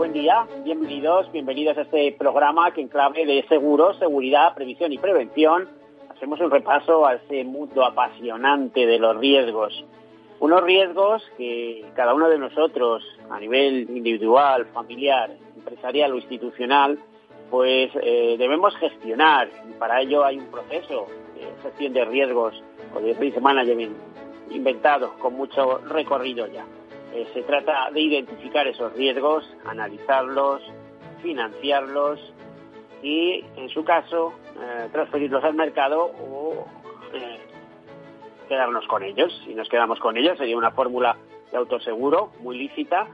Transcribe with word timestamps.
Buen 0.00 0.14
día, 0.14 0.46
bienvenidos, 0.64 1.30
bienvenidos 1.30 1.76
a 1.76 1.82
este 1.82 2.12
programa 2.12 2.72
que 2.72 2.80
en 2.80 2.88
clave 2.88 3.26
de 3.26 3.44
seguros, 3.50 3.98
seguridad, 3.98 4.54
previsión 4.54 4.94
y 4.94 4.96
prevención 4.96 5.68
hacemos 6.08 6.40
un 6.40 6.50
repaso 6.50 7.06
a 7.06 7.16
ese 7.16 7.44
mundo 7.44 7.84
apasionante 7.84 8.86
de 8.86 8.98
los 8.98 9.18
riesgos. 9.18 9.84
Unos 10.38 10.62
riesgos 10.62 11.22
que 11.36 11.84
cada 11.94 12.14
uno 12.14 12.30
de 12.30 12.38
nosotros, 12.38 13.02
a 13.28 13.38
nivel 13.38 13.90
individual, 13.90 14.64
familiar, 14.72 15.32
empresarial 15.54 16.14
o 16.14 16.16
institucional, 16.16 16.98
pues 17.50 17.90
eh, 18.02 18.36
debemos 18.38 18.74
gestionar 18.76 19.50
y 19.68 19.74
para 19.74 20.00
ello 20.00 20.24
hay 20.24 20.38
un 20.38 20.46
proceso 20.46 21.08
de 21.34 21.62
gestión 21.62 21.92
de 21.92 22.06
riesgos 22.06 22.64
o 22.94 23.00
de 23.00 23.12
risk 23.12 23.38
management 23.38 23.94
inventado 24.48 25.12
con 25.18 25.34
mucho 25.34 25.76
recorrido 25.88 26.46
ya. 26.46 26.64
Eh, 27.12 27.26
se 27.34 27.42
trata 27.42 27.90
de 27.90 28.00
identificar 28.00 28.66
esos 28.66 28.92
riesgos, 28.92 29.48
analizarlos, 29.64 30.62
financiarlos 31.22 32.20
y, 33.02 33.44
en 33.56 33.68
su 33.68 33.84
caso, 33.84 34.32
eh, 34.60 34.88
transferirlos 34.92 35.42
al 35.42 35.54
mercado 35.54 36.04
o 36.04 36.66
eh, 37.12 37.38
quedarnos 38.48 38.86
con 38.86 39.02
ellos. 39.02 39.32
Si 39.44 39.54
nos 39.54 39.68
quedamos 39.68 39.98
con 39.98 40.16
ellos 40.16 40.38
sería 40.38 40.56
una 40.56 40.70
fórmula 40.70 41.16
de 41.50 41.56
autoseguro 41.56 42.30
muy 42.40 42.58
lícita, 42.58 43.08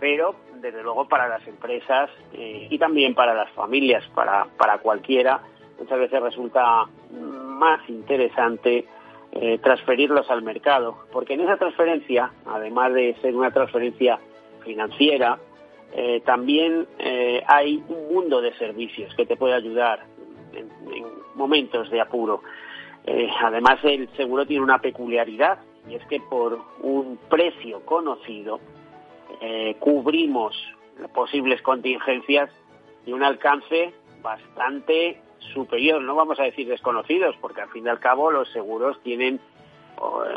pero 0.00 0.34
desde 0.54 0.82
luego 0.82 1.06
para 1.06 1.28
las 1.28 1.46
empresas 1.46 2.10
y 2.32 2.78
también 2.78 3.14
para 3.14 3.34
las 3.34 3.50
familias, 3.50 4.04
para, 4.14 4.46
para 4.56 4.78
cualquiera, 4.78 5.42
muchas 5.78 5.98
veces 5.98 6.22
resulta 6.22 6.86
más 7.10 7.88
interesante 7.88 8.86
eh, 9.34 9.58
transferirlos 9.62 10.30
al 10.30 10.42
mercado, 10.42 11.06
porque 11.10 11.32
en 11.32 11.40
esa 11.40 11.56
transferencia, 11.56 12.30
además 12.44 12.92
de 12.92 13.16
ser 13.22 13.34
una 13.34 13.50
transferencia 13.50 14.18
financiera, 14.62 15.38
eh, 15.94 16.20
también 16.26 16.86
eh, 16.98 17.42
hay 17.46 17.82
un 17.88 18.14
mundo 18.14 18.42
de 18.42 18.52
servicios 18.58 19.14
que 19.14 19.24
te 19.24 19.36
puede 19.36 19.54
ayudar 19.54 20.04
en, 20.52 20.68
en 20.92 21.04
momentos 21.34 21.90
de 21.90 22.02
apuro. 22.02 22.42
además, 23.42 23.78
el 23.84 24.06
seguro 24.18 24.44
tiene 24.44 24.62
una 24.62 24.80
peculiaridad 24.80 25.60
y 25.88 25.94
es 25.94 26.04
que 26.08 26.20
por 26.20 26.60
un 26.82 27.18
precio 27.30 27.80
conocido 27.86 28.60
cubrimos 29.80 30.54
posibles 31.14 31.62
contingencias 31.62 32.50
y 33.06 33.12
un 33.12 33.24
alcance 33.24 33.94
bastante 34.22 35.20
superior, 35.52 36.02
no 36.02 36.14
vamos 36.14 36.38
a 36.40 36.44
decir 36.44 36.68
desconocidos, 36.68 37.36
porque 37.40 37.60
al 37.60 37.70
fin 37.70 37.86
y 37.86 37.88
al 37.88 38.00
cabo 38.00 38.30
los 38.30 38.50
seguros 38.52 39.00
tienen, 39.02 39.40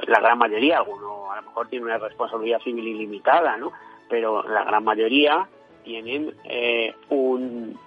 la 0.07 0.19
gran 0.19 0.37
mayoría, 0.37 0.77
alguno 0.77 1.31
a 1.31 1.37
lo 1.37 1.43
mejor 1.43 1.67
tiene 1.67 1.85
una 1.85 1.97
responsabilidad 1.97 2.61
civil 2.61 2.87
ilimitada, 2.87 3.57
¿no? 3.57 3.71
Pero 4.09 4.43
la 4.43 4.63
gran 4.63 4.83
mayoría 4.83 5.47
tienen 5.83 6.33
eh, 6.43 6.93
un, 7.09 7.77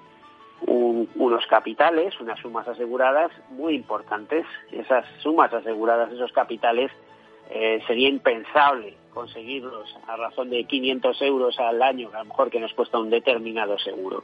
unos 0.67 1.47
capitales, 1.47 2.19
unas 2.21 2.39
sumas 2.41 2.67
aseguradas 2.67 3.31
muy 3.51 3.75
importantes. 3.75 4.47
Esas 4.73 5.05
sumas 5.23 5.53
aseguradas, 5.53 6.13
esos 6.13 6.33
capitales, 6.33 6.91
eh, 7.51 7.81
sería 7.87 8.09
impensable 8.09 8.95
conseguirlos 9.13 9.97
a 10.07 10.17
razón 10.17 10.51
de 10.51 10.65
500 10.65 11.23
euros 11.23 11.59
al 11.59 11.83
año, 11.83 12.11
a 12.13 12.19
lo 12.19 12.27
mejor 12.27 12.51
que 12.51 12.61
nos 12.61 12.73
cuesta 12.75 12.99
un 12.99 13.11
determinado 13.11 13.79
seguro. 13.79 14.23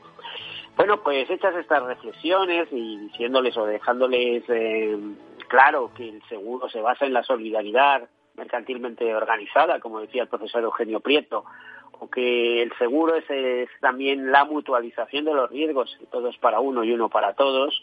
Bueno, 0.77 1.01
pues 1.03 1.31
hechas 1.31 1.55
estas 1.55 1.85
reflexiones 1.85 2.67
y 2.73 2.99
diciéndoles 2.99 3.57
o 3.57 3.65
dejándoles 3.65 4.43
eh, 4.49 4.99
claro 5.47 5.93
que 5.97 6.09
el 6.09 6.23
seguro 6.29 6.69
se 6.69 6.81
basa 6.81 7.07
en 7.07 7.13
la 7.13 7.23
solidaridad 7.23 8.09
mercantilmente 8.37 9.15
organizada, 9.15 9.79
como 9.79 10.01
decía 10.01 10.23
el 10.23 10.29
profesor 10.29 10.65
Eugenio 10.65 10.99
Prieto, 10.99 11.45
o 11.93 12.11
que 12.11 12.61
el 12.61 12.73
seguro 12.77 13.15
es, 13.15 13.69
también 13.81 14.33
la 14.33 14.45
mutualización 14.45 15.25
de 15.25 15.35
los 15.35 15.49
riesgos, 15.49 15.97
todos 16.11 16.37
para 16.39 16.59
uno 16.59 16.83
y 16.83 16.91
uno 16.91 17.09
para 17.09 17.35
todos, 17.35 17.81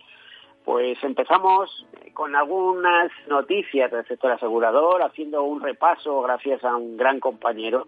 pues 0.65 1.01
empezamos 1.01 1.87
con 2.13 2.35
algunas 2.35 3.09
noticias 3.27 3.89
del 3.89 4.05
sector 4.05 4.33
asegurador, 4.33 5.01
haciendo 5.01 5.43
un 5.43 5.61
repaso 5.61 6.21
gracias 6.21 6.61
a 6.65 6.75
un 6.75 6.97
gran 6.97 7.21
compañero. 7.21 7.87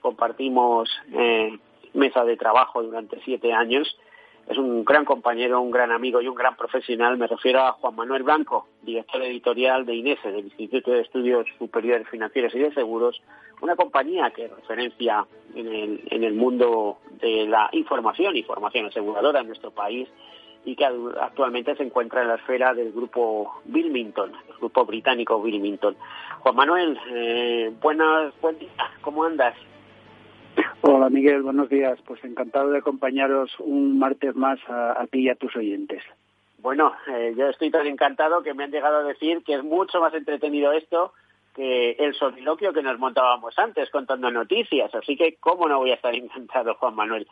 Compartimos 0.00 0.88
eh, 1.12 1.58
mesa 1.92 2.24
de 2.24 2.38
trabajo 2.38 2.82
durante 2.82 3.20
siete 3.24 3.52
años 3.52 3.98
es 4.48 4.56
un 4.56 4.84
gran 4.84 5.04
compañero, 5.04 5.60
un 5.60 5.70
gran 5.70 5.92
amigo 5.92 6.22
y 6.22 6.28
un 6.28 6.34
gran 6.34 6.56
profesional. 6.56 7.18
Me 7.18 7.26
refiero 7.26 7.60
a 7.60 7.72
Juan 7.72 7.94
Manuel 7.94 8.22
Blanco, 8.22 8.66
director 8.82 9.22
editorial 9.22 9.84
de 9.84 9.94
INESE, 9.94 10.32
del 10.32 10.46
Instituto 10.46 10.90
de 10.90 11.02
Estudios 11.02 11.46
Superiores 11.58 12.08
Financieros 12.08 12.54
y 12.54 12.60
de 12.60 12.72
Seguros, 12.72 13.20
una 13.60 13.76
compañía 13.76 14.30
que 14.30 14.48
referencia 14.48 15.26
en 15.54 16.24
el, 16.24 16.34
mundo 16.34 16.98
de 17.20 17.46
la 17.46 17.68
información 17.72 18.36
y 18.36 18.42
formación 18.42 18.86
aseguradora 18.86 19.40
en 19.40 19.48
nuestro 19.48 19.70
país 19.70 20.08
y 20.64 20.76
que 20.76 20.84
actualmente 20.84 21.76
se 21.76 21.82
encuentra 21.82 22.22
en 22.22 22.28
la 22.28 22.36
esfera 22.36 22.72
del 22.72 22.92
grupo 22.92 23.60
Wilmington, 23.70 24.32
el 24.48 24.56
grupo 24.56 24.86
británico 24.86 25.36
Wilmington. 25.36 25.96
Juan 26.40 26.56
Manuel, 26.56 26.98
eh, 27.10 27.72
buenas, 27.82 28.32
buen 28.40 28.56
¿cómo 29.02 29.24
andas? 29.24 29.54
Hola 30.82 31.10
Miguel, 31.10 31.42
buenos 31.42 31.68
días. 31.68 31.98
Pues 32.06 32.22
encantado 32.24 32.70
de 32.70 32.78
acompañaros 32.78 33.50
un 33.58 33.98
martes 33.98 34.34
más 34.34 34.58
a, 34.68 35.06
ti 35.10 35.20
y 35.20 35.28
a 35.28 35.34
tus 35.34 35.54
oyentes. 35.56 36.02
Bueno, 36.58 36.92
eh, 37.08 37.34
yo 37.36 37.48
estoy 37.48 37.70
tan 37.70 37.86
encantado 37.86 38.42
que 38.42 38.54
me 38.54 38.64
han 38.64 38.70
llegado 38.70 38.98
a 38.98 39.04
decir 39.04 39.42
que 39.44 39.54
es 39.54 39.62
mucho 39.62 40.00
más 40.00 40.12
entretenido 40.14 40.72
esto 40.72 41.12
que 41.54 41.92
el 41.92 42.14
soliloquio 42.14 42.72
que 42.72 42.82
nos 42.82 42.98
montábamos 42.98 43.58
antes 43.58 43.90
contando 43.90 44.30
noticias. 44.30 44.94
Así 44.94 45.16
que, 45.16 45.36
¿cómo 45.36 45.68
no 45.68 45.78
voy 45.78 45.90
a 45.90 45.94
estar 45.94 46.14
encantado, 46.14 46.74
Juan 46.74 46.94
Manuel? 46.94 47.26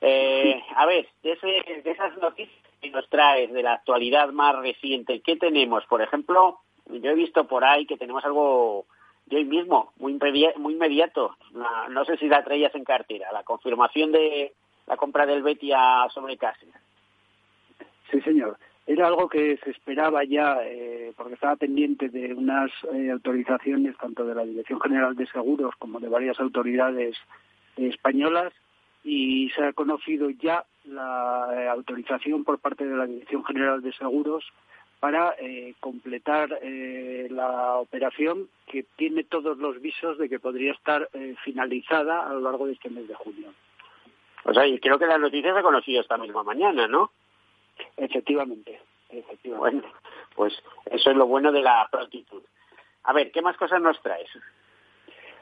Eh, 0.00 0.62
a 0.74 0.86
ver, 0.86 1.08
de, 1.22 1.36
de 1.84 1.90
esas 1.90 2.16
noticias 2.18 2.56
que 2.80 2.90
nos 2.90 3.08
traes 3.08 3.52
de 3.52 3.62
la 3.62 3.74
actualidad 3.74 4.30
más 4.30 4.56
reciente, 4.58 5.20
¿qué 5.20 5.36
tenemos? 5.36 5.84
Por 5.86 6.02
ejemplo, 6.02 6.58
yo 6.86 7.10
he 7.10 7.14
visto 7.14 7.46
por 7.46 7.64
ahí 7.64 7.86
que 7.86 7.98
tenemos 7.98 8.24
algo 8.24 8.86
hoy 9.36 9.44
mismo, 9.44 9.92
muy, 9.98 10.12
inmediato, 10.12 11.36
no 11.90 12.04
sé 12.04 12.16
si 12.16 12.28
la 12.28 12.42
traías 12.42 12.74
en 12.74 12.84
cartera, 12.84 13.32
la 13.32 13.42
confirmación 13.42 14.12
de 14.12 14.52
la 14.86 14.96
compra 14.96 15.26
del 15.26 15.42
Betty 15.42 15.72
a 15.72 16.08
Sobrecáceres. 16.12 16.74
Sí, 18.10 18.20
señor. 18.22 18.58
Era 18.86 19.06
algo 19.06 19.28
que 19.28 19.56
se 19.58 19.70
esperaba 19.70 20.24
ya, 20.24 20.58
eh, 20.64 21.12
porque 21.16 21.34
estaba 21.34 21.54
pendiente 21.54 22.08
de 22.08 22.34
unas 22.34 22.72
eh, 22.92 23.10
autorizaciones 23.10 23.96
tanto 23.98 24.24
de 24.24 24.34
la 24.34 24.44
Dirección 24.44 24.80
General 24.80 25.14
de 25.14 25.28
Seguros 25.28 25.74
como 25.78 26.00
de 26.00 26.08
varias 26.08 26.40
autoridades 26.40 27.16
españolas 27.76 28.52
y 29.04 29.48
se 29.50 29.64
ha 29.64 29.72
conocido 29.72 30.28
ya 30.30 30.64
la 30.84 31.48
eh, 31.52 31.68
autorización 31.68 32.42
por 32.42 32.58
parte 32.58 32.84
de 32.84 32.96
la 32.96 33.06
Dirección 33.06 33.44
General 33.44 33.80
de 33.80 33.92
Seguros 33.92 34.44
para 35.00 35.34
eh, 35.38 35.74
completar 35.80 36.58
eh, 36.62 37.26
la 37.30 37.76
operación 37.76 38.48
que 38.66 38.84
tiene 38.96 39.24
todos 39.24 39.56
los 39.56 39.80
visos 39.80 40.18
de 40.18 40.28
que 40.28 40.38
podría 40.38 40.72
estar 40.72 41.08
eh, 41.14 41.34
finalizada 41.42 42.28
a 42.28 42.34
lo 42.34 42.40
largo 42.40 42.66
de 42.66 42.74
este 42.74 42.90
mes 42.90 43.08
de 43.08 43.14
junio. 43.14 43.52
O 44.44 44.52
sea, 44.52 44.66
y 44.66 44.78
creo 44.78 44.98
que 44.98 45.06
las 45.06 45.18
noticias 45.18 45.56
se 45.56 45.62
conocido 45.62 46.02
esta 46.02 46.18
misma 46.18 46.42
mañana, 46.42 46.86
¿no? 46.86 47.10
Efectivamente, 47.96 48.80
efectivamente. 49.08 49.58
Bueno, 49.58 49.94
pues 50.34 50.52
eso 50.86 51.10
es 51.10 51.16
lo 51.16 51.26
bueno 51.26 51.50
de 51.50 51.62
la 51.62 51.88
prontitud. 51.90 52.42
A 53.04 53.14
ver, 53.14 53.32
¿qué 53.32 53.40
más 53.40 53.56
cosas 53.56 53.80
nos 53.80 54.00
traes? 54.02 54.28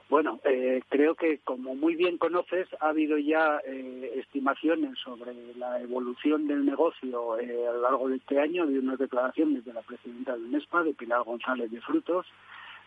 Bueno, 0.08 0.40
eh, 0.44 0.82
creo 0.88 1.14
que 1.14 1.38
como 1.44 1.74
muy 1.74 1.94
bien 1.94 2.16
conoces, 2.16 2.66
ha 2.80 2.88
habido 2.88 3.18
ya 3.18 3.60
eh, 3.66 4.12
estimaciones 4.16 4.98
sobre 5.04 5.34
la 5.56 5.80
evolución 5.82 6.46
del 6.46 6.64
negocio 6.64 7.38
eh, 7.38 7.66
a 7.68 7.72
lo 7.72 7.82
largo 7.82 8.08
de 8.08 8.16
este 8.16 8.40
año, 8.40 8.66
de 8.66 8.78
unas 8.78 8.98
declaraciones 8.98 9.66
de 9.66 9.74
la 9.74 9.82
presidenta 9.82 10.32
del 10.32 10.48
MESPA, 10.48 10.82
de 10.84 10.94
Pilar 10.94 11.24
González 11.24 11.70
de 11.70 11.82
Frutos, 11.82 12.26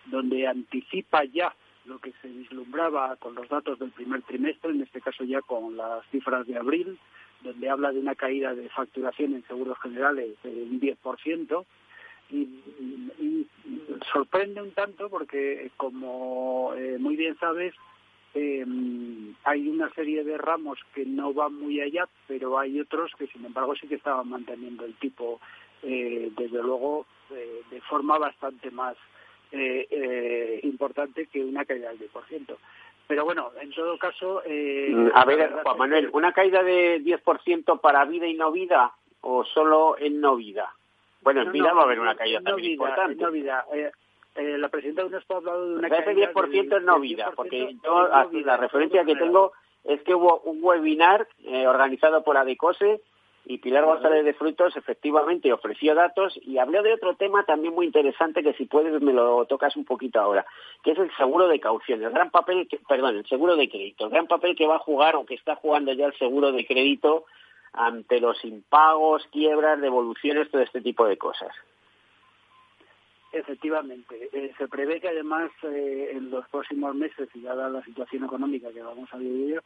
donde 0.08 0.48
anticipa 0.48 1.24
ya 1.26 1.54
lo 1.86 2.00
que 2.00 2.12
se 2.24 2.28
vislumbraba 2.28 3.16
con 3.18 3.36
los 3.36 3.48
datos 3.50 3.78
del 3.78 3.92
primer 3.92 4.24
trimestre, 4.24 4.72
en 4.72 4.82
este 4.82 5.00
caso 5.00 5.24
ya 5.24 5.42
con 5.42 5.78
las 5.78 6.04
cifras 6.10 6.48
de 6.48 6.58
abril, 6.58 6.98
donde 7.44 7.70
habla 7.70 7.92
de 7.92 8.00
una 8.00 8.16
caída 8.16 8.56
de 8.56 8.68
facturación 8.70 9.36
en 9.36 9.46
seguros 9.48 9.78
generales 9.80 10.38
de 10.44 10.50
un 10.50 10.80
10%, 10.80 11.66
y, 12.32 13.48
sorprende 14.12 14.62
un 14.62 14.72
tanto 14.72 15.10
porque, 15.10 15.72
como 15.78 16.74
eh, 16.76 16.98
muy 17.00 17.16
bien 17.16 17.38
sabes, 17.40 17.74
eh, 18.34 18.66
hay 19.44 19.68
una 19.68 19.90
serie 19.94 20.24
de 20.24 20.38
ramos 20.38 20.80
que 20.94 21.06
no 21.06 21.34
van 21.34 21.54
muy 21.56 21.82
allá, 21.82 22.08
pero 22.28 22.58
hay 22.58 22.80
otros 22.80 23.12
que, 23.18 23.28
sin 23.28 23.46
embargo, 23.46 23.76
sí 23.76 23.88
que 23.88 23.96
estaban 23.96 24.30
manteniendo 24.30 24.86
el 24.86 24.96
tipo, 24.96 25.42
eh, 25.84 26.32
desde 26.38 26.64
luego, 26.64 27.06
eh, 27.32 27.62
de 27.70 27.82
forma 27.82 28.18
bastante 28.18 28.72
más 28.72 28.96
importante 30.64 31.26
que 31.26 31.44
una 31.44 31.66
caída 31.66 31.90
del 31.90 32.10
10%. 32.10 32.58
Pero 33.06 33.26
bueno, 33.26 33.52
en 33.60 33.70
todo 33.72 33.98
caso... 33.98 34.42
Mm, 34.48 35.10
a 35.14 35.26
ver, 35.26 35.52
Juan 35.62 35.78
Manuel, 35.78 36.10
¿una 36.14 36.32
caída 36.32 36.64
de 36.64 37.02
10% 37.02 37.82
para 37.82 38.06
vida 38.06 38.28
y 38.28 38.34
no 38.34 38.54
vida 38.54 38.94
o 39.20 39.44
solo 39.44 39.98
en 39.98 40.22
no 40.22 40.38
vida? 40.38 40.74
Bueno, 41.22 41.42
en 41.42 41.52
vida 41.52 41.74
va 41.74 41.82
a 41.82 41.86
haber 41.86 42.00
una 42.00 42.16
caída 42.16 42.42
también 42.42 42.74
importante. 42.74 43.22
No 43.22 43.32
vida. 43.32 43.66
Eh, 43.74 44.58
la 44.58 44.70
presidenta 44.70 45.02
de 45.02 45.10
UNESCO 45.10 45.34
ha 45.34 45.38
hablado 45.38 45.70
de 45.70 45.76
una 45.76 45.88
Ese 45.88 46.16
10% 46.16 46.78
es 46.78 46.84
no 46.84 47.00
vida, 47.00 47.32
porque 47.36 47.76
yo 47.84 48.10
la 48.46 48.58
referencia 48.58 49.04
que 49.04 49.16
tengo 49.16 49.52
es 49.84 50.02
que 50.04 50.16
hubo 50.16 50.40
un 50.42 50.60
webinar 50.64 51.28
eh, 51.44 51.68
organizado 51.68 52.24
por 52.24 52.38
ADECOSE 52.38 53.02
y 53.46 53.58
Pilar 53.58 53.86
González 53.86 54.24
de 54.24 54.34
Frutos 54.34 54.78
efectivamente 54.78 55.52
ofreció 55.52 55.96
datos 55.96 56.38
y 56.44 56.60
habló 56.60 56.84
de 56.84 56.94
otro 56.94 57.16
tema 57.16 57.44
también 57.44 57.74
muy 57.74 57.88
interesante 57.88 58.44
que 58.44 58.54
si 58.54 58.66
puedes 58.66 59.02
me 59.02 59.14
lo 59.14 59.46
tocas 59.46 59.76
un 59.76 59.84
poquito 59.84 60.20
ahora, 60.20 60.46
que 60.84 60.92
es 60.92 61.00
el 61.00 61.12
seguro 61.18 61.48
de 61.48 61.60
caución, 61.60 62.04
el 62.04 62.12
gran 62.12 62.30
papel, 62.30 62.68
que, 62.68 62.78
perdón, 62.88 63.18
el 63.18 63.26
seguro 63.26 63.56
de 63.56 63.68
crédito, 63.68 64.06
el 64.06 64.12
gran 64.12 64.28
papel 64.28 64.56
que 64.56 64.68
va 64.68 64.76
a 64.76 64.80
jugar 64.80 65.16
o 65.16 65.26
que 65.26 65.34
está 65.34 65.56
jugando 65.56 65.92
ya 65.94 66.06
el 66.06 66.18
seguro 66.18 66.52
de 66.52 66.66
crédito 66.66 67.26
ante 67.74 68.20
los 68.20 68.44
impagos, 68.44 69.28
quiebras, 69.32 69.80
devoluciones, 69.80 70.50
todo 70.50 70.62
este 70.62 70.82
tipo 70.82 71.06
de 71.06 71.18
cosas. 71.18 71.54
Efectivamente, 73.32 74.30
eh, 74.34 74.54
se 74.58 74.68
prevé 74.68 75.00
que 75.00 75.08
además 75.08 75.52
eh, 75.64 76.10
en 76.12 76.30
los 76.30 76.48
próximos 76.50 76.94
meses, 76.96 77.30
y 77.34 77.42
dada 77.42 77.70
la 77.70 77.84
situación 77.84 78.26
económica 78.26 78.72
que 78.74 78.84
vamos 78.84 79.08
a 79.14 79.18
vivir, 79.18 79.62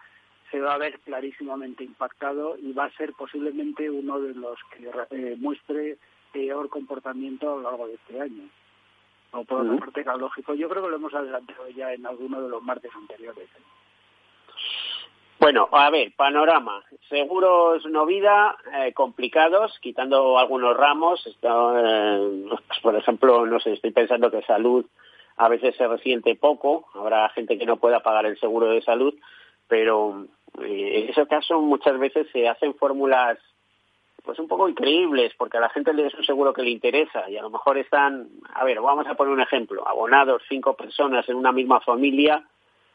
se 0.52 0.62
va 0.62 0.76
a 0.76 0.78
ver 0.78 1.00
clarísimamente 1.00 1.84
impactado 1.84 2.58
y 2.60 2.74
va 2.74 2.86
a 2.86 2.92
ser 2.92 3.14
posiblemente 3.14 3.90
uno 3.90 4.20
de 4.20 4.36
los 4.36 4.60
que 4.72 4.92
eh, 5.10 5.36
muestre 5.40 5.98
peor 6.32 6.70
comportamiento 6.70 7.52
a 7.52 7.56
lo 7.56 7.62
largo 7.64 7.88
de 7.88 7.96
este 7.96 8.22
año. 8.22 8.44
O 9.32 9.44
por 9.44 9.62
otra 9.62 9.78
parte, 9.78 10.06
lógico. 10.18 10.54
Yo 10.54 10.70
creo 10.70 10.84
que 10.84 10.90
lo 10.90 10.96
hemos 10.98 11.14
adelantado 11.14 11.68
ya 11.70 11.92
en 11.92 12.06
alguno 12.06 12.42
de 12.42 12.50
los 12.50 12.62
martes 12.62 12.92
anteriores. 12.96 13.50
Bueno, 15.46 15.70
a 15.72 15.92
ver, 15.92 16.12
panorama. 16.16 16.84
Seguros 17.08 17.86
no 17.86 18.08
vida 18.08 18.58
eh, 18.80 18.94
complicados, 18.94 19.78
quitando 19.80 20.40
algunos 20.40 20.76
ramos. 20.76 21.24
Eh, 21.40 22.46
por 22.82 22.96
ejemplo, 22.96 23.46
no 23.46 23.60
sé, 23.60 23.74
estoy 23.74 23.92
pensando 23.92 24.32
que 24.32 24.42
salud 24.42 24.88
a 25.38 25.48
veces 25.48 25.76
se 25.76 25.88
resiente 25.88 26.34
poco. 26.34 26.88
Habrá 26.96 27.30
gente 27.30 27.60
que 27.60 27.66
no 27.68 27.78
pueda 27.78 28.00
pagar 28.00 28.26
el 28.26 28.40
seguro 28.40 28.70
de 28.70 28.82
salud, 28.82 29.14
pero 29.68 30.26
eh, 30.64 31.04
en 31.04 31.10
ese 31.10 31.28
caso 31.28 31.62
muchas 31.62 32.00
veces 32.00 32.26
se 32.34 32.50
hacen 32.50 32.74
fórmulas 32.74 33.38
pues 34.24 34.40
un 34.40 34.48
poco 34.48 34.68
increíbles, 34.68 35.32
porque 35.38 35.58
a 35.58 35.62
la 35.62 35.70
gente 35.70 35.94
le 35.94 36.08
es 36.08 36.16
un 36.16 36.26
seguro 36.26 36.54
que 36.54 36.64
le 36.64 36.72
interesa 36.72 37.30
y 37.30 37.38
a 37.38 37.44
lo 37.44 37.52
mejor 37.52 37.78
están, 37.78 38.30
a 38.52 38.64
ver, 38.64 38.82
vamos 38.82 39.06
a 39.06 39.14
poner 39.14 39.32
un 39.32 39.42
ejemplo, 39.42 39.88
abonados 39.88 40.42
cinco 40.50 40.74
personas 40.76 41.30
en 41.30 41.36
una 41.36 41.52
misma 41.52 41.82
familia 41.82 42.44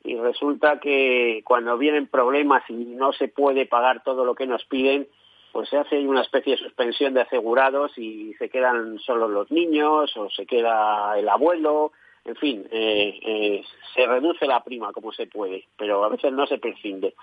y 0.02 0.16
resulta 0.16 0.80
que 0.80 1.42
cuando 1.44 1.76
vienen 1.76 2.06
problemas 2.06 2.62
y 2.68 2.74
no 2.74 3.12
se 3.12 3.28
puede 3.28 3.66
pagar 3.66 4.02
todo 4.02 4.24
lo 4.24 4.34
que 4.34 4.46
nos 4.46 4.64
piden, 4.64 5.06
pues 5.52 5.68
se 5.68 5.76
hace 5.76 5.98
una 6.06 6.22
especie 6.22 6.52
de 6.52 6.62
suspensión 6.62 7.14
de 7.14 7.22
asegurados 7.22 7.96
y 7.98 8.34
se 8.34 8.48
quedan 8.48 8.98
solo 9.00 9.28
los 9.28 9.50
niños 9.50 10.16
o 10.16 10.30
se 10.30 10.46
queda 10.46 11.18
el 11.18 11.28
abuelo, 11.28 11.92
en 12.24 12.36
fin, 12.36 12.66
eh, 12.70 13.18
eh, 13.22 13.64
se 13.94 14.06
reduce 14.06 14.46
la 14.46 14.62
prima 14.62 14.92
como 14.92 15.12
se 15.12 15.26
puede, 15.26 15.64
pero 15.76 16.04
a 16.04 16.08
veces 16.08 16.32
no 16.32 16.46
se 16.46 16.58
prescinde. 16.58 17.14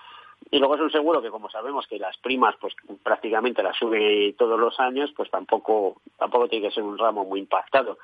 Y 0.50 0.58
luego 0.58 0.76
es 0.76 0.80
un 0.80 0.90
seguro 0.90 1.20
que 1.20 1.30
como 1.30 1.50
sabemos 1.50 1.86
que 1.86 1.98
las 1.98 2.16
primas 2.18 2.54
pues 2.60 2.74
prácticamente 3.02 3.62
las 3.62 3.76
sube 3.76 4.34
todos 4.38 4.58
los 4.58 4.78
años, 4.78 5.12
pues 5.16 5.30
tampoco 5.30 6.00
tampoco 6.16 6.48
tiene 6.48 6.68
que 6.68 6.74
ser 6.74 6.84
un 6.84 6.98
ramo 6.98 7.24
muy 7.24 7.40
impactado. 7.40 7.98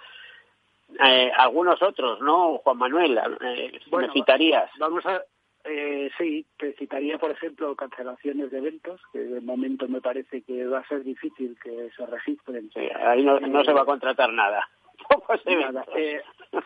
Eh, 1.03 1.33
algunos 1.37 1.83
otros, 1.83 2.21
¿no, 2.21 2.59
Juan 2.59 2.79
Manuel? 2.79 3.19
Eh, 3.41 3.81
¿Me 3.91 4.11
citarías? 4.13 4.71
Vamos 4.79 5.05
a, 5.07 5.23
eh, 5.65 6.11
sí, 6.19 6.47
te 6.57 6.73
citaría, 6.75 7.19
por 7.19 7.31
ejemplo, 7.31 7.75
cancelaciones 7.75 8.51
de 8.51 8.59
eventos, 8.59 9.01
que 9.13 9.19
de 9.21 9.41
momento 9.41 9.89
me 9.89 10.01
parece 10.01 10.43
que 10.43 10.67
va 10.67 10.81
a 10.81 10.89
ser 10.89 11.03
difícil 11.03 11.57
que 11.63 11.91
se 11.97 12.07
registren. 12.07 12.71
ahí 13.05 13.25
no, 13.25 13.65
se 13.65 13.73
va 13.73 13.83
a 13.83 13.87
contratar 13.87 14.33
nada. 14.33 14.69
nada. 15.47 15.85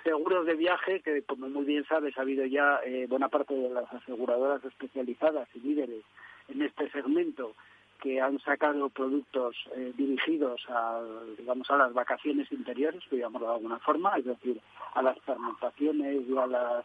seguros 0.05 0.47
de 0.47 0.55
viaje, 0.55 1.01
que 1.01 1.23
como 1.23 1.49
muy 1.49 1.65
bien 1.65 1.85
sabes, 1.87 2.17
ha 2.19 2.23
habido 2.23 2.45
ya 2.45 2.81
buena 3.09 3.29
parte 3.29 3.55
de 3.55 3.71
las 3.71 3.93
aseguradoras 3.93 4.65
especializadas 4.65 5.49
y 5.55 5.61
líderes 5.61 6.05
en 6.49 6.63
este 6.63 6.91
segmento 6.91 7.55
que 8.01 8.21
han 8.21 8.39
sacado 8.41 8.89
productos 8.89 9.57
eh, 9.77 9.93
dirigidos 9.97 10.65
a, 10.69 11.01
digamos, 11.37 11.71
a 11.71 11.77
las 11.77 11.93
vacaciones 11.93 12.51
interiores, 12.53 13.03
digamos 13.11 13.43
de 13.43 13.49
alguna 13.49 13.79
forma, 13.81 14.17
es 14.17 14.25
decir, 14.25 14.61
a 14.95 15.03
las 15.03 15.19
fermentaciones 15.21 16.23
y 16.29 16.37
a 16.37 16.47
las 16.47 16.85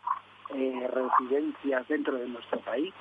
eh, 0.55 0.87
residencias 0.91 1.87
dentro 1.87 2.17
de 2.17 2.27
nuestro 2.27 2.59
país, 2.59 2.93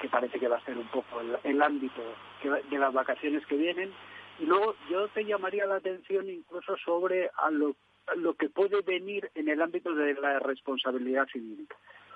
que 0.00 0.08
parece 0.08 0.38
que 0.38 0.48
va 0.48 0.56
a 0.56 0.64
ser 0.64 0.76
un 0.76 0.88
poco 0.88 1.20
el, 1.42 1.62
ámbito 1.62 2.02
de 2.42 2.78
las 2.78 2.92
vacaciones 2.92 3.46
que 3.46 3.56
vienen. 3.56 3.92
Y 4.40 4.46
luego 4.46 4.74
yo 4.90 5.06
te 5.08 5.24
llamaría 5.24 5.66
la 5.66 5.76
atención 5.76 6.28
incluso 6.28 6.76
sobre 6.78 7.30
a 7.36 7.50
lo, 7.50 7.76
lo 8.16 8.34
que 8.34 8.48
puede 8.48 8.80
venir 8.82 9.30
en 9.34 9.48
el 9.48 9.62
ámbito 9.62 9.94
de 9.94 10.14
la 10.14 10.38
responsabilidad 10.40 11.26
civil, 11.28 11.68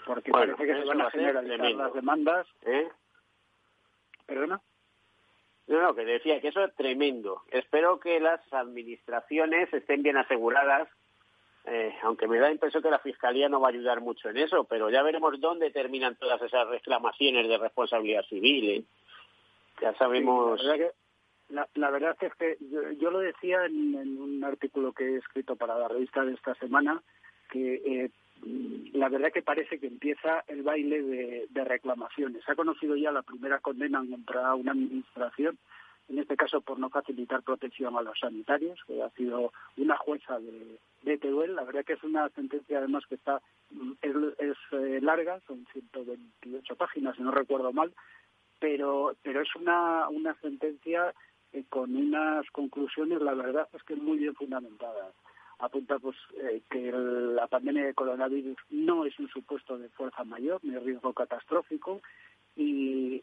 porque 0.06 0.30
parece 0.32 0.66
que 0.66 0.74
se 0.74 0.84
van 0.84 1.00
a 1.00 1.10
generalizar 1.10 1.70
las 1.74 1.94
demandas. 1.94 2.46
¿Eh? 2.62 2.88
¿Perdona? 4.26 4.60
No, 5.68 5.82
no, 5.82 5.94
que 5.94 6.04
decía 6.04 6.40
que 6.40 6.48
eso 6.48 6.64
es 6.64 6.74
tremendo. 6.74 7.42
Espero 7.50 8.00
que 8.00 8.18
las 8.20 8.40
administraciones 8.52 9.72
estén 9.72 10.02
bien 10.02 10.16
aseguradas, 10.16 10.88
eh, 11.66 11.94
aunque 12.02 12.26
me 12.26 12.38
da 12.38 12.46
la 12.46 12.52
impresión 12.52 12.82
que 12.82 12.90
la 12.90 12.98
Fiscalía 13.00 13.50
no 13.50 13.60
va 13.60 13.68
a 13.68 13.72
ayudar 13.72 14.00
mucho 14.00 14.30
en 14.30 14.38
eso, 14.38 14.64
pero 14.64 14.88
ya 14.88 15.02
veremos 15.02 15.38
dónde 15.38 15.70
terminan 15.70 16.16
todas 16.16 16.40
esas 16.40 16.66
reclamaciones 16.68 17.46
de 17.46 17.58
responsabilidad 17.58 18.24
civil. 18.24 18.70
¿eh? 18.70 18.84
Ya 19.82 19.94
sabemos... 19.98 20.58
la, 21.50 21.90
verdad 21.90 22.16
es 22.18 22.34
que 22.36 22.56
yo, 22.98 23.10
lo 23.10 23.18
decía 23.18 23.66
en, 23.66 23.94
un 24.18 24.42
artículo 24.44 24.94
que 24.94 25.04
he 25.04 25.16
escrito 25.16 25.56
para 25.56 25.78
la 25.78 25.88
revista 25.88 26.24
de 26.24 26.32
esta 26.32 26.54
semana, 26.54 27.02
que 27.50 27.74
eh, 27.74 28.10
la 28.44 29.08
verdad 29.08 29.32
que 29.32 29.42
parece 29.42 29.78
que 29.78 29.86
empieza 29.86 30.44
el 30.48 30.62
baile 30.62 31.02
de, 31.02 31.64
reclamaciones. 31.64 32.44
Se 32.44 32.52
ha 32.52 32.56
conocido 32.56 32.96
ya 32.96 33.12
la 33.12 33.22
primera 33.22 33.58
condena 33.58 33.98
contra 33.98 34.54
una 34.54 34.72
administración, 34.72 35.58
en 36.08 36.18
este 36.18 36.36
caso 36.36 36.60
por 36.60 36.78
no 36.78 36.88
facilitar 36.88 37.42
protección 37.42 37.96
a 37.96 38.02
los 38.02 38.18
sanitarios, 38.18 38.80
que 38.86 39.02
ha 39.02 39.10
sido 39.10 39.52
una 39.76 39.96
jueza 39.96 40.38
de, 40.38 40.78
de. 41.02 41.48
La 41.48 41.64
verdad 41.64 41.84
que 41.84 41.92
es 41.94 42.02
una 42.02 42.28
sentencia 42.30 42.78
además 42.78 43.04
que 43.06 43.16
está 43.16 43.42
es, 44.00 44.56
eh, 44.72 45.00
larga, 45.02 45.40
son 45.46 45.66
128 45.72 46.76
páginas, 46.76 47.16
si 47.16 47.22
no 47.22 47.30
recuerdo 47.30 47.72
mal, 47.72 47.92
pero, 48.58 49.14
pero 49.22 49.42
es 49.42 49.54
una, 49.56 50.08
una 50.08 50.34
sentencia 50.40 51.12
eh, 51.52 51.64
con 51.68 51.94
unas 51.94 52.48
conclusiones, 52.50 53.20
la 53.20 53.34
verdad 53.34 53.68
es 53.74 53.82
que 53.82 53.96
muy 53.96 54.18
bien 54.18 54.34
fundamentadas 54.34 55.14
apunta 55.58 55.98
pues 55.98 56.16
eh, 56.36 56.62
que 56.70 56.92
la 56.92 57.46
pandemia 57.46 57.86
de 57.86 57.94
coronavirus 57.94 58.56
no 58.70 59.04
es 59.04 59.18
un 59.18 59.28
supuesto 59.28 59.78
de 59.78 59.88
fuerza 59.90 60.24
mayor 60.24 60.60
ni 60.62 60.76
riesgo 60.76 61.12
catastrófico 61.12 62.00
y, 62.56 63.20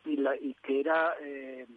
que 0.64 0.80
era 0.80 1.14
eh, 1.22 1.68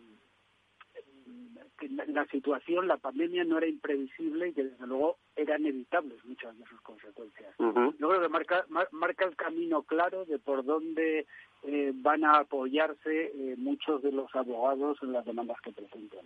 que 1.78 1.88
la 1.88 2.24
situación, 2.26 2.88
la 2.88 2.96
pandemia 2.96 3.44
no 3.44 3.58
era 3.58 3.66
imprevisible 3.66 4.48
y 4.48 4.52
que 4.52 4.64
desde 4.64 4.86
luego 4.86 5.18
eran 5.36 5.66
evitables 5.66 6.24
muchas 6.24 6.56
de 6.58 6.64
sus 6.66 6.80
consecuencias. 6.80 7.54
Yo 7.58 8.08
creo 8.08 8.20
que 8.20 8.28
marca, 8.28 8.64
marca 8.92 9.24
el 9.24 9.36
camino 9.36 9.82
claro 9.82 10.24
de 10.24 10.38
por 10.38 10.64
dónde 10.64 11.26
eh, 11.64 11.92
van 11.94 12.24
a 12.24 12.38
apoyarse 12.38 13.54
muchos 13.58 14.02
de 14.02 14.12
los 14.12 14.34
abogados 14.34 14.98
en 15.02 15.12
las 15.12 15.24
demandas 15.24 15.60
que 15.60 15.72
presentan. 15.72 16.24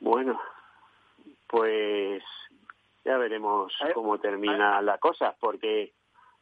Bueno, 0.00 0.38
pues 1.54 2.24
ya 3.04 3.16
veremos 3.16 3.72
cómo 3.94 4.18
termina 4.18 4.82
la 4.82 4.98
cosa, 4.98 5.36
porque 5.38 5.92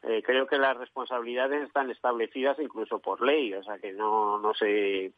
eh, 0.01 0.23
creo 0.25 0.47
que 0.47 0.57
las 0.57 0.75
responsabilidades 0.75 1.67
están 1.67 1.91
establecidas 1.91 2.57
incluso 2.57 2.97
por 2.97 3.21
ley, 3.21 3.53
o 3.53 3.63
sea 3.63 3.77
que 3.77 3.91
no, 3.91 4.39
no 4.39 4.55
sé 4.55 5.13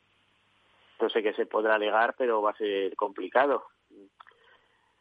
no 1.00 1.10
sé 1.10 1.24
qué 1.24 1.32
se 1.32 1.46
podrá 1.46 1.76
alegar, 1.76 2.14
pero 2.18 2.42
va 2.42 2.52
a 2.52 2.58
ser 2.58 2.94
complicado. 2.98 3.64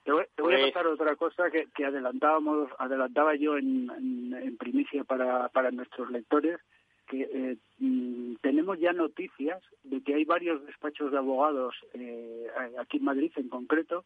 Te 0.04 0.12
voy, 0.12 0.22
a 0.22 0.26
pues 0.36 0.60
contar 0.60 0.86
otra 0.86 1.16
cosa 1.16 1.50
que, 1.50 1.66
que 1.74 1.86
adelantábamos, 1.86 2.70
adelantaba 2.78 3.34
yo 3.34 3.56
en, 3.56 3.90
en, 3.90 4.56
primicia 4.58 5.02
para, 5.02 5.48
para 5.48 5.72
nuestros 5.72 6.08
lectores, 6.10 6.60
que 7.08 7.22
eh, 7.22 7.56
mm, 7.78 8.36
tenemos 8.42 8.78
ya 8.78 8.92
noticias 8.92 9.60
de 9.82 10.02
que 10.04 10.14
hay 10.14 10.24
varios 10.24 10.64
despachos 10.66 11.10
de 11.10 11.18
abogados 11.18 11.74
eh, 11.94 12.46
aquí 12.78 12.98
en 12.98 13.04
Madrid 13.04 13.32
en 13.36 13.48
concreto 13.48 14.04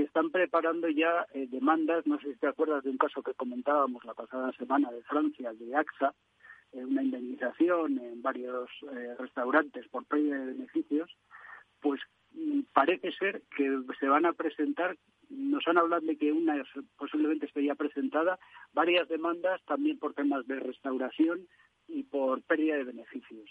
que 0.00 0.06
están 0.06 0.30
preparando 0.30 0.88
ya 0.88 1.26
eh, 1.34 1.46
demandas, 1.50 2.06
no 2.06 2.18
sé 2.20 2.32
si 2.32 2.38
te 2.38 2.46
acuerdas 2.46 2.82
de 2.82 2.88
un 2.88 2.96
caso 2.96 3.22
que 3.22 3.34
comentábamos 3.34 4.02
la 4.06 4.14
pasada 4.14 4.50
semana 4.52 4.90
de 4.90 5.02
Francia, 5.02 5.52
de 5.52 5.76
AXA, 5.76 6.14
una 6.72 7.02
indemnización 7.02 7.98
en 7.98 8.22
varios 8.22 8.70
restaurantes 9.18 9.86
por 9.88 10.06
pérdida 10.06 10.38
de 10.38 10.52
beneficios, 10.54 11.10
pues 11.80 12.00
mm, 12.32 12.60
parece 12.72 13.12
ser 13.12 13.42
que 13.54 13.78
se 13.98 14.08
van 14.08 14.24
a 14.24 14.32
presentar, 14.32 14.96
nos 15.28 15.68
han 15.68 15.76
hablado 15.76 16.06
de 16.06 16.16
que 16.16 16.32
una 16.32 16.64
posiblemente 16.96 17.44
esté 17.44 17.62
ya 17.62 17.74
presentada, 17.74 18.38
varias 18.72 19.06
demandas 19.06 19.60
también 19.66 19.98
por 19.98 20.14
temas 20.14 20.46
de 20.46 20.60
restauración 20.60 21.46
y 21.88 22.04
por 22.04 22.40
pérdida 22.44 22.76
de 22.76 22.84
beneficios, 22.84 23.50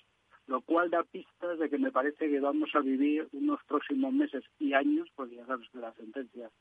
lo 0.50 0.62
cual 0.62 0.90
da 0.90 1.04
pistas 1.04 1.60
de 1.60 1.70
que 1.70 1.78
me 1.78 1.92
parece 1.92 2.28
que 2.28 2.40
vamos 2.40 2.74
a 2.74 2.80
vivir 2.80 3.28
unos 3.34 3.64
próximos 3.66 4.12
meses 4.12 4.44
y 4.58 4.74
años, 4.74 5.08
porque 5.16 5.36
ya 5.36 5.46
sabes 5.46 5.70
que 5.70 5.78
las 5.78 5.96
sentencias 5.96 6.52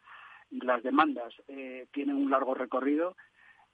y 0.50 0.60
las 0.60 0.82
demandas 0.82 1.32
eh, 1.48 1.86
tienen 1.90 2.16
un 2.16 2.30
largo 2.30 2.54
recorrido, 2.54 3.16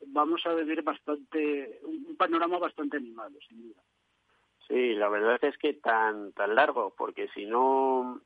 vamos 0.07 0.47
a 0.47 0.55
vivir 0.55 0.83
bastante 0.83 1.81
un 1.83 2.15
panorama 2.17 2.59
bastante 2.59 2.99
animado, 2.99 3.37
sin 3.49 3.63
duda. 3.63 3.83
Sí, 4.69 4.95
la 4.95 5.09
verdad 5.09 5.39
es 5.43 5.59
que 5.59 5.75
tan 5.75 6.33
tan 6.33 6.55
largo, 6.55 6.95
porque 6.97 7.29
si 7.35 7.45
no, 7.45 8.21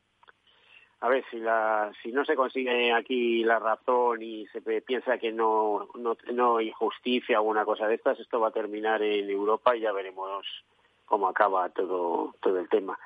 a 1.01 1.09
ver, 1.09 1.25
si 1.31 1.39
la 1.39 1.91
si 2.03 2.13
no 2.13 2.23
se 2.27 2.37
consigue 2.37 2.93
aquí 2.93 3.45
la 3.45 3.59
razón 3.59 4.21
y 4.23 4.47
se 4.49 4.61
piensa 4.83 5.17
que 5.17 5.33
no 5.33 5.89
no, 5.95 6.19
no 6.35 6.59
hay 6.59 6.71
justicia 6.71 7.41
o 7.41 7.45
una 7.45 7.65
cosa 7.65 7.89
de 7.89 7.95
estas, 7.95 8.21
esto 8.21 8.41
va 8.41 8.49
a 8.49 8.59
terminar 8.61 9.03
en 9.03 9.31
Europa 9.31 9.75
y 9.75 9.81
ya 9.81 9.93
veremos 9.93 10.47
cómo 11.09 11.29
acaba 11.29 11.69
todo 11.71 12.35
todo 12.41 12.59
el 12.59 12.69
tema. 12.69 12.99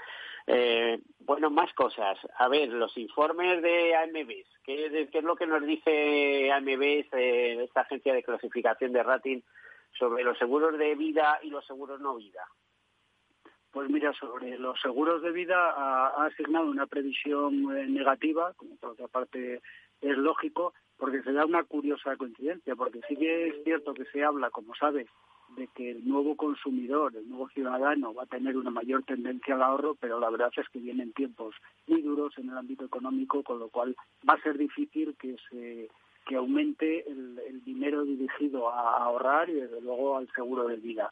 Eh, 0.46 1.00
bueno, 1.20 1.50
más 1.50 1.72
cosas. 1.74 2.18
A 2.38 2.48
ver, 2.48 2.68
los 2.68 2.96
informes 2.96 3.62
de 3.62 3.94
AMBs. 3.94 4.48
¿Qué, 4.64 5.08
qué 5.10 5.18
es 5.18 5.24
lo 5.24 5.36
que 5.36 5.46
nos 5.46 5.64
dice 5.64 6.50
AMBs, 6.52 7.12
eh, 7.12 7.64
esta 7.64 7.82
agencia 7.82 8.12
de 8.12 8.22
clasificación 8.22 8.92
de 8.92 9.02
rating, 9.02 9.40
sobre 9.98 10.24
los 10.24 10.38
seguros 10.38 10.78
de 10.78 10.94
vida 10.94 11.38
y 11.42 11.50
los 11.50 11.64
seguros 11.66 12.00
no 12.00 12.16
vida? 12.16 12.46
Pues 13.70 13.88
mira, 13.88 14.12
sobre 14.12 14.58
los 14.58 14.78
seguros 14.80 15.22
de 15.22 15.32
vida 15.32 15.56
ha, 15.70 16.26
asignado 16.26 16.66
una 16.66 16.86
previsión 16.86 17.74
eh, 17.76 17.86
negativa, 17.86 18.52
como 18.54 18.76
por 18.76 18.90
otra 18.90 19.08
parte 19.08 19.62
es 20.00 20.18
lógico, 20.18 20.74
porque 20.98 21.22
se 21.22 21.32
da 21.32 21.46
una 21.46 21.64
curiosa 21.64 22.16
coincidencia, 22.16 22.76
porque 22.76 23.00
sí 23.08 23.16
que 23.16 23.48
es 23.48 23.64
cierto 23.64 23.94
que 23.94 24.04
se 24.06 24.22
habla, 24.22 24.50
como 24.50 24.74
sabes, 24.74 25.08
de 25.56 25.68
que 25.68 25.90
el 25.90 26.08
nuevo 26.08 26.36
consumidor, 26.36 27.14
el 27.16 27.28
nuevo 27.28 27.48
ciudadano 27.48 28.14
va 28.14 28.24
a 28.24 28.26
tener 28.26 28.56
una 28.56 28.70
mayor 28.70 29.02
tendencia 29.04 29.54
al 29.54 29.62
ahorro, 29.62 29.96
pero 30.00 30.18
la 30.18 30.30
verdad 30.30 30.52
es 30.56 30.68
que 30.68 30.78
vienen 30.78 31.12
tiempos 31.12 31.54
muy 31.86 32.02
duros 32.02 32.36
en 32.38 32.50
el 32.50 32.58
ámbito 32.58 32.84
económico, 32.84 33.42
con 33.42 33.58
lo 33.58 33.68
cual 33.68 33.96
va 34.28 34.34
a 34.34 34.42
ser 34.42 34.58
difícil 34.58 35.14
que 35.18 35.36
se 35.50 35.88
que 36.26 36.36
aumente 36.36 37.04
el, 37.10 37.40
el 37.48 37.64
dinero 37.64 38.04
dirigido 38.04 38.70
a 38.70 38.98
ahorrar 38.98 39.50
y 39.50 39.54
desde 39.54 39.80
luego 39.80 40.16
al 40.16 40.30
seguro 40.32 40.68
de 40.68 40.76
vida. 40.76 41.10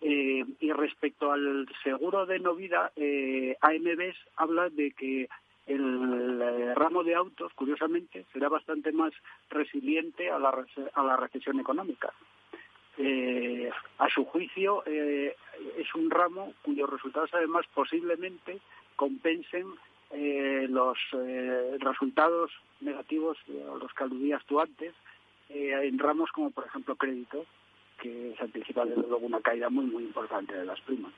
Eh, 0.00 0.44
y 0.60 0.72
respecto 0.72 1.32
al 1.32 1.66
seguro 1.82 2.24
de 2.24 2.38
no 2.38 2.54
vida, 2.54 2.92
eh, 2.94 3.56
AMBs 3.60 4.16
habla 4.36 4.68
de 4.70 4.92
que 4.92 5.28
el, 5.66 6.40
eh, 6.40 6.74
ramo 6.74 7.02
de 7.02 7.14
autos, 7.14 7.52
curiosamente, 7.54 8.24
será 8.32 8.48
bastante 8.48 8.92
más 8.92 9.12
resiliente 9.50 10.30
a 10.30 10.38
la, 10.38 10.64
a 10.94 11.02
la 11.02 11.16
recesión 11.16 11.58
económica. 11.58 12.12
Eh, 12.98 13.70
a 13.98 14.08
su 14.08 14.24
juicio, 14.24 14.84
es 14.84 15.94
un 15.94 16.10
ramo 16.10 16.52
cuyos 16.62 16.90
resultados, 16.90 17.30
además, 17.32 17.64
posiblemente 17.74 18.58
compensen 18.96 19.66
los 20.68 20.98
resultados 21.78 22.50
negativos 22.80 23.38
a 23.48 23.76
los 23.76 23.92
que 23.92 24.04
aludías 24.04 24.44
tú 24.46 24.58
antes 24.60 24.94
en 25.48 25.98
ramos 25.98 26.30
como, 26.32 26.50
por 26.50 26.66
ejemplo, 26.66 26.96
crédito, 26.96 27.44
que 28.00 28.34
se 28.36 28.44
anticipa 28.44 28.84
desde 28.84 29.02
luego 29.02 29.26
una 29.26 29.40
caída 29.40 29.68
muy, 29.68 29.86
muy 29.86 30.04
importante 30.04 30.54
de 30.54 30.64
las 30.64 30.80
primas. 30.80 31.12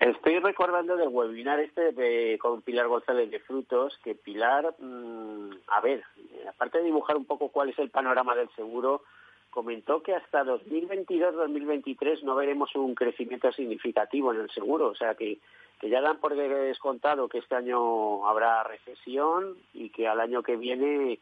Estoy 0.00 0.38
recordando 0.38 0.96
del 0.96 1.08
webinar 1.08 1.60
este 1.60 1.92
de, 1.92 2.38
con 2.40 2.62
Pilar 2.62 2.88
González 2.88 3.30
de 3.30 3.38
Frutos, 3.40 3.98
que 4.02 4.14
Pilar, 4.14 4.74
mm, 4.78 5.50
a 5.68 5.80
ver, 5.82 6.02
aparte 6.48 6.78
de 6.78 6.84
dibujar 6.84 7.16
un 7.16 7.26
poco 7.26 7.50
cuál 7.50 7.68
es 7.68 7.78
el 7.78 7.90
panorama 7.90 8.34
del 8.34 8.48
seguro, 8.56 9.02
comentó 9.50 10.02
que 10.02 10.14
hasta 10.14 10.44
2022-2023 10.44 12.22
no 12.22 12.36
veremos 12.36 12.74
un 12.76 12.94
crecimiento 12.94 13.52
significativo 13.52 14.32
en 14.32 14.40
el 14.40 14.50
seguro, 14.50 14.88
o 14.88 14.94
sea 14.94 15.14
que, 15.14 15.38
que 15.80 15.88
ya 15.88 16.00
dan 16.00 16.18
por 16.18 16.36
descontado 16.36 17.28
que 17.28 17.38
este 17.38 17.56
año 17.56 18.26
habrá 18.26 18.62
recesión 18.62 19.56
y 19.74 19.90
que 19.90 20.08
al 20.08 20.20
año 20.20 20.42
que 20.42 20.56
viene 20.56 21.18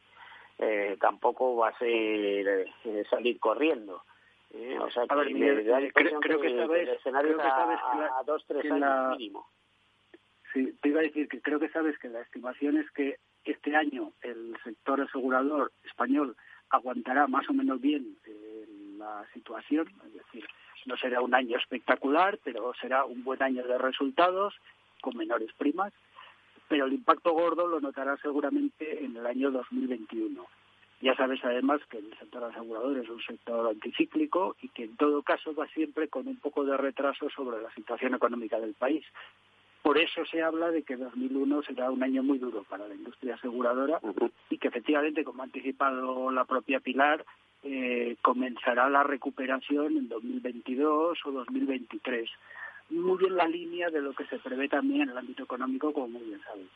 eh, 0.59 0.97
tampoco 1.01 1.57
va 1.57 1.69
a 1.69 1.79
ser 1.79 2.69
eh, 2.85 3.05
salir 3.09 3.39
corriendo. 3.39 4.03
Eh, 4.53 4.79
o 4.81 4.91
sea, 4.91 5.05
a 5.09 5.15
ver, 5.15 5.29
creo, 5.29 6.21
creo, 6.21 6.41
que, 6.41 6.57
sabes, 6.57 6.99
creo 7.03 7.37
que 7.37 7.43
sabes 7.43 7.79
que 7.93 7.99
la, 7.99 8.19
a 8.19 8.23
dos, 8.25 8.45
tres 8.47 8.65
años 8.65 8.81
la, 8.81 9.15
mínimo. 9.17 9.47
Sí, 10.53 10.73
te 10.81 10.89
iba 10.89 11.01
a 11.01 11.03
decir 11.03 11.29
que 11.29 11.41
creo 11.41 11.61
que 11.61 11.69
sabes 11.69 11.99
que 11.99 12.09
la 12.09 12.23
estimación 12.23 12.79
es 12.79 12.91
que 12.93 13.19
este 13.45 13.77
año 13.77 14.13
el 14.23 14.57
sector 14.65 15.01
asegurador 15.01 15.73
español 15.85 16.37
aguantará 16.71 17.27
más 17.27 17.49
o 17.49 17.53
menos 17.53 17.81
bien 17.81 18.17
eh, 18.27 18.67
la 18.99 19.25
situación, 19.33 19.89
es 20.07 20.15
decir, 20.15 20.45
no 20.87 20.97
será 20.97 21.21
un 21.21 21.35
año 21.35 21.57
espectacular, 21.57 22.39
pero 22.43 22.73
será 22.81 23.05
un 23.05 23.25
buen 23.25 23.43
año 23.43 23.67
de 23.67 23.79
resultados 23.79 24.55
con 25.01 25.17
menores 25.17 25.53
primas, 25.57 25.93
pero 26.69 26.87
el 26.87 26.93
impacto 26.93 27.33
gordo 27.33 27.67
lo 27.67 27.81
notará 27.81 28.17
seguramente 28.19 29.05
en 29.05 29.17
el 29.17 29.27
año 29.27 29.51
2021. 29.51 30.47
Ya 31.01 31.15
sabes 31.15 31.39
además 31.45 31.81
que 31.89 31.99
el 31.99 32.13
sector 32.19 32.43
asegurador 32.43 32.99
es 32.99 33.09
un 33.09 33.23
sector 33.23 33.69
anticíclico 33.69 34.57
y 34.61 34.69
que 34.69 34.85
en 34.85 34.97
todo 34.97 35.23
caso 35.23 35.55
va 35.55 35.67
siempre 35.69 36.09
con 36.09 36.27
un 36.27 36.37
poco 36.37 36.65
de 36.65 36.77
retraso 36.77 37.31
sobre 37.31 37.63
la 37.63 37.73
situación 37.73 38.15
económica 38.15 38.59
del 38.59 38.75
país. 38.75 39.05
Por 39.83 39.99
eso 39.99 40.25
se 40.27 40.43
habla 40.43 40.71
de 40.71 40.83
que 40.83 40.97
2001 40.97 41.63
será 41.63 41.91
un 41.91 42.03
año 42.03 42.23
muy 42.23 42.39
duro 42.39 42.65
para 42.65 42.89
la 42.89 42.95
industria 42.95 43.37
aseguradora 43.37 44.01
y 44.51 44.59
que 44.59 44.69
efectivamente, 44.69 45.25
como 45.25 45.43
ha 45.43 45.47
anticipado 45.47 46.31
la 46.31 46.45
propia 46.45 46.81
Pilar, 46.81 47.25
eh, 47.63 48.17
comenzará 48.23 48.89
la 48.89 49.03
recuperación 49.03 49.97
en 49.97 50.09
2022 50.09 51.19
o 51.25 51.31
2023. 51.31 52.29
Muy 52.91 53.19
bien 53.19 53.37
la 53.37 53.47
línea 53.47 53.91
de 53.91 54.01
lo 54.01 54.13
que 54.13 54.27
se 54.27 54.39
prevé 54.39 54.69
también 54.69 55.03
en 55.03 55.11
el 55.11 55.19
ámbito 55.19 55.45
económico, 55.45 55.93
como 55.93 56.09
muy 56.09 56.23
bien 56.23 56.41
sabes. 56.43 56.69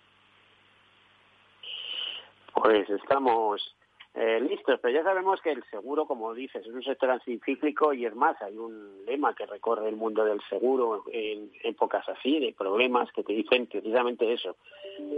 Pues 2.54 2.88
estamos 2.90 3.74
eh, 4.14 4.40
listo, 4.40 4.76
pero 4.76 4.92
ya 4.92 5.02
sabemos 5.02 5.40
que 5.40 5.52
el 5.52 5.64
seguro, 5.70 6.04
como 6.04 6.34
dices, 6.34 6.66
es 6.66 6.72
un 6.72 6.82
sector 6.82 7.10
anticíclico 7.10 7.94
y 7.94 8.04
es 8.04 8.14
más, 8.14 8.40
hay 8.42 8.58
un 8.58 9.04
lema 9.06 9.34
que 9.34 9.46
recorre 9.46 9.88
el 9.88 9.96
mundo 9.96 10.22
del 10.24 10.40
seguro 10.50 11.04
en 11.10 11.50
épocas 11.62 12.06
así, 12.10 12.38
de 12.38 12.52
problemas 12.52 13.10
que 13.12 13.24
te 13.24 13.32
dicen 13.32 13.66
precisamente 13.66 14.30
eso. 14.30 14.56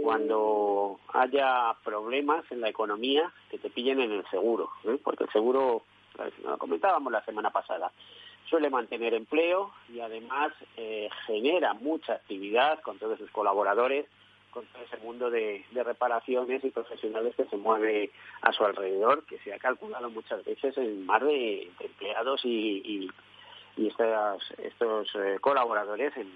Cuando 0.01 0.97
haya 1.13 1.75
problemas 1.83 2.49
en 2.51 2.61
la 2.61 2.69
economía, 2.69 3.29
que 3.51 3.57
te 3.57 3.69
pillen 3.69 3.99
en 3.99 4.13
el 4.13 4.25
seguro, 4.29 4.69
¿eh? 4.85 4.97
porque 5.03 5.25
el 5.25 5.31
seguro, 5.31 5.83
lo 6.43 6.57
comentábamos 6.57 7.11
la 7.11 7.25
semana 7.25 7.49
pasada, 7.49 7.91
suele 8.49 8.69
mantener 8.69 9.13
empleo 9.13 9.71
y 9.93 9.99
además 9.99 10.53
eh, 10.77 11.09
genera 11.25 11.73
mucha 11.73 12.13
actividad 12.13 12.79
con 12.79 12.97
todos 12.97 13.19
sus 13.19 13.29
colaboradores 13.31 14.05
con 14.55 14.65
todo 14.67 14.83
ese 14.83 14.95
de, 15.19 15.63
reparaciones 15.73 16.63
y 16.63 16.69
profesionales 16.69 17.35
que 17.35 17.45
se 17.45 17.57
mueve 17.57 18.11
a 18.41 18.51
su 18.51 18.63
alrededor, 18.63 19.25
que 19.25 19.39
se 19.39 19.53
ha 19.53 19.59
calculado 19.59 20.09
muchas 20.09 20.43
veces 20.45 20.77
en 20.77 21.05
más 21.05 21.21
de, 21.21 21.69
empleados 21.79 22.41
y, 22.43 23.09
estos 23.77 25.09
eh, 25.15 25.37
colaboradores 25.41 26.15
en, 26.15 26.31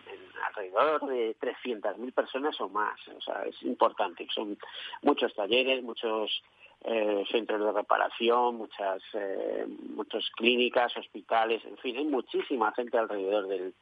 alrededor 0.46 1.08
de 1.08 1.38
300.000 1.40 2.14
personas 2.14 2.60
o 2.60 2.68
más. 2.68 3.00
O 3.08 3.22
sea, 3.22 3.44
es 3.44 3.62
importante. 3.64 4.28
Son 4.34 4.58
muchos 5.04 5.34
talleres, 5.34 5.82
muchos 5.82 6.44
eh, 6.84 7.24
centros 7.32 7.62
de 7.62 7.72
reparación, 7.72 8.56
muchas, 8.56 9.02
eh, 9.14 9.66
muchas 9.96 10.30
clínicas, 10.36 10.96
hospitales, 10.98 11.64
en 11.66 11.78
fin, 11.78 11.98
hay 11.98 12.06
muchísima 12.06 12.72
gente 12.74 12.98
alrededor 12.98 13.48
del, 13.48 13.74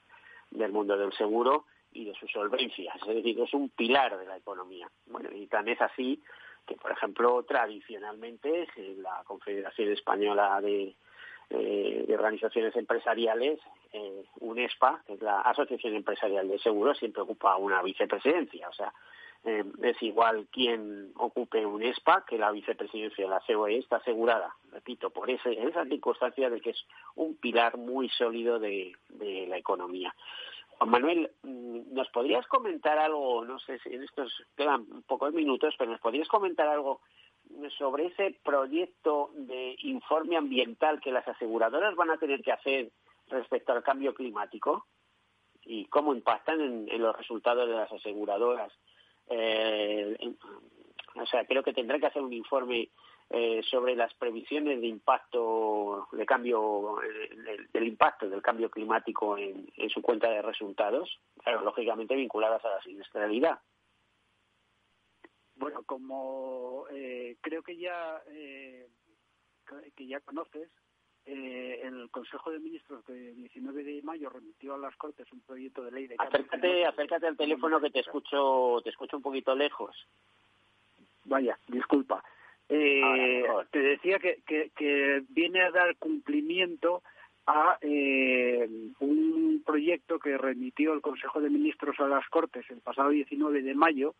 del 0.51 0.71
mundo 0.71 0.97
del 0.97 1.13
seguro 1.13 1.65
y 1.97 2.05
de 2.05 2.13
su 2.13 2.27
solvencia, 2.27 2.93
es 2.93 3.07
decir, 3.07 3.39
es 3.39 3.53
un 3.53 3.69
pilar 3.69 4.17
de 4.19 4.25
la 4.25 4.37
economía. 4.37 4.87
Bueno, 5.07 5.29
y 5.33 5.47
tan 5.47 5.67
es 5.67 5.81
así 5.81 6.21
que, 6.67 6.75
por 6.75 6.91
ejemplo, 6.91 7.43
tradicionalmente 7.43 8.67
la 8.97 9.23
Confederación 9.25 9.91
Española 9.91 10.61
de, 10.61 10.95
eh, 11.49 12.05
Organizaciones 12.13 12.75
Empresariales, 12.75 13.59
eh, 13.93 14.25
UNESPA, 14.41 15.01
que 15.07 15.13
es 15.13 15.21
la 15.21 15.41
Asociación 15.41 15.95
Empresarial 15.95 16.47
de 16.47 16.59
Seguros, 16.59 16.99
siempre 16.99 17.23
ocupa 17.23 17.57
una 17.57 17.81
vicepresidencia, 17.81 18.69
o 18.69 18.73
sea, 18.73 18.93
eh, 19.45 19.63
es 19.81 20.01
igual 20.03 20.47
quien 20.51 21.13
ocupe 21.15 21.65
UNESPA 21.65 22.25
que 22.27 22.37
la 22.37 22.51
vicepresidencia 22.51 23.23
de 23.23 23.29
la 23.29 23.41
COE 23.47 23.77
está 23.77 23.97
asegurada, 23.97 24.55
repito, 24.71 25.09
por 25.09 25.29
esa 25.31 25.85
circunstancia 25.85 26.49
de 26.49 26.59
que 26.59 26.71
es 26.71 26.85
un 27.15 27.37
pilar 27.37 27.77
muy 27.77 28.09
sólido 28.09 28.59
de 28.59 28.93
la 29.47 29.57
economía. 29.57 30.13
Juan 30.77 30.89
Manuel, 30.91 31.31
mm, 31.43 31.93
¿nos 31.93 32.07
podrías 32.09 32.45
comentar 32.47 32.99
algo, 32.99 33.43
no 33.43 33.59
sé 33.59 33.79
si 33.79 33.93
en 33.93 34.03
estos 34.03 34.31
quedan 34.55 34.85
pocos 35.07 35.33
minutos, 35.33 35.73
pero 35.77 35.91
nos 35.91 35.99
podrías 35.99 36.27
comentar 36.27 36.67
algo 36.67 37.01
sobre 37.77 38.07
ese 38.07 38.39
proyecto 38.43 39.31
de 39.33 39.75
informe 39.79 40.37
ambiental 40.37 40.99
que 40.99 41.11
las 41.11 41.27
aseguradoras 41.27 41.95
van 41.95 42.11
a 42.11 42.17
tener 42.17 42.41
que 42.41 42.51
hacer 42.51 42.91
respecto 43.27 43.73
al 43.73 43.83
cambio 43.83 44.13
climático 44.13 44.85
y 45.63 45.85
cómo 45.85 46.13
impactan 46.13 46.61
en, 46.61 47.01
los 47.01 47.15
resultados 47.17 47.67
de 47.67 47.75
las 47.75 47.91
aseguradoras. 47.91 48.71
Eh, 49.29 50.15
o 51.15 51.25
sea, 51.25 51.45
creo 51.45 51.63
que 51.63 51.73
tendrá 51.73 51.99
que 51.99 52.05
hacer 52.05 52.21
un 52.21 52.33
informe 52.33 52.89
eh, 53.29 53.61
sobre 53.69 53.95
las 53.95 54.13
previsiones 54.13 54.79
de 54.79 54.87
impacto 54.87 56.07
de 56.13 56.25
cambio 56.25 56.97
del, 57.73 57.87
impacto 57.87 58.29
del 58.29 58.41
cambio 58.41 58.69
climático 58.69 59.37
en, 59.37 59.67
su 59.89 60.01
cuenta 60.01 60.29
de 60.29 60.41
resultados, 60.41 61.19
pero 61.43 61.61
lógicamente 61.61 62.15
vinculadas 62.15 62.63
a 62.63 62.69
la 62.69 62.81
siniestralidad. 62.81 63.59
Bueno, 65.55 65.83
como 65.83 66.85
eh, 66.91 67.35
creo 67.41 67.63
que 67.63 67.77
ya 67.77 68.21
que 69.95 70.07
ya 70.07 70.21
conoces, 70.21 70.69
eh, 71.25 71.81
el 71.83 72.09
Consejo 72.09 72.51
de 72.51 72.59
Ministros 72.59 73.05
de 73.07 73.33
19 73.33 73.83
de 73.83 74.01
mayo 74.03 74.29
remitió 74.29 74.75
a 74.75 74.77
las 74.77 74.95
Cortes 74.95 75.29
un 75.33 75.41
proyecto 75.41 75.83
de 75.83 75.91
ley 75.91 76.07
de 76.07 76.15
acércate 76.17 76.85
acércate 76.85 77.27
al 77.27 77.35
teléfono 77.35 77.81
que 77.81 77.89
te 77.89 77.99
escucho 77.99 78.79
te 78.81 78.91
escucho 78.91 79.17
un 79.17 79.23
poquito 79.23 79.53
lejos. 79.53 79.93
Vaya 81.25 81.59
disculpa 81.67 82.23
eh, 82.69 83.43
te 83.71 83.79
decía 83.79 84.19
que, 84.19 84.41
que, 84.45 85.23
viene 85.29 85.61
a 85.61 85.71
dar 85.71 85.95
cumplimiento 85.97 87.01
a 87.45 87.77
eh, 87.81 88.67
un 88.99 89.63
proyecto 89.65 90.19
que 90.19 90.37
remitió 90.37 90.93
el 90.93 91.01
Consejo 91.01 91.39
de 91.39 91.49
Ministros 91.49 91.97
a 91.99 92.07
las 92.07 92.27
Cortes 92.27 92.65
el 92.69 92.81
pasado 92.81 93.09
19 93.09 93.61
de 93.61 93.73
mayo 93.73 94.15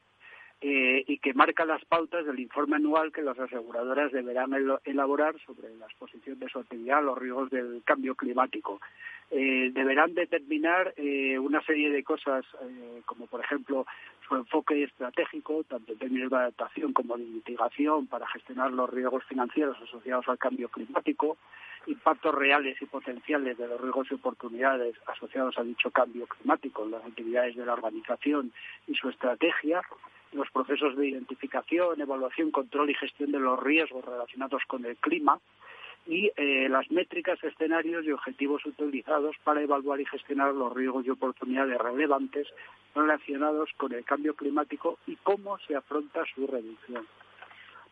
eh, 0.60 1.04
y 1.08 1.20
que 1.20 1.34
marca 1.34 1.66
las 1.66 1.86
pautas 1.86 2.26
del 2.26 2.40
informe 2.40 2.78
anual 2.78 3.12
que 3.12 3.22
las 3.22 3.38
aseguradoras 3.38 4.12
deberán 4.12 4.52
elaborar 4.86 5.36
sobre 5.46 5.76
la 5.76 5.86
exposición 5.86 6.40
de 6.40 6.50
su 6.50 6.60
actividad 6.60 7.00
a 7.00 7.02
los 7.02 7.18
riesgos 7.18 7.50
del 7.52 7.84
cambio 7.86 8.16
climático. 8.16 8.82
Eh, 9.30 9.72
deberán 9.74 10.14
determinar 10.14 10.94
eh, 10.96 11.38
una 11.38 11.62
serie 11.62 11.92
de 11.92 12.04
cosas, 12.04 12.46
como 13.06 13.28
por 13.28 13.42
ejemplo 13.42 13.86
su 14.28 14.36
enfoque 14.36 14.84
estratégico, 14.84 15.64
tanto 15.64 15.94
en 15.94 16.00
términos 16.00 16.32
de 16.32 16.38
adaptación 16.38 16.94
como 16.94 17.18
de 17.18 17.26
mitigación 17.26 18.08
para 18.08 18.28
gestionar 18.28 18.72
los 18.72 18.90
riesgos 18.90 19.24
financieros 19.26 19.78
asociados 19.82 20.28
al 20.28 20.38
cambio 20.38 20.70
climático, 20.70 21.38
impactos 21.88 22.34
reales 22.36 22.82
y 22.82 22.86
potenciales 22.86 23.58
de 23.58 23.68
los 23.68 23.80
riesgos 23.80 24.08
y 24.12 24.16
oportunidades 24.16 24.96
asociados 25.06 25.58
a 25.58 25.64
dicho 25.64 25.92
cambio 25.92 26.26
climático 26.28 26.86
las 26.86 27.04
actividades 27.06 27.56
de 27.56 27.66
la 27.66 27.74
organización 27.74 28.52
y 28.88 28.96
su 28.96 29.10
estrategia, 29.10 29.82
los 30.34 30.50
procesos 30.52 30.96
de 30.96 31.08
identificación, 31.08 32.00
evaluación, 32.00 32.52
control 32.52 32.90
y 32.90 32.96
gestión 32.96 33.32
de 33.32 33.40
los 33.40 33.62
riesgos 33.62 34.04
relacionados 34.06 34.62
con 34.68 34.86
el 34.86 34.96
clima 34.98 35.40
y 36.06 36.32
eh, 36.38 36.70
las 36.70 36.90
métricas, 36.90 37.44
escenarios 37.44 38.06
y 38.06 38.12
objetivos 38.12 38.66
utilizados 38.66 39.36
para 39.44 39.62
evaluar 39.62 40.00
y 40.00 40.06
gestionar 40.06 40.54
los 40.54 40.74
riesgos 40.74 41.06
y 41.06 41.10
oportunidades 41.10 41.78
relevantes 41.78 42.48
relacionados 42.96 43.70
con 43.78 43.94
el 43.94 44.06
cambio 44.06 44.34
climático 44.34 44.98
y 45.06 45.18
cómo 45.18 45.58
se 45.60 45.76
afronta 45.76 46.24
su 46.34 46.48
reducción. 46.48 47.06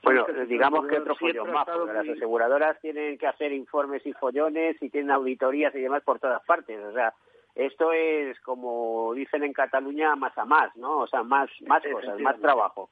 Bueno, 0.01 0.25
digamos 0.47 0.87
que 0.87 0.99
otro 0.99 1.15
follón 1.15 1.51
más, 1.51 1.65
porque 1.65 1.93
las 1.93 2.07
aseguradoras 2.07 2.79
tienen 2.79 3.17
que 3.17 3.27
hacer 3.27 3.51
informes 3.51 4.05
y 4.05 4.13
follones 4.13 4.77
y 4.81 4.89
tienen 4.89 5.11
auditorías 5.11 5.73
y 5.73 5.81
demás 5.81 6.03
por 6.03 6.19
todas 6.19 6.43
partes. 6.45 6.79
O 6.85 6.93
sea, 6.93 7.13
esto 7.55 7.93
es, 7.93 8.39
como 8.41 9.13
dicen 9.13 9.43
en 9.43 9.53
Cataluña, 9.53 10.15
más 10.15 10.37
a 10.37 10.45
más, 10.45 10.75
¿no? 10.75 10.99
O 10.99 11.07
sea, 11.07 11.23
más, 11.23 11.49
más 11.65 11.81
cosas, 11.91 12.19
más 12.19 12.39
trabajo. 12.39 12.89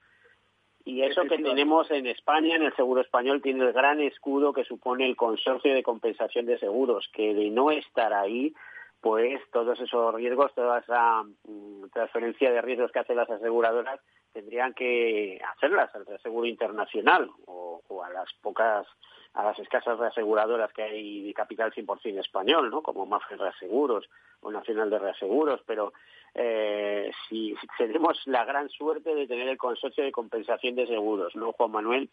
Y 0.85 1.01
eso 1.01 1.23
que 1.23 1.37
tenemos 1.37 1.89
en 1.91 2.07
España, 2.07 2.55
en 2.55 2.63
el 2.63 2.75
Seguro 2.75 3.01
Español, 3.01 3.41
tiene 3.41 3.63
el 3.65 3.73
gran 3.73 4.01
escudo 4.01 4.51
que 4.51 4.65
supone 4.65 5.05
el 5.05 5.15
Consorcio 5.15 5.73
de 5.73 5.83
Compensación 5.83 6.45
de 6.45 6.57
Seguros, 6.59 7.09
que 7.13 7.33
de 7.33 7.49
no 7.49 7.71
estar 7.71 8.13
ahí, 8.13 8.53
pues 8.99 9.39
todos 9.51 9.79
esos 9.79 10.13
riesgos, 10.15 10.53
toda 10.53 10.79
esa 10.79 11.23
mm, 11.23 11.89
transferencia 11.93 12.51
de 12.51 12.61
riesgos 12.61 12.91
que 12.91 12.99
hacen 12.99 13.15
las 13.15 13.29
aseguradoras, 13.29 13.99
tendrían 14.33 14.73
que 14.73 15.39
hacerlas 15.55 15.93
al 15.95 16.05
Seguro 16.21 16.47
Internacional 16.47 17.29
o, 17.45 17.81
a 18.03 18.09
las 18.09 18.31
pocas 18.41 18.87
a 19.33 19.43
las 19.43 19.57
escasas 19.57 19.97
reaseguradoras 19.97 20.71
que 20.73 20.83
hay 20.83 21.23
de 21.23 21.33
capital 21.33 21.73
100% 21.73 22.19
español, 22.19 22.69
¿no? 22.69 22.83
como 22.83 23.07
Mafre 23.07 23.35
Reaseguros 23.35 24.07
o 24.41 24.51
Nacional 24.51 24.91
de 24.91 24.99
Reaseguros, 24.99 25.61
pero 25.65 25.91
eh, 26.35 27.11
si, 27.27 27.55
tenemos 27.77 28.21
la 28.25 28.45
gran 28.45 28.69
suerte 28.69 29.15
de 29.15 29.27
tener 29.27 29.47
el 29.47 29.57
consorcio 29.57 30.03
de 30.03 30.11
compensación 30.11 30.75
de 30.75 30.85
seguros, 30.87 31.35
¿no, 31.35 31.51
Juan 31.53 31.71
Manuel? 31.71 32.09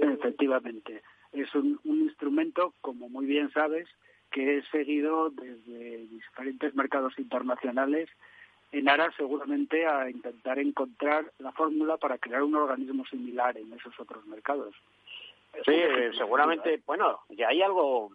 Efectivamente, 0.00 1.02
es 1.32 1.54
un, 1.54 1.78
instrumento, 1.84 2.74
como 2.80 3.08
muy 3.08 3.26
bien 3.26 3.50
sabes, 3.52 3.88
que 4.30 4.58
es 4.58 4.64
seguido 4.70 5.30
desde 5.30 6.06
diferentes 6.06 6.74
mercados 6.74 7.18
internacionales 7.18 8.08
en 8.72 8.88
aras 8.88 9.14
seguramente 9.16 9.86
a 9.86 10.08
intentar 10.10 10.58
encontrar 10.58 11.30
la 11.38 11.52
fórmula 11.52 11.98
para 11.98 12.18
crear 12.18 12.42
un 12.42 12.54
organismo 12.56 13.04
similar 13.06 13.56
en 13.58 13.72
esos 13.72 13.98
otros 14.00 14.24
mercados. 14.26 14.74
Sí, 15.66 15.74
seguramente, 16.16 16.82
bueno, 16.86 17.20
ya 17.28 17.48
hay 17.48 17.60
algo 17.60 18.10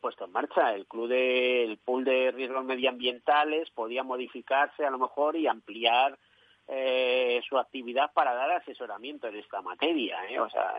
puesto 0.00 0.24
en 0.24 0.32
marcha. 0.32 0.74
El 0.74 0.86
club 0.86 1.08
de, 1.08 1.64
el 1.64 1.78
pool 1.78 2.04
de 2.04 2.30
riesgos 2.30 2.64
medioambientales 2.64 3.70
podía 3.70 4.02
modificarse 4.02 4.84
a 4.84 4.90
lo 4.90 4.98
mejor 4.98 5.36
y 5.36 5.46
ampliar 5.46 6.18
eh, 6.68 7.40
su 7.48 7.58
actividad 7.58 8.12
para 8.12 8.34
dar 8.34 8.50
asesoramiento 8.52 9.28
en 9.28 9.36
esta 9.36 9.60
materia. 9.60 10.18
¿eh? 10.30 10.40
O 10.40 10.48
sea, 10.48 10.76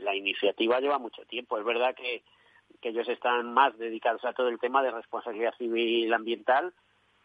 la 0.00 0.14
iniciativa 0.14 0.80
lleva 0.80 0.98
mucho 0.98 1.24
tiempo. 1.24 1.58
Es 1.58 1.64
verdad 1.64 1.94
que, 1.94 2.22
que 2.80 2.90
ellos 2.90 3.08
están 3.08 3.52
más 3.52 3.76
dedicados 3.78 4.24
a 4.24 4.32
todo 4.32 4.48
el 4.48 4.58
tema 4.58 4.82
de 4.82 4.90
responsabilidad 4.90 5.54
civil 5.56 6.12
ambiental, 6.12 6.72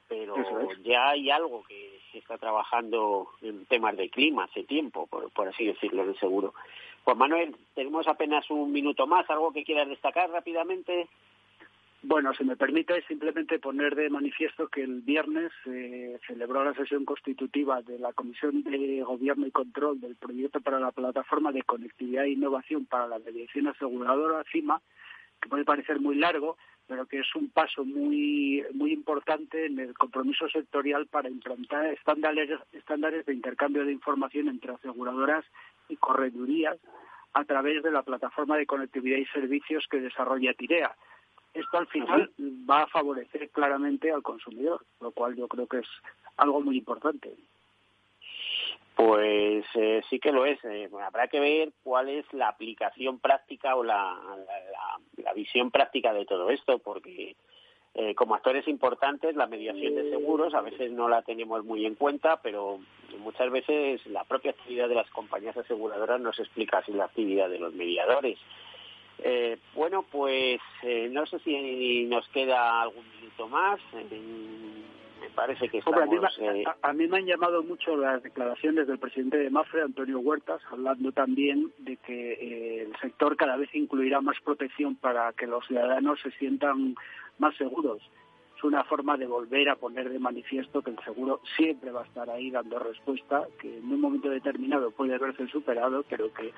pero 0.08 0.36
ya 0.84 1.10
hay 1.10 1.30
algo 1.30 1.63
que 1.63 2.00
se 2.12 2.20
está 2.20 2.38
trabajando 2.38 3.30
en 3.41 3.65
temas 3.65 3.98
de 3.98 4.10
clima 4.10 4.46
hace 4.46 4.63
tiempo, 4.63 5.08
por, 5.08 5.30
por 5.32 5.48
así 5.48 5.65
decirlo, 5.65 6.06
de 6.06 6.15
seguro. 6.15 6.54
Pues 7.04 7.17
Manuel, 7.17 7.56
tenemos 7.74 8.08
apenas 8.08 8.50
un 8.50 8.72
minuto 8.72 9.08
más, 9.08 9.30
¿algo 9.30 9.52
que 9.52 9.63
quieras 9.63 9.88
destacar 9.88 10.30
rápidamente? 10.30 11.08
Bueno, 12.04 12.34
si 12.34 12.43
me 12.43 12.56
permite 12.56 13.02
simplemente 13.08 13.60
poner 13.60 13.96
de 13.96 14.10
manifiesto 14.10 14.67
que 14.67 14.84
el 14.84 15.02
viernes 15.02 15.52
se 15.63 16.20
celebró 16.28 16.63
la 16.63 16.74
sesión 16.74 17.06
constitutiva 17.06 17.82
de 17.82 17.98
la 17.98 18.13
Comisión 18.13 18.63
de 18.63 19.02
Gobierno 19.04 19.48
y 19.48 19.52
Control 19.52 20.00
del 20.00 20.15
Proyecto 20.15 20.62
para 20.62 20.80
la 20.80 20.91
Plataforma 20.91 21.52
de 21.52 21.63
Conectividad 21.63 22.26
e 22.26 22.32
Innovación 22.32 22.86
para 22.86 23.08
la 23.08 23.20
Mediación 23.20 23.67
Aseguradora, 23.67 24.43
CIMA, 24.52 24.80
que 25.41 25.50
puede 25.50 25.65
parecer 25.65 26.00
muy 26.00 26.15
largo, 26.15 26.58
pero 26.88 27.06
que 27.06 27.19
es 27.19 27.36
un 27.36 27.50
paso 27.50 27.84
muy 27.84 28.63
muy 28.73 28.93
importante 28.93 29.65
en 29.65 29.80
el 29.80 29.93
compromiso 29.93 30.47
sectorial 30.50 31.08
para 31.08 31.30
implantar 31.30 31.86
estándares, 31.88 32.50
estándares 32.71 33.26
de 33.26 33.34
intercambio 33.34 33.86
de 33.86 33.91
información 33.91 34.47
entre 34.47 34.73
aseguradoras 34.73 35.45
y 35.89 35.97
corredurías 35.97 36.78
a 37.34 37.43
través 37.43 37.84
de 37.84 37.91
la 37.91 38.04
plataforma 38.04 38.58
de 38.58 38.65
conectividad 38.65 39.17
y 39.17 39.26
servicios 39.26 39.86
que 39.89 40.00
desarrolla 40.00 40.54
Tirea. 40.54 40.95
Esto 41.54 41.78
al 41.78 41.88
final 41.88 42.32
va 42.69 42.84
a 42.84 42.88
favorecer 42.88 43.50
claramente 43.50 44.12
al 44.12 44.21
consumidor, 44.21 44.86
lo 45.02 45.12
cual 45.12 45.36
yo 45.36 45.47
creo 45.47 45.67
que 45.67 45.80
es 45.80 45.88
algo 46.38 46.62
muy 46.62 46.78
importante. 46.78 47.34
Pues 48.97 49.63
eh, 49.75 50.01
sí 50.10 50.19
que 50.19 50.31
lo 50.31 50.45
es. 50.47 50.57
Eh, 50.65 50.89
habrá 51.05 51.27
que 51.27 51.39
ver 51.39 51.71
cuál 51.83 52.10
es 52.10 52.25
la 52.33 52.47
aplicación 52.47 53.19
práctica 53.19 53.75
o 53.75 53.83
la, 53.83 54.17
visión 55.36 55.69
práctica 55.69 56.13
de 56.13 56.25
todo 56.25 56.49
esto, 56.49 56.79
porque 56.79 57.36
eh, 57.93 58.15
como 58.15 58.33
actores 58.33 58.67
importantes 58.67 59.36
la 59.36 59.45
mediación 59.45 59.93
de 59.93 60.10
seguros 60.10 60.55
a 60.55 60.62
veces 60.62 60.91
no 60.91 61.07
la 61.07 61.21
tenemos 61.21 61.63
muy 61.63 61.86
en 61.86 61.93
cuenta, 61.93 62.41
pero 62.41 62.79
muchas 63.19 63.51
veces 63.51 64.03
la 64.07 64.23
propia 64.23 64.49
actividad 64.49 64.89
de 64.89 64.95
las 64.95 65.10
compañías 65.12 65.55
aseguradoras 65.55 66.19
nos 66.19 66.39
explica 66.39 66.79
así 66.79 66.91
la 66.91 67.05
actividad 67.05 67.51
de 67.51 67.60
los 67.60 67.73
mediadores. 67.75 68.39
Eh, 69.19 69.57
bueno, 69.75 70.05
pues 70.12 70.60
eh, 70.81 71.07
no 71.12 71.27
sé 71.27 71.38
si 71.39 72.05
nos 72.05 72.27
queda 72.29 72.81
algún 72.81 73.05
minuto 73.15 73.47
más. 73.47 73.79
Parece 75.38 75.69
que 75.69 75.78
estamos... 75.78 76.00
a, 76.82 76.93
mí 76.93 77.08
me 77.08 77.17
han 77.17 77.26
llamado 77.28 77.62
mucho 77.62 77.95
las 77.95 78.23
declaraciones 78.23 78.88
del 78.88 78.97
presidente 78.97 79.38
de 79.38 79.52
Mafre, 79.52 79.84
Antonio 79.84 80.19
Huertas, 80.19 80.60
hablando 80.71 81.12
también 81.12 81.71
de 81.78 81.95
que 81.97 82.82
el 82.82 82.97
sector 82.97 83.38
cada 83.38 83.56
vez 83.56 83.69
incluirá 83.76 84.19
más 84.19 84.38
protección 84.43 84.95
para 84.95 85.32
que 85.34 85.45
los 85.45 85.63
ciudadanos 85.67 86.19
se 86.21 86.32
sientan 86.32 86.95
más 87.38 87.56
seguros. 87.56 88.02
Es 88.58 88.63
una 88.63 88.84
forma 88.86 89.15
de 89.15 89.28
volver 89.28 89.69
a 89.69 89.76
poner 89.76 90.10
de 90.10 90.17
manifiesto 90.17 90.82
que 90.82 90.89
el 90.89 91.00
seguro 91.04 91.41
siempre 91.56 91.91
va 91.91 92.02
a 92.02 92.06
estar 92.06 92.28
ahí 92.32 92.50
dando 92.50 92.80
respuesta, 92.80 93.45
que 93.62 93.78
en 93.78 93.91
un 93.91 94.02
momento 94.02 94.30
determinado 94.32 94.89
puede 94.89 95.19
verse 95.19 95.47
superado, 95.50 96.04
pero 96.10 96.34
que 96.34 96.52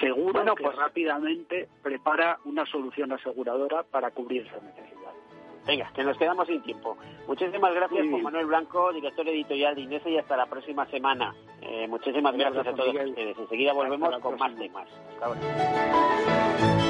seguro 0.00 0.42
que 0.56 0.64
pues 0.64 0.76
rápidamente 0.76 1.68
prepara 1.80 2.40
una 2.44 2.66
solución 2.66 3.12
aseguradora 3.12 3.84
para 3.84 4.10
cubrir 4.10 4.48
esa 4.48 4.60
necesidad. 4.60 5.09
Venga, 5.70 5.88
que 5.94 6.02
nos 6.02 6.18
quedamos 6.18 6.48
sin 6.48 6.60
tiempo. 6.62 6.96
Muchísimas 7.28 7.72
gracias, 7.72 8.04
Juan 8.10 8.22
Manuel 8.24 8.46
Blanco, 8.46 8.92
director 8.92 9.28
editorial 9.28 9.76
de 9.76 9.82
Inés, 9.82 10.02
y 10.04 10.18
hasta 10.18 10.36
la 10.36 10.46
próxima 10.46 10.84
semana. 10.86 11.32
Eh, 11.62 11.86
muchísimas 11.86 12.36
gracias, 12.36 12.66
a 12.66 12.72
todos 12.72 12.92
ustedes. 12.92 13.38
Enseguida 13.38 13.72
volvemos 13.72 14.18
con 14.18 14.36
más 14.36 14.52
temas. 14.56 14.88
Hasta 15.12 15.26
ahora. 15.26 16.86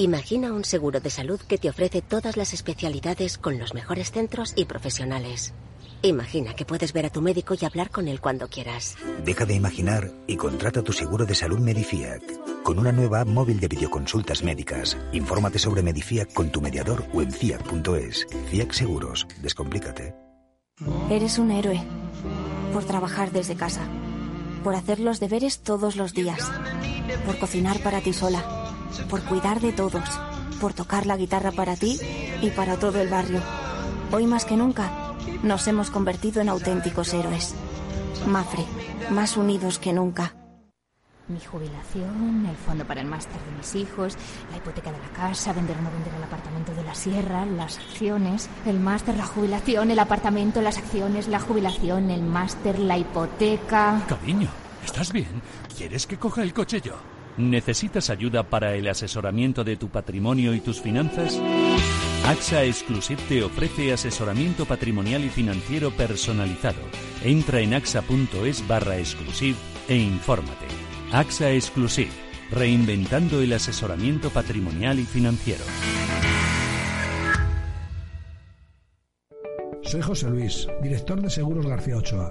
Imagina 0.00 0.50
un 0.54 0.64
seguro 0.64 0.98
de 0.98 1.10
salud 1.10 1.38
que 1.38 1.58
te 1.58 1.68
ofrece 1.68 2.00
todas 2.00 2.38
las 2.38 2.54
especialidades 2.54 3.36
con 3.36 3.58
los 3.58 3.74
mejores 3.74 4.10
centros 4.10 4.54
y 4.56 4.64
profesionales. 4.64 5.52
Imagina 6.00 6.54
que 6.54 6.64
puedes 6.64 6.94
ver 6.94 7.04
a 7.04 7.10
tu 7.10 7.20
médico 7.20 7.54
y 7.60 7.66
hablar 7.66 7.90
con 7.90 8.08
él 8.08 8.18
cuando 8.18 8.48
quieras. 8.48 8.96
Deja 9.26 9.44
de 9.44 9.56
imaginar 9.56 10.10
y 10.26 10.36
contrata 10.36 10.80
tu 10.80 10.94
seguro 10.94 11.26
de 11.26 11.34
salud 11.34 11.58
Medifiac. 11.58 12.22
Con 12.62 12.78
una 12.78 12.92
nueva 12.92 13.20
app 13.20 13.28
móvil 13.28 13.60
de 13.60 13.68
videoconsultas 13.68 14.42
médicas. 14.42 14.96
Infórmate 15.12 15.58
sobre 15.58 15.82
Medifiac 15.82 16.32
con 16.32 16.50
tu 16.50 16.62
mediador 16.62 17.04
o 17.12 17.20
en 17.20 17.30
fiac.es. 17.30 18.26
Fiac 18.50 18.72
Seguros. 18.72 19.26
Descomplícate. 19.42 20.14
Eres 21.10 21.38
un 21.38 21.50
héroe. 21.50 21.78
Por 22.72 22.86
trabajar 22.86 23.32
desde 23.32 23.54
casa. 23.54 23.82
Por 24.64 24.74
hacer 24.74 24.98
los 24.98 25.20
deberes 25.20 25.60
todos 25.60 25.96
los 25.96 26.14
días. 26.14 26.50
Por 27.26 27.38
cocinar 27.38 27.80
para 27.80 28.00
ti 28.00 28.14
sola. 28.14 28.59
Por 29.08 29.22
cuidar 29.22 29.60
de 29.60 29.72
todos. 29.72 30.08
Por 30.60 30.74
tocar 30.74 31.06
la 31.06 31.16
guitarra 31.16 31.52
para 31.52 31.76
ti 31.76 31.98
y 32.42 32.50
para 32.50 32.76
todo 32.76 33.00
el 33.00 33.08
barrio. 33.08 33.40
Hoy 34.12 34.26
más 34.26 34.44
que 34.44 34.56
nunca 34.56 34.90
nos 35.42 35.66
hemos 35.68 35.90
convertido 35.90 36.40
en 36.40 36.48
auténticos 36.48 37.14
héroes. 37.14 37.54
Mafre, 38.26 38.64
más 39.10 39.36
unidos 39.36 39.78
que 39.78 39.92
nunca. 39.92 40.34
Mi 41.28 41.40
jubilación, 41.40 42.44
el 42.44 42.56
fondo 42.56 42.84
para 42.84 43.00
el 43.00 43.06
máster 43.06 43.40
de 43.40 43.56
mis 43.56 43.74
hijos, 43.76 44.16
la 44.50 44.56
hipoteca 44.56 44.90
de 44.90 44.98
la 44.98 45.08
casa, 45.10 45.52
vender 45.52 45.76
o 45.78 45.82
no 45.82 45.90
vender 45.92 46.12
el 46.12 46.24
apartamento 46.24 46.74
de 46.74 46.82
la 46.82 46.94
sierra, 46.94 47.46
las 47.46 47.78
acciones, 47.78 48.50
el 48.66 48.80
máster, 48.80 49.16
la 49.16 49.26
jubilación, 49.26 49.92
el 49.92 49.98
apartamento, 50.00 50.60
las 50.60 50.78
acciones, 50.78 51.28
la 51.28 51.38
jubilación, 51.38 52.10
el 52.10 52.22
máster, 52.22 52.80
la 52.80 52.98
hipoteca. 52.98 54.02
Cariño, 54.08 54.48
¿estás 54.84 55.12
bien? 55.12 55.40
¿Quieres 55.76 56.06
que 56.08 56.18
coja 56.18 56.42
el 56.42 56.52
coche 56.52 56.80
yo? 56.80 56.96
¿Necesitas 57.36 58.10
ayuda 58.10 58.42
para 58.42 58.74
el 58.74 58.88
asesoramiento 58.88 59.64
de 59.64 59.76
tu 59.76 59.88
patrimonio 59.88 60.54
y 60.54 60.60
tus 60.60 60.80
finanzas? 60.80 61.40
AXA 62.26 62.64
Exclusive 62.64 63.20
te 63.28 63.42
ofrece 63.42 63.92
asesoramiento 63.92 64.66
patrimonial 64.66 65.24
y 65.24 65.28
financiero 65.28 65.90
personalizado. 65.90 66.80
Entra 67.24 67.60
en 67.60 67.74
axa.es 67.74 68.66
barra 68.68 68.98
exclusive 68.98 69.56
e 69.88 69.96
infórmate. 69.96 70.66
AXA 71.12 71.52
Exclusive, 71.52 72.10
reinventando 72.50 73.40
el 73.40 73.52
asesoramiento 73.52 74.30
patrimonial 74.30 75.00
y 75.00 75.04
financiero. 75.04 75.64
Soy 79.82 80.02
José 80.02 80.30
Luis, 80.30 80.68
director 80.82 81.20
de 81.20 81.30
Seguros 81.30 81.66
García 81.66 81.96
Ochoa, 81.96 82.30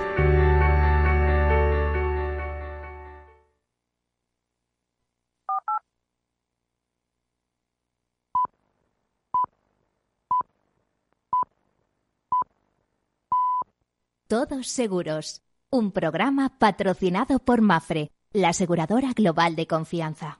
Todos 14.31 14.67
Seguros, 14.67 15.41
un 15.69 15.91
programa 15.91 16.57
patrocinado 16.57 17.39
por 17.39 17.59
Mafre, 17.59 18.11
la 18.31 18.47
aseguradora 18.47 19.09
global 19.13 19.57
de 19.57 19.67
confianza. 19.67 20.39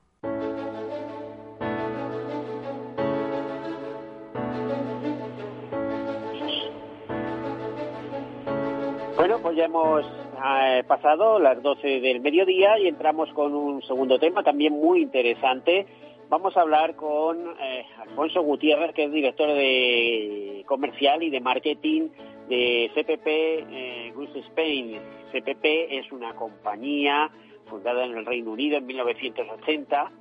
Bueno, 9.17 9.41
pues 9.41 9.57
ya 9.57 9.65
hemos 9.65 10.05
eh, 10.05 10.85
pasado 10.87 11.37
las 11.39 11.61
12 11.61 11.99
del 11.99 12.21
mediodía 12.21 12.79
y 12.79 12.87
entramos 12.87 13.27
con 13.33 13.53
un 13.53 13.81
segundo 13.81 14.17
tema 14.19 14.41
también 14.41 14.71
muy 14.71 15.01
interesante. 15.01 15.85
Vamos 16.29 16.55
a 16.55 16.61
hablar 16.61 16.95
con 16.95 17.37
eh, 17.59 17.85
Alfonso 17.99 18.41
Gutiérrez, 18.41 18.93
que 18.93 19.03
es 19.03 19.11
director 19.11 19.49
de 19.49 20.63
comercial 20.65 21.23
y 21.23 21.29
de 21.29 21.41
marketing 21.41 22.07
de 22.51 22.91
CPP 22.93 23.27
eh, 23.27 24.13
Spain. 24.47 24.99
CPP 25.31 25.63
es 25.89 26.11
una 26.11 26.35
compañía 26.35 27.31
fundada 27.69 28.03
en 28.03 28.17
el 28.17 28.25
Reino 28.25 28.51
Unido 28.51 28.77
en 28.77 28.85
1980 28.87 30.11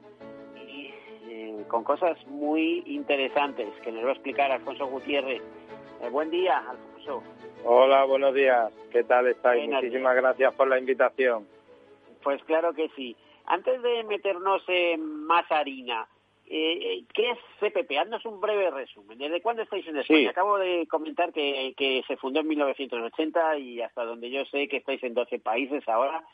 y 0.65 0.95
eh, 1.29 1.65
con 1.67 1.83
cosas 1.83 2.17
muy 2.29 2.85
interesantes 2.87 3.69
que 3.83 3.91
nos 3.91 4.05
va 4.05 4.11
a 4.11 4.13
explicar 4.13 4.53
Alfonso 4.53 4.87
Gutiérrez. 4.87 5.43
buen 6.13 6.31
día, 6.31 6.59
Alfonso. 6.71 7.25
Hola, 7.65 8.05
buenos 8.05 8.33
días. 8.33 8.73
¿Qué 8.93 9.03
tal 9.03 9.27
estáis? 9.27 9.69
Muchísimas 9.69 10.15
gracias 10.15 10.55
por 10.55 10.69
la 10.69 10.79
invitación. 10.79 11.49
Pues 12.23 12.41
claro 12.45 12.73
que 12.75 12.91
sí. 12.95 13.17
Antes 13.47 13.83
de 13.83 14.05
meternos 14.05 14.63
en 14.69 15.27
más 15.27 15.51
harina, 15.51 16.07
eh, 16.53 17.05
¿qué 17.15 17.31
es 17.31 17.39
CPP? 17.61 17.99
Haznos 17.99 18.25
un 18.27 18.41
breve 18.41 18.71
resumen. 18.71 19.19
¿Desde 19.19 19.41
cuándo 19.41 19.63
estáis 19.63 19.87
en 19.87 19.99
España? 19.99 20.31
Acabo 20.31 20.59
de 20.59 20.87
comentar 20.89 21.33
que, 21.33 21.75
que 21.77 22.03
se 22.07 22.17
fundó 22.17 22.41
en 22.41 22.49
1980 22.49 23.59
y 23.59 23.81
hasta 23.81 24.05
donde 24.05 24.31
yo 24.31 24.45
sé 24.47 24.69
que 24.69 24.79
estáis 24.79 25.03
en 25.05 25.15
12 25.15 25.39
países 25.39 25.89
ahora, 25.89 26.25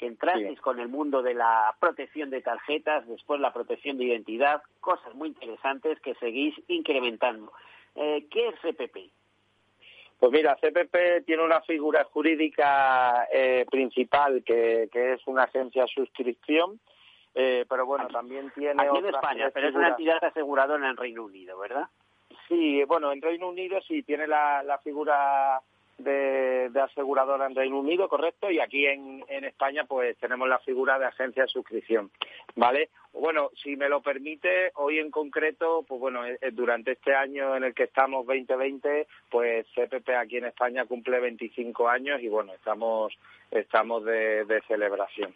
que 0.00 0.06
entrasteis 0.06 0.60
con 0.60 0.80
el 0.80 0.88
mundo 0.88 1.22
de 1.22 1.34
la 1.34 1.76
protección 1.78 2.30
de 2.30 2.40
tarjetas, 2.40 3.06
después 3.06 3.38
la 3.38 3.52
protección 3.52 3.98
de 3.98 4.06
identidad, 4.06 4.62
cosas 4.80 5.14
muy 5.14 5.28
interesantes 5.28 6.00
que 6.00 6.14
seguís 6.14 6.54
incrementando. 6.68 7.52
Eh, 7.94 8.26
¿Qué 8.30 8.48
es 8.48 8.54
CPP? 8.62 9.12
Pues 10.18 10.32
mira, 10.32 10.56
CPP 10.56 11.24
tiene 11.26 11.42
una 11.42 11.60
figura 11.62 12.04
jurídica 12.04 13.26
eh, 13.32 13.66
principal 13.70 14.42
que, 14.44 14.88
es 14.92 15.26
una 15.26 15.44
agencia 15.44 15.82
de 15.82 15.88
suscripción, 15.88 16.80
eh, 17.34 17.64
pero 17.68 17.86
bueno, 17.86 18.08
también 18.08 18.50
tiene 18.54 18.82
aquí 18.82 18.98
en 18.98 19.06
España, 19.06 19.50
pero 19.52 19.68
es 19.68 19.74
una 19.74 19.88
entidad 19.88 20.22
aseguradora 20.22 20.88
en 20.88 20.96
Reino 20.96 21.24
Unido, 21.24 21.58
¿verdad? 21.58 21.88
Sí, 22.48 22.82
bueno, 22.84 23.12
en 23.12 23.22
Reino 23.22 23.48
Unido 23.48 23.80
sí 23.86 24.02
tiene 24.02 24.26
la, 24.26 24.62
la 24.62 24.78
figura 24.78 25.60
de, 26.04 26.70
aseguradora 26.82 27.46
en 27.46 27.54
Reino 27.54 27.78
Unido, 27.78 28.08
correcto, 28.08 28.50
y 28.50 28.60
aquí 28.60 28.86
en, 28.86 29.24
en 29.28 29.44
España 29.44 29.84
pues 29.84 30.16
tenemos 30.18 30.48
la 30.48 30.58
figura 30.58 30.98
de 30.98 31.06
agencia 31.06 31.42
de 31.42 31.48
suscripción, 31.48 32.10
¿vale? 32.56 32.90
Bueno, 33.12 33.50
si 33.62 33.76
me 33.76 33.88
lo 33.88 34.00
permite, 34.00 34.72
hoy 34.76 34.98
en 34.98 35.10
concreto, 35.10 35.84
pues 35.86 36.00
bueno, 36.00 36.24
eh, 36.24 36.38
eh, 36.40 36.50
durante 36.52 36.92
este 36.92 37.14
año 37.14 37.56
en 37.56 37.64
el 37.64 37.74
que 37.74 37.84
estamos 37.84 38.26
2020, 38.26 39.06
pues 39.30 39.66
CPP 39.74 40.10
aquí 40.10 40.36
en 40.38 40.46
España 40.46 40.86
cumple 40.86 41.20
25 41.20 41.88
años 41.88 42.22
y 42.22 42.28
bueno, 42.28 42.52
estamos 42.54 43.12
estamos 43.50 44.04
de, 44.04 44.44
de 44.44 44.60
celebración. 44.62 45.34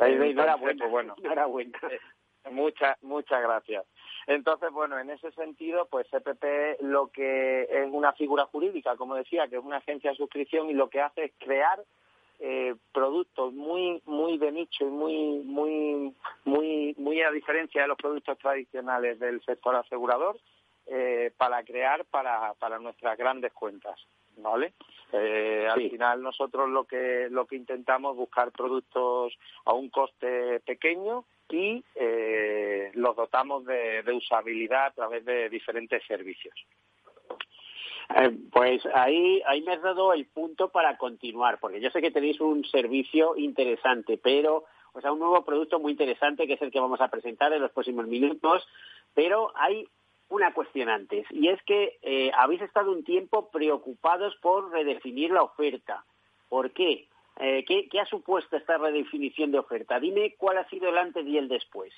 Entonces, 0.00 0.76
pues 0.78 0.90
bueno, 0.90 1.14
enhorabuena. 1.22 1.78
Eh, 1.90 2.00
muchas 2.50 2.96
muchas 3.02 3.42
gracias. 3.42 3.84
Entonces, 4.26 4.70
bueno, 4.70 4.98
en 4.98 5.10
ese 5.10 5.30
sentido, 5.32 5.86
pues 5.90 6.06
CPP 6.10 6.82
lo 6.82 7.08
que 7.08 7.62
es 7.62 7.88
una 7.90 8.12
figura 8.12 8.44
jurídica, 8.46 8.96
como 8.96 9.14
decía, 9.14 9.48
que 9.48 9.56
es 9.56 9.64
una 9.64 9.78
agencia 9.78 10.10
de 10.10 10.16
suscripción 10.16 10.68
y 10.68 10.74
lo 10.74 10.90
que 10.90 11.00
hace 11.00 11.24
es 11.24 11.32
crear 11.38 11.82
eh, 12.40 12.76
productos 12.92 13.52
muy 13.52 14.00
muy 14.04 14.38
de 14.38 14.52
nicho 14.52 14.86
y 14.86 14.90
muy 14.90 15.38
muy 15.44 16.14
muy 16.44 16.94
muy 16.96 17.20
a 17.22 17.32
diferencia 17.32 17.82
de 17.82 17.88
los 17.88 17.96
productos 17.96 18.38
tradicionales 18.38 19.18
del 19.18 19.42
sector 19.42 19.74
asegurador 19.74 20.38
eh, 20.86 21.32
para 21.36 21.64
crear 21.64 22.04
para 22.04 22.54
para 22.54 22.78
nuestras 22.78 23.18
grandes 23.18 23.52
cuentas 23.52 23.98
vale 24.42 24.72
eh, 25.12 25.66
al 25.70 25.88
final 25.88 26.22
nosotros 26.22 26.68
lo 26.68 26.84
que 26.84 27.28
lo 27.30 27.46
que 27.46 27.56
intentamos 27.56 28.12
es 28.12 28.18
buscar 28.18 28.52
productos 28.52 29.32
a 29.64 29.72
un 29.72 29.88
coste 29.88 30.60
pequeño 30.60 31.24
y 31.50 31.82
eh, 31.94 32.90
los 32.94 33.16
dotamos 33.16 33.64
de, 33.64 34.02
usabilidad 34.12 34.86
a 34.86 34.90
través 34.90 35.24
de 35.24 35.48
diferentes 35.48 36.02
servicios. 36.06 36.54
Eh, 38.16 38.36
pues 38.52 38.84
ahí, 38.94 39.42
ahí 39.46 39.62
me 39.62 39.72
has 39.72 39.82
dado 39.82 40.12
el 40.12 40.26
punto 40.26 40.68
para 40.68 40.98
continuar, 40.98 41.58
porque 41.58 41.80
yo 41.80 41.90
sé 41.90 42.02
que 42.02 42.10
tenéis 42.10 42.40
un 42.40 42.64
servicio 42.64 43.34
interesante, 43.36 44.18
pero, 44.22 44.64
o 44.92 45.00
sea, 45.00 45.12
un 45.12 45.20
nuevo 45.20 45.42
producto 45.44 45.78
muy 45.78 45.92
interesante 45.92 46.46
que 46.46 46.54
es 46.54 46.62
el 46.62 46.70
que 46.70 46.80
vamos 46.80 47.00
a 47.00 47.08
presentar 47.08 47.52
en 47.52 47.62
los 47.62 47.72
próximos 47.72 48.06
minutos, 48.06 48.66
pero 49.14 49.52
hay 49.56 49.86
una 50.28 50.52
cuestión 50.52 50.88
antes, 50.88 51.26
y 51.30 51.48
es 51.48 51.62
que 51.62 51.98
eh, 52.02 52.30
habéis 52.34 52.62
estado 52.62 52.92
un 52.92 53.04
tiempo 53.04 53.50
preocupados 53.50 54.36
por 54.42 54.70
redefinir 54.70 55.30
la 55.30 55.42
oferta. 55.42 56.04
¿Por 56.48 56.72
qué? 56.72 57.08
Eh, 57.40 57.64
¿qué, 57.64 58.00
ha 58.00 58.06
supuesto 58.06 58.56
esta 58.56 58.78
redefinición 58.78 59.52
de 59.52 59.60
oferta? 59.60 60.00
Dime 60.00 60.34
cuál 60.36 60.58
ha 60.58 60.68
sido 60.68 60.88
el 60.88 60.98
antes 60.98 61.24
y 61.26 61.38
el 61.38 61.48
después. 61.48 61.92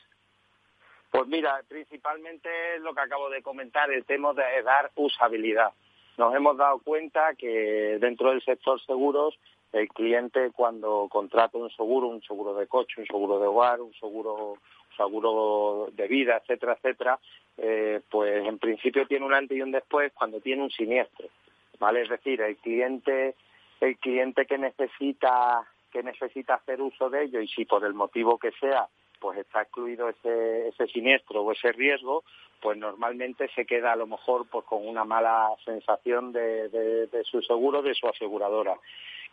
Pues 1.11 1.27
mira, 1.27 1.61
principalmente 1.67 2.79
lo 2.81 2.95
que 2.95 3.01
acabo 3.01 3.31
de 3.31 3.43
comentar, 3.43 3.91
el 3.91 4.05
tema 4.05 4.33
de 4.35 4.63
dar 4.63 4.93
usabilidad. 4.95 5.73
Nos 6.19 6.35
hemos 6.35 6.57
dado 6.57 6.79
cuenta 6.81 7.35
que 7.35 7.99
dentro 8.01 8.31
del 8.31 8.45
sector 8.45 8.81
seguros, 8.85 9.39
el 9.73 9.89
cliente 9.89 10.51
cuando 10.55 11.09
contrata 11.11 11.57
un 11.57 11.71
seguro, 11.71 12.09
un 12.09 12.23
seguro 12.23 12.55
de 12.55 12.67
coche, 12.67 13.01
un 13.01 13.07
seguro 13.07 13.41
de 13.41 13.47
hogar, 13.47 13.81
un 13.81 13.95
seguro, 13.95 14.59
seguro 15.01 15.89
de 15.93 16.07
vida, 16.09 16.37
etcétera, 16.37 16.75
etcétera, 16.75 17.19
eh, 17.57 18.01
pues 18.11 18.47
en 18.47 18.59
principio 18.59 19.07
tiene 19.07 19.25
un 19.25 19.35
antes 19.35 19.57
y 19.57 19.63
un 19.63 19.71
después 19.71 20.13
cuando 20.13 20.41
tiene 20.41 20.63
un 20.63 20.71
siniestro. 20.71 21.29
¿Vale? 21.79 22.03
Es 22.03 22.11
decir, 22.11 22.41
el 22.43 22.57
cliente 22.57 23.35
el 23.81 23.97
cliente 23.97 24.45
que 24.45 24.59
necesita 24.59 25.67
que 25.91 26.03
necesita 26.03 26.55
hacer 26.55 26.81
uso 26.81 27.09
de 27.09 27.25
ello 27.25 27.41
y 27.41 27.49
si 27.49 27.65
por 27.65 27.85
el 27.85 27.95
motivo 27.95 28.39
que 28.39 28.53
sea 28.53 28.87
pues 29.19 29.39
está 29.39 29.63
excluido 29.63 30.09
ese, 30.09 30.69
ese 30.69 30.87
siniestro 30.87 31.43
o 31.43 31.53
ese 31.53 31.73
riesgo, 31.73 32.25
pues 32.61 32.79
normalmente 32.79 33.49
se 33.55 33.67
queda 33.67 33.93
a 33.93 33.97
lo 33.97 34.07
mejor 34.07 34.47
pues 34.51 34.65
con 34.65 34.87
una 34.87 35.05
mala 35.05 35.51
sensación 35.65 36.33
de, 36.33 36.69
de, 36.69 37.25
su 37.25 37.43
seguro, 37.43 37.83
de 37.83 37.95
su 37.95 38.07
aseguradora. 38.07 38.77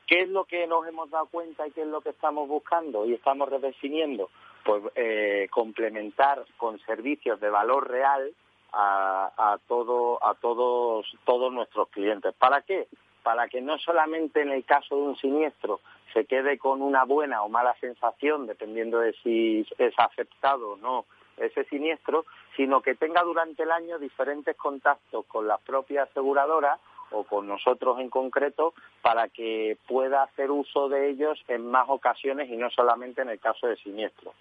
¿Qué 0.08 0.22
es 0.22 0.30
lo 0.30 0.46
que 0.46 0.66
nos 0.68 0.88
hemos 0.88 1.10
dado 1.10 1.28
cuenta 1.28 1.68
y 1.68 1.72
qué 1.72 1.82
es 1.82 1.88
lo 1.88 2.02
que 2.02 2.10
estamos 2.10 2.48
buscando 2.48 3.06
y 3.06 3.14
estamos 3.14 3.50
redefiniendo? 3.50 4.30
Pues 4.64 4.84
eh, 4.96 5.48
complementar 5.52 6.46
con 6.58 6.80
servicios 6.80 7.40
de 7.40 7.50
valor 7.50 7.90
real 7.90 8.34
a, 8.74 9.58
todo, 9.68 10.24
a 10.26 10.36
todos, 10.36 11.06
todos 11.26 11.52
nuestros 11.52 11.90
clientes. 11.90 12.34
¿Para 12.36 12.62
qué? 12.62 12.88
para 13.28 13.50
que 13.50 13.60
no 13.60 13.78
solamente 13.78 14.42
en 14.42 14.52
el 14.52 14.64
caso 14.64 14.96
de 14.96 15.02
un 15.02 15.18
siniestro 15.18 15.82
se 16.14 16.24
quede 16.24 16.58
con 16.58 16.82
una 16.82 17.04
buena 17.04 17.44
o 17.44 17.50
mala 17.50 17.76
sensación, 17.82 18.48
dependiendo 18.48 19.00
de 19.00 19.12
si 19.22 19.68
es 19.78 19.94
aceptado 19.98 20.72
o 20.72 20.78
no 20.78 21.04
ese 21.36 21.66
siniestro, 21.66 22.24
sino 22.56 22.82
que 22.82 22.96
tenga 22.96 23.24
durante 23.24 23.64
el 23.64 23.72
año 23.72 24.00
diferentes 24.00 24.56
contactos 24.56 25.26
con 25.26 25.46
la 25.46 25.58
propia 25.58 26.04
aseguradora 26.04 26.80
o 27.12 27.24
con 27.24 27.48
nosotros 27.48 28.00
en 28.00 28.10
concreto 28.10 28.74
para 29.02 29.30
que 29.30 29.78
pueda 29.88 30.24
hacer 30.24 30.52
uso 30.52 30.90
de 30.90 31.10
ellos 31.10 31.44
en 31.48 31.70
más 31.70 31.88
ocasiones 31.90 32.50
y 32.50 32.58
no 32.58 32.70
solamente 32.70 33.22
en 33.22 33.30
el 33.30 33.40
caso 33.40 33.68
de 33.68 33.78
siniestro. 33.78 34.34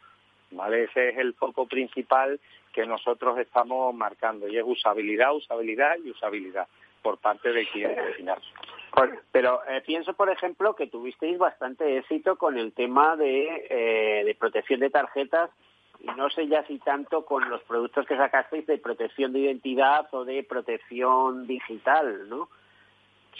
¿Vale? 0.51 0.85
Ese 0.85 1.11
es 1.11 1.19
el 1.19 1.35
foco 1.35 1.67
principal 1.67 2.41
que 2.73 2.87
nosotros 2.87 3.39
estamos 3.39 3.95
marcando 3.95 4.49
y 4.49 4.57
es 4.57 4.65
usabilidad, 4.65 5.35
usabilidad 5.35 5.97
y 6.05 6.11
usabilidad 6.11 6.69
por 7.03 7.19
parte 7.19 7.53
del 7.53 7.67
cliente 7.69 8.15
final. 8.15 8.41
Pero 9.31 9.61
eh, 9.69 9.83
pienso, 9.85 10.15
por 10.15 10.31
ejemplo, 10.31 10.75
que 10.75 10.87
tuvisteis 10.87 11.39
bastante 11.39 11.99
éxito 11.99 12.37
con 12.37 12.59
el 12.59 12.73
tema 12.73 13.17
de, 13.17 13.67
eh, 13.69 14.25
de 14.25 14.35
protección 14.35 14.81
de 14.81 14.91
tarjetas 14.91 15.51
y 16.01 16.07
no 16.17 16.31
sé 16.31 16.47
ya 16.49 16.65
si 16.67 16.79
tanto 16.79 17.25
con 17.25 17.49
los 17.49 17.63
productos 17.63 18.07
que 18.07 18.17
sacasteis 18.17 18.67
de 18.67 18.79
protección 18.79 19.33
de 19.33 19.41
identidad 19.41 20.07
o 20.13 20.25
de 20.25 20.43
protección 20.45 21.47
digital, 21.47 22.29
¿no? 22.29 22.49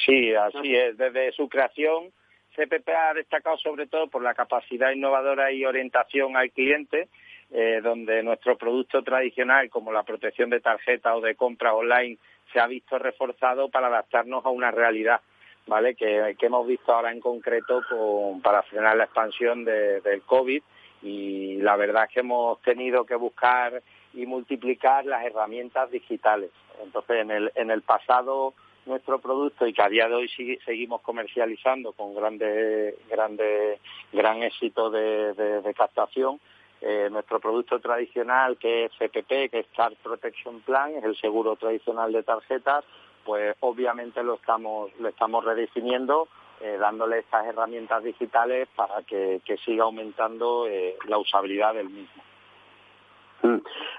Sí, 0.05 0.35
así 0.35 0.75
es. 0.75 0.97
Desde 0.97 1.33
su 1.33 1.49
creación, 1.49 2.13
CPP 2.55 2.89
ha 2.89 3.15
destacado 3.15 3.57
sobre 3.59 3.87
todo 3.87 4.09
por 4.09 4.23
la 4.23 4.35
capacidad 4.35 4.93
innovadora 4.93 5.53
y 5.53 5.65
orientación 5.65 6.37
al 6.37 6.51
cliente, 6.51 7.09
eh, 7.51 7.81
donde 7.83 8.23
nuestro 8.23 8.57
producto 8.57 9.03
tradicional, 9.03 9.71
como 9.71 9.93
la 9.93 10.03
protección 10.03 10.51
de 10.51 10.61
tarjeta 10.61 11.15
o 11.17 11.21
de 11.21 11.35
compra 11.35 11.75
online, 11.75 12.19
se 12.53 12.61
ha 12.61 12.67
visto 12.67 12.99
reforzado 12.99 13.69
para 13.69 13.89
adaptarnos 13.89 14.45
a 14.45 14.51
una 14.51 14.71
realidad 14.71 15.21
¿vale? 15.67 15.95
Que, 15.95 16.37
hemos 16.41 16.67
visto 16.67 16.93
ahora 16.93 17.13
en 17.13 17.21
concreto 17.21 17.83
para 18.43 18.63
frenar 18.63 18.97
la 18.97 19.05
expansión 19.05 19.65
del 19.65 20.23
COVID 20.23 20.63
y 21.03 21.57
la 21.59 21.77
verdad 21.77 22.05
es 22.05 22.15
que 22.15 22.21
hemos 22.21 22.61
tenido 22.63 23.05
que 23.05 23.17
buscar 23.17 23.83
y 24.15 24.27
multiplicar 24.27 25.05
las 25.05 25.25
herramientas 25.25 25.91
digitales. 25.91 26.51
Entonces, 26.83 27.17
en 27.17 27.31
el, 27.31 27.53
en 27.55 27.71
el 27.71 27.83
pasado 27.83 28.55
nuestro 28.87 29.19
producto 29.19 29.67
y 29.67 29.73
que 29.73 29.83
a 29.83 29.89
día 29.89 30.09
de 30.09 30.15
hoy 30.15 30.29
seguimos 30.65 31.03
comercializando 31.03 31.93
con 31.93 32.15
grande, 32.15 32.97
grande, 33.11 33.81
gran 34.13 34.43
éxito 34.43 34.91
de, 34.91 35.75
captación, 35.77 36.41
eh, 36.81 37.09
nuestro 37.11 37.41
producto 37.41 37.81
tradicional 37.81 38.57
que 38.57 38.87
es 38.87 38.93
CPP, 38.93 39.51
que 39.51 39.59
es 39.61 39.67
Card 39.75 39.95
Protection 40.03 40.61
Plan, 40.61 40.95
es 40.97 41.05
el 41.05 41.17
seguro 41.17 41.57
tradicional 41.57 42.13
de 42.13 42.23
tarjetas, 42.23 42.85
pues 43.25 43.57
obviamente 43.61 44.23
lo 44.23 44.35
estamos, 44.35 44.91
lo 45.01 45.09
estamos 45.09 45.45
redefiniendo 45.45 46.29
eh, 46.61 46.79
dándole 46.81 47.19
estas 47.19 47.47
herramientas 47.47 48.03
digitales 48.03 48.67
para 48.75 49.03
que, 49.03 49.43
siga 49.65 49.85
aumentando 49.85 50.67
eh, 50.67 50.97
la 51.07 51.19
usabilidad 51.19 51.75
del 51.75 51.91
mismo. 51.91 52.23
Mm. 53.43 53.59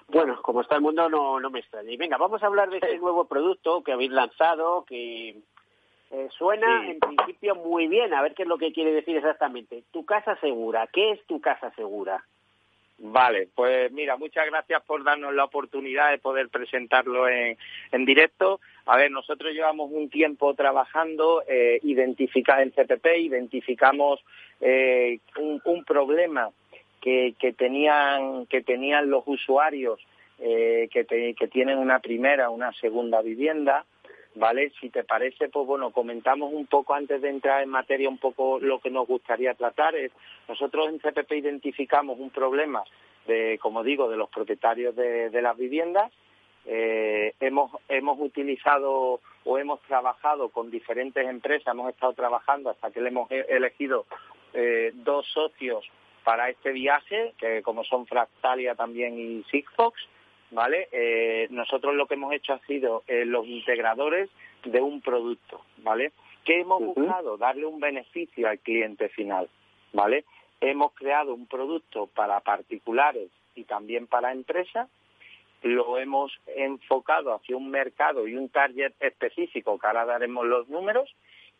Bueno, 0.10 0.42
como 0.42 0.62
está 0.62 0.76
el 0.76 0.82
mundo, 0.82 1.10
no, 1.10 1.40
no 1.40 1.50
me 1.50 1.60
extraña. 1.60 1.92
Y 1.92 1.98
venga, 1.98 2.18
vamos 2.18 2.42
a 2.42 2.48
hablar 2.48 2.70
de 2.70 2.78
este 2.78 2.98
nuevo 2.98 3.26
producto 3.26 3.84
que 3.84 3.92
habéis 3.92 4.12
lanzado, 4.12 4.86
que 4.86 5.38
eh, 6.12 6.28
suena 6.38 6.90
en 6.90 7.00
principio 7.00 7.56
muy 7.56 7.88
bien. 7.88 8.14
A 8.14 8.22
ver 8.22 8.34
qué 8.34 8.44
es 8.44 8.50
lo 8.50 8.58
que 8.58 8.74
quiere 8.74 8.92
decir 8.92 9.18
exactamente. 9.18 9.84
Tu 9.92 10.06
casa 10.06 10.36
segura. 10.40 10.88
¿Qué 10.88 11.12
es 11.12 11.26
tu 11.26 11.42
casa 11.42 11.72
segura? 11.76 12.24
Vale, 13.00 13.48
pues 13.54 13.92
mira, 13.92 14.18
muchas 14.18 14.48
gracias 14.48 14.84
por 14.84 15.04
darnos 15.04 15.32
la 15.36 15.44
oportunidad 15.44 16.10
de 16.10 16.18
poder 16.18 16.50
presentarlo 16.50 17.30
en, 17.30 17.56
en 17.92 18.06
directo. 18.06 18.60
A 18.88 18.98
ver, 18.98 19.12
nosotros 19.12 19.54
llevamos 19.54 19.92
un 19.92 20.10
tiempo 20.10 20.56
trabajando, 20.56 21.44
eh, 21.48 21.80
identificar 21.84 22.60
en 22.62 22.72
CPP, 22.72 23.06
identificamos 23.20 24.20
eh, 24.62 25.20
un, 25.38 25.84
problema 25.84 26.50
que, 27.40 27.54
tenían, 27.54 28.46
que 28.48 28.62
tenían 28.62 29.10
los 29.10 29.24
usuarios 29.26 30.00
eh, 30.40 30.90
que, 30.92 31.06
que 31.34 31.48
tienen 31.48 31.78
una 31.78 32.00
primera, 32.00 32.50
una 32.50 32.74
segunda 32.74 33.22
vivienda, 33.22 33.86
¿vale? 34.36 34.72
Si 34.82 34.90
te 34.90 35.04
parece, 35.04 35.48
pues 35.48 35.66
bueno, 35.66 35.92
comentamos 35.92 36.52
un 36.54 36.66
poco 36.68 36.94
antes 36.94 37.22
de 37.22 37.30
entrar 37.30 37.64
en 37.64 37.70
materia 37.70 38.10
un 38.10 38.18
poco 38.18 38.60
lo 38.60 38.80
que 38.80 38.90
nos 38.90 39.08
gustaría 39.08 39.54
tratar. 39.54 39.96
Es, 39.96 40.12
nosotros 40.50 40.90
en 40.90 41.00
CPP 41.00 41.32
identificamos 41.32 42.20
un 42.20 42.30
problema 42.30 42.84
de, 43.26 43.58
como 43.62 43.84
digo, 43.84 44.10
de 44.10 44.18
los 44.18 44.30
propietarios 44.30 44.96
de, 44.96 45.42
las 45.42 45.58
viviendas. 45.58 46.12
Eh, 46.66 47.34
hemos, 47.40 47.72
hemos 47.88 48.20
utilizado 48.20 49.22
o 49.46 49.58
hemos 49.58 49.82
trabajado 49.84 50.50
con 50.50 50.70
diferentes 50.70 51.26
empresas, 51.26 51.74
hemos 51.74 51.90
estado 51.90 52.12
trabajando 52.12 52.70
hasta 52.70 52.92
que 52.92 53.00
le 53.00 53.08
hemos 53.08 53.32
e-, 53.32 53.46
elegido 53.48 54.06
eh, 54.54 54.92
dos 54.94 55.26
socios 55.28 55.90
para 56.28 56.50
este 56.50 56.74
viaje, 56.74 57.36
que 57.38 57.62
como 57.62 57.86
son 57.86 58.06
Fractalia 58.06 58.76
también 58.76 59.18
y 59.18 59.44
Sigfox, 59.44 59.98
¿vale? 60.52 60.90
Eh, 60.92 61.48
nosotros 61.52 61.96
lo 61.96 62.06
que 62.06 62.16
hemos 62.16 62.34
hecho 62.34 62.52
ha 62.52 62.60
sido 62.66 63.04
eh, 63.08 63.24
los 63.24 63.48
integradores 63.48 64.30
de 64.66 64.82
un 64.82 65.00
producto, 65.00 65.62
¿vale? 65.78 66.12
¿Qué 66.44 66.60
hemos 66.60 66.84
buscado? 66.84 67.38
Darle 67.38 67.66
un 67.66 67.80
beneficio 67.80 68.50
al 68.50 68.60
cliente 68.60 69.08
final, 69.08 69.48
¿vale? 69.94 70.26
Hemos 70.60 70.92
creado 70.96 71.34
un 71.34 71.48
producto 71.48 72.08
para 72.08 72.42
particulares 72.42 73.30
y 73.56 73.64
también 73.64 74.06
para 74.06 74.34
empresas, 74.34 74.90
lo 75.64 75.98
hemos 75.98 76.38
enfocado 76.58 77.36
hacia 77.36 77.56
un 77.56 77.72
mercado 77.72 78.28
y 78.28 78.36
un 78.36 78.50
target 78.50 78.92
específico, 79.00 79.80
que 79.80 79.88
ahora 79.88 80.04
daremos 80.04 80.46
los 80.46 80.68
números, 80.68 81.10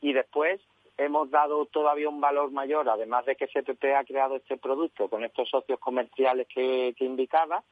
y 0.02 0.12
después 0.12 0.60
hemos 0.98 1.30
dado 1.30 1.66
todavía 1.66 2.10
un 2.10 2.22
valor 2.22 2.52
mayor, 2.52 2.90
además 2.90 3.26
de 3.26 3.36
que 3.36 3.48
CPP 3.48 3.96
ha 3.96 4.04
creado 4.04 4.36
este 4.36 4.58
producto 4.58 5.10
con 5.10 5.24
estos 5.24 5.50
socios 5.50 5.80
comerciales 5.80 6.48
que 6.48 6.94
indicaba, 7.00 7.64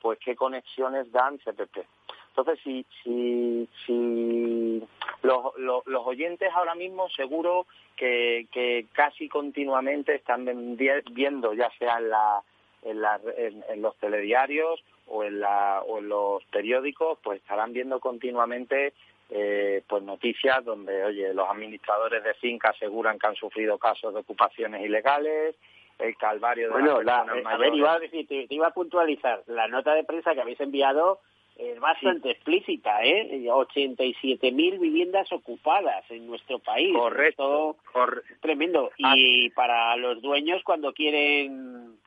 pues 0.00 0.18
qué 0.18 0.34
conexiones 0.34 1.10
dan 1.12 1.38
CPP. 1.38 1.86
Entonces, 2.34 2.60
si, 2.64 2.86
si, 3.02 3.68
si 3.84 4.82
los, 5.22 5.54
los, 5.58 6.06
oyentes 6.06 6.50
ahora 6.54 6.74
mismo 6.74 7.10
seguro 7.10 7.66
que, 7.94 8.46
que, 8.50 8.86
casi 8.92 9.28
continuamente 9.28 10.14
están 10.14 10.46
viendo, 10.76 11.52
ya 11.52 11.70
sea 11.78 11.98
en, 11.98 12.08
la, 12.08 12.42
en, 12.84 13.02
la, 13.02 13.20
en, 13.36 13.82
los 13.82 13.94
telediarios 13.98 14.82
o 15.08 15.24
en, 15.24 15.40
la, 15.40 15.82
o 15.86 15.98
en 15.98 16.08
los 16.08 16.42
periódicos, 16.44 17.18
pues 17.22 17.42
estarán 17.42 17.74
viendo 17.74 18.00
continuamente 18.00 18.94
eh, 19.34 19.82
pues 19.88 20.02
noticias 20.02 20.62
donde, 20.62 21.04
oye, 21.04 21.32
los 21.32 21.48
administradores 21.48 22.22
de 22.22 22.34
finca 22.34 22.68
aseguran 22.68 23.18
que 23.18 23.28
han 23.28 23.34
sufrido 23.34 23.78
casos 23.78 24.12
de 24.12 24.20
ocupaciones 24.20 24.84
ilegales, 24.84 25.56
el 25.98 26.16
calvario 26.16 26.66
de 26.66 26.72
bueno, 26.72 27.00
la, 27.00 27.24
eh, 27.34 27.42
a 27.46 27.56
ver, 27.56 27.74
iba 27.74 27.94
a 27.94 27.98
decir, 27.98 28.26
te, 28.28 28.46
iba 28.50 28.66
a 28.66 28.74
puntualizar, 28.74 29.42
la 29.46 29.68
nota 29.68 29.94
de 29.94 30.04
prensa 30.04 30.34
que 30.34 30.42
habéis 30.42 30.60
enviado 30.60 31.20
es 31.56 31.80
bastante 31.80 32.30
explícita, 32.30 33.02
¿eh? 33.04 33.46
87.000 33.46 34.78
viviendas 34.78 35.30
ocupadas 35.32 36.04
en 36.10 36.26
nuestro 36.26 36.58
país. 36.58 36.94
Correcto. 36.94 37.76
Tremendo. 38.40 38.90
Ah. 39.02 39.14
Y 39.16 39.50
para 39.50 39.96
los 39.96 40.20
dueños 40.22 40.62
cuando 40.64 40.92
quieren 40.92 41.98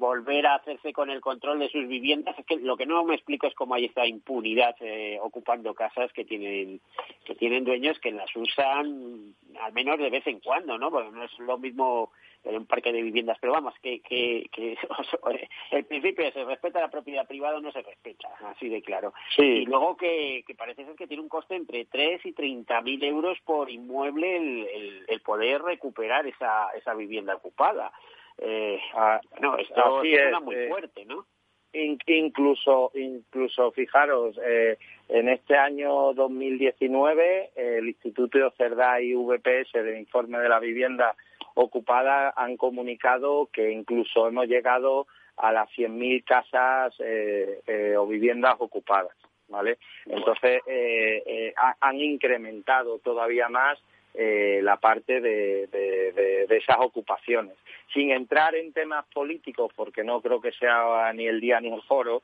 volver 0.00 0.46
a 0.46 0.56
hacerse 0.56 0.92
con 0.92 1.10
el 1.10 1.20
control 1.20 1.60
de 1.60 1.68
sus 1.68 1.86
viviendas. 1.86 2.36
Es 2.38 2.46
que 2.46 2.56
lo 2.56 2.76
que 2.76 2.86
no 2.86 3.04
me 3.04 3.14
explico 3.14 3.46
es 3.46 3.54
cómo 3.54 3.74
hay 3.74 3.84
esta 3.84 4.06
impunidad 4.06 4.74
eh, 4.80 5.18
ocupando 5.20 5.74
casas 5.74 6.12
que 6.12 6.24
tienen 6.24 6.80
que 7.24 7.34
tienen 7.36 7.64
dueños 7.64 8.00
que 8.00 8.10
las 8.10 8.34
usan 8.34 9.34
al 9.60 9.72
menos 9.72 9.98
de 9.98 10.10
vez 10.10 10.26
en 10.26 10.40
cuando, 10.40 10.78
¿no? 10.78 10.90
Porque 10.90 11.10
no 11.10 11.22
es 11.22 11.38
lo 11.38 11.58
mismo 11.58 12.10
en 12.44 12.56
un 12.56 12.66
parque 12.66 12.92
de 12.92 13.02
viviendas, 13.02 13.36
pero 13.38 13.52
vamos, 13.52 13.74
que, 13.82 14.00
que, 14.00 14.48
que 14.50 14.78
el 15.70 15.84
principio 15.84 16.32
se 16.32 16.44
respeta 16.44 16.80
la 16.80 16.90
propiedad 16.90 17.26
privada 17.26 17.58
o 17.58 17.60
no 17.60 17.70
se 17.70 17.82
respeta, 17.82 18.28
así 18.46 18.70
de 18.70 18.80
claro. 18.80 19.12
Y 19.36 19.66
luego 19.66 19.96
que, 19.96 20.42
que 20.46 20.54
parece 20.54 20.86
ser 20.86 20.94
que 20.94 21.06
tiene 21.06 21.22
un 21.22 21.28
coste 21.28 21.56
entre 21.56 21.84
3 21.84 22.24
y 22.24 22.32
30 22.32 22.80
mil 22.80 23.04
euros 23.04 23.38
por 23.44 23.70
inmueble 23.70 24.36
el, 24.36 25.04
el, 25.06 25.20
poder 25.20 25.60
recuperar 25.62 26.26
esa, 26.26 26.70
esa 26.70 26.94
vivienda 26.94 27.34
ocupada. 27.34 27.92
Eh, 28.40 28.80
ah, 28.94 29.20
no, 29.40 29.56
esto 29.58 30.00
suena 30.02 30.40
muy 30.40 30.54
eh, 30.54 30.68
fuerte, 30.68 31.04
¿no? 31.04 31.26
incluso 31.72 32.90
incluso 32.96 33.70
fijaros 33.70 34.36
eh, 34.44 34.76
en 35.08 35.28
este 35.28 35.56
año 35.56 36.12
2019 36.14 37.50
el 37.54 37.86
Instituto 37.88 38.50
Cerdá 38.56 39.00
y 39.00 39.14
VPS 39.14 39.72
del 39.74 39.98
informe 39.98 40.40
de 40.40 40.48
la 40.48 40.58
vivienda 40.58 41.14
ocupada 41.54 42.32
han 42.36 42.56
comunicado 42.56 43.48
que 43.52 43.70
incluso 43.70 44.26
hemos 44.26 44.46
llegado 44.46 45.06
a 45.36 45.52
las 45.52 45.68
100.000 45.70 46.24
casas 46.24 46.94
eh, 47.00 47.60
eh, 47.66 47.96
o 47.96 48.06
viviendas 48.06 48.56
ocupadas, 48.58 49.16
¿vale? 49.48 49.78
Entonces 50.06 50.62
eh, 50.66 51.22
eh 51.26 51.54
han 51.80 52.00
incrementado 52.00 52.98
todavía 52.98 53.48
más 53.48 53.78
la 54.12 54.76
parte 54.76 55.20
de, 55.20 55.68
de, 55.68 56.46
de, 56.48 56.56
esas 56.56 56.78
ocupaciones. 56.80 57.56
Sin 57.92 58.10
entrar 58.10 58.54
en 58.54 58.72
temas 58.72 59.04
políticos, 59.12 59.72
porque 59.74 60.04
no 60.04 60.20
creo 60.20 60.40
que 60.40 60.52
sea 60.52 61.12
ni 61.12 61.26
el 61.26 61.40
día 61.40 61.60
ni 61.60 61.72
el 61.72 61.82
foro, 61.82 62.22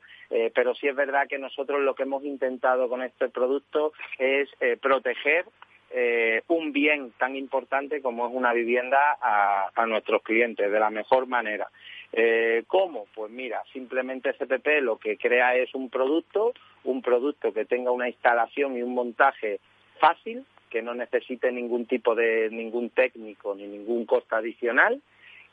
pero 0.53 0.73
sí 0.75 0.87
es 0.87 0.95
verdad 0.95 1.27
que 1.27 1.37
nosotros 1.37 1.81
lo 1.81 1.93
que 1.93 2.03
hemos 2.03 2.23
intentado 2.23 2.87
con 2.87 3.01
este 3.01 3.27
producto 3.27 3.91
es 4.17 4.49
proteger 4.81 5.45
eh, 5.89 6.41
un 6.47 6.73
bien 6.73 7.13
tan 7.17 7.37
importante 7.37 8.01
como 8.01 8.27
es 8.27 8.33
una 8.33 8.51
vivienda 8.51 9.17
a, 9.21 9.85
nuestros 9.87 10.21
clientes 10.21 10.69
de 10.69 10.79
la 10.79 10.89
mejor 10.89 11.27
manera. 11.27 11.69
Eh, 12.11 12.63
¿Cómo? 12.67 13.07
Pues 13.15 13.31
mira, 13.31 13.63
simplemente 13.71 14.33
CPP 14.33 14.81
lo 14.81 14.97
que 14.97 15.17
crea 15.17 15.55
es 15.55 15.73
un 15.73 15.89
producto, 15.89 16.53
un 16.83 17.01
producto 17.01 17.53
que 17.53 17.63
tenga 17.63 17.91
una 17.91 18.09
instalación 18.09 18.77
y 18.77 18.81
un 18.81 18.93
montaje 18.93 19.61
fácil, 19.99 20.45
que 20.69 20.81
no 20.81 20.93
necesite 20.93 21.53
ningún 21.53 21.85
tipo 21.85 22.15
de 22.15 22.49
ningún 22.51 22.89
técnico 22.89 23.55
ni 23.55 23.65
ningún 23.65 24.05
coste 24.05 24.35
adicional, 24.35 25.01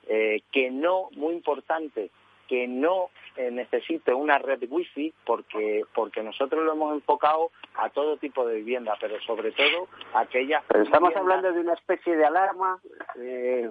eh, 0.09 0.43
que 0.53 0.71
no, 0.71 1.09
muy 1.12 1.35
importante, 1.35 2.11
que 2.49 2.67
no 2.69 3.11
eh, 3.37 3.51
necesite 3.51 4.12
una 4.12 4.38
red 4.38 4.62
wifi 4.69 5.12
porque 5.25 5.83
porque 5.95 6.22
nosotros 6.22 6.62
lo 6.64 6.72
hemos 6.72 6.95
enfocado 6.95 7.51
a 7.76 7.89
todo 7.89 8.16
tipo 8.18 8.47
de 8.47 8.57
vivienda 8.57 8.97
pero 9.01 9.18
sobre 9.22 9.51
todo 9.53 9.89
aquellas 10.12 10.62
pero 10.68 10.85
estamos 10.85 11.16
hablando 11.16 11.51
de 11.51 11.61
una 11.61 11.72
especie 11.72 12.16
de 12.16 12.24
alarma 12.24 12.78
eh, 13.18 13.70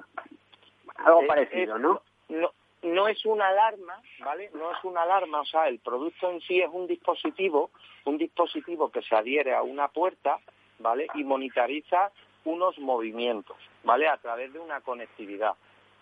algo 0.97 1.27
parecido 1.27 1.77
no 1.77 2.01
no 2.29 2.51
no 2.83 3.07
es 3.07 3.25
una 3.25 3.47
alarma, 3.47 4.01
¿vale? 4.19 4.49
No 4.53 4.71
es 4.71 4.83
una 4.83 5.03
alarma, 5.03 5.41
o 5.41 5.45
sea, 5.45 5.67
el 5.67 5.79
producto 5.79 6.29
en 6.29 6.41
sí 6.41 6.59
es 6.61 6.69
un 6.71 6.85
dispositivo, 6.85 7.71
un 8.05 8.17
dispositivo 8.17 8.91
que 8.91 9.01
se 9.01 9.15
adhiere 9.15 9.53
a 9.53 9.63
una 9.63 9.87
puerta, 9.87 10.39
¿vale? 10.79 11.07
Y 11.15 11.23
monitoriza 11.23 12.11
unos 12.45 12.77
movimientos, 12.79 13.57
¿vale? 13.83 14.07
A 14.07 14.17
través 14.17 14.51
de 14.51 14.59
una 14.59 14.81
conectividad, 14.81 15.53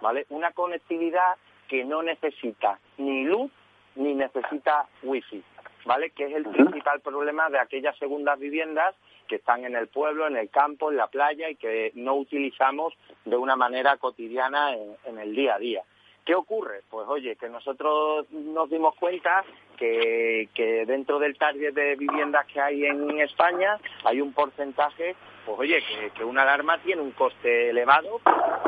¿vale? 0.01 0.25
Una 0.29 0.51
conectividad 0.51 1.35
que 1.67 1.85
no 1.85 2.03
necesita 2.03 2.79
ni 2.97 3.23
luz 3.23 3.51
ni 3.95 4.13
necesita 4.13 4.87
wifi, 5.03 5.43
¿vale? 5.85 6.11
Que 6.11 6.25
es 6.25 6.33
el 6.33 6.45
principal 6.45 7.01
problema 7.01 7.49
de 7.49 7.59
aquellas 7.59 7.97
segundas 7.97 8.39
viviendas 8.39 8.95
que 9.27 9.35
están 9.37 9.63
en 9.63 9.75
el 9.75 9.87
pueblo, 9.87 10.27
en 10.27 10.35
el 10.35 10.49
campo, 10.49 10.91
en 10.91 10.97
la 10.97 11.07
playa 11.07 11.49
y 11.49 11.55
que 11.55 11.91
no 11.95 12.15
utilizamos 12.15 12.93
de 13.25 13.37
una 13.37 13.55
manera 13.55 13.97
cotidiana 13.97 14.75
en, 14.75 15.19
el 15.19 15.33
día 15.35 15.55
a 15.55 15.59
día. 15.59 15.83
¿Qué 16.25 16.35
ocurre? 16.35 16.81
Pues 16.89 17.07
oye, 17.07 17.35
que 17.35 17.49
nosotros 17.49 18.29
nos 18.31 18.69
dimos 18.69 18.95
cuenta 18.95 19.43
que, 19.77 20.49
que, 20.53 20.85
dentro 20.85 21.17
del 21.17 21.37
target 21.37 21.73
de 21.73 21.95
viviendas 21.95 22.45
que 22.47 22.59
hay 22.59 22.85
en 22.85 23.19
España 23.19 23.77
hay 24.03 24.21
un 24.21 24.33
porcentaje 24.33 25.15
pues 25.45 25.59
oye, 25.59 25.83
que, 26.15 26.23
una 26.23 26.43
alarma 26.43 26.77
tiene 26.79 27.01
un 27.01 27.11
coste 27.11 27.69
elevado, 27.69 28.19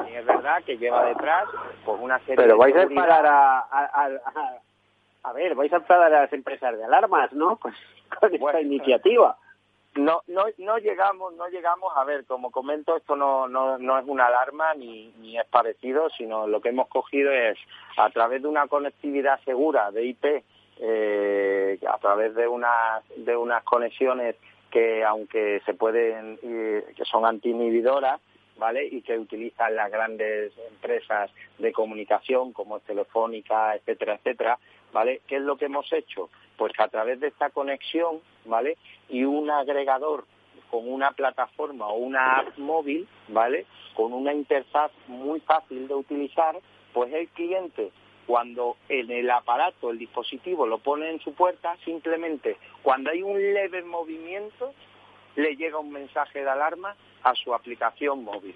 y 0.10 0.16
es 0.16 0.26
verdad 0.26 0.64
que 0.64 0.78
lleva 0.78 1.06
detrás 1.06 1.48
pues 1.86 2.00
una 2.02 2.20
serie 2.20 2.36
Pero 2.36 2.58
vais 2.58 2.76
a 2.76 2.84
enfadar 2.84 3.26
a, 3.26 3.60
a, 5.24 5.34
ver, 5.34 5.56
vais 5.56 5.72
a 5.72 5.78
enfadar 5.78 6.14
a 6.14 6.22
las 6.22 6.34
empresas 6.34 6.78
de 6.78 6.84
alarmas, 6.84 7.32
¿no? 7.34 7.58
Pues 7.62 7.76
con 8.20 8.34
esta 8.34 8.62
iniciativa. 8.62 9.38
No, 9.96 10.22
no, 10.28 10.46
no 10.58 10.78
llegamos, 10.78 11.34
no 11.36 11.48
llegamos 11.50 11.92
a 11.96 12.04
ver, 12.04 12.26
como 12.26 12.52
comento, 12.52 12.98
esto 12.98 13.16
no, 13.16 13.48
no, 13.48 13.78
no 13.78 14.00
es 14.00 14.06
una 14.08 14.26
alarma 14.26 14.74
ni, 14.74 15.14
ni 15.20 15.38
es 15.38 15.46
parecido, 15.46 16.10
sino 16.18 16.48
lo 16.48 16.62
que 16.62 16.70
hemos 16.70 16.88
cogido 16.88 17.32
es 17.32 17.58
a 17.98 18.10
través 18.10 18.42
de 18.42 18.48
una 18.48 18.68
conectividad 18.68 19.40
segura 19.46 19.92
de 19.92 20.06
IP, 20.06 20.44
eh, 20.80 21.80
a 21.88 21.98
través 22.00 22.34
de 22.34 22.48
unas, 22.48 23.04
de 23.16 23.38
unas 23.38 23.64
conexiones 23.64 24.36
que 24.74 25.04
aunque 25.04 25.62
se 25.68 25.76
pueden, 25.76 26.40
que 26.40 27.06
son 27.06 27.28
anti-inhibidoras, 27.28 28.20
¿vale? 28.58 28.88
Y 28.88 29.04
que 29.04 29.20
utilizan 29.20 29.76
las 29.76 29.92
grandes 29.92 30.52
empresas 30.68 31.30
de 31.60 31.72
comunicación 31.72 32.54
como 32.54 32.80
Telefónica, 32.80 33.76
etcétera, 33.76 34.16
etcétera, 34.16 34.58
¿vale? 34.92 35.22
¿Qué 35.28 35.36
es 35.36 35.44
lo 35.44 35.58
que 35.58 35.66
hemos 35.66 35.94
hecho? 35.94 36.32
Pues 36.58 36.74
que 36.74 36.82
a 36.82 36.88
través 36.88 37.20
de 37.20 37.28
esta 37.28 37.52
conexión, 37.52 38.20
¿vale? 38.46 38.76
Y 39.10 39.26
un 39.26 39.52
agregador 39.52 40.26
con 40.72 40.92
una 40.92 41.12
plataforma 41.12 41.88
o 41.90 41.98
una 41.98 42.40
app 42.40 42.58
móvil, 42.58 43.08
¿vale? 43.28 43.68
Con 43.94 44.12
una 44.12 44.34
interfaz 44.34 44.92
muy 45.06 45.40
fácil 45.42 45.88
de 45.88 45.94
utilizar, 45.94 46.58
pues 46.94 47.14
el 47.14 47.28
cliente 47.28 47.92
cuando 48.26 48.78
en 48.90 49.12
el 49.12 49.30
aparato, 49.30 49.90
el 49.90 49.98
dispositivo 49.98 50.66
lo 50.66 50.80
pone 50.80 51.10
en 51.10 51.20
su 51.20 51.34
puerta, 51.34 51.76
simplemente 51.84 52.58
cuando 52.82 53.12
hay 53.12 53.22
un 53.22 53.38
leve 53.38 53.84
movimiento, 53.84 54.74
le 55.36 55.56
llega 55.56 55.80
un 55.80 55.92
mensaje 55.92 56.44
de 56.44 56.50
alarma 56.50 56.96
a 57.24 57.34
su 57.36 57.54
aplicación 57.54 58.24
móvil. 58.24 58.56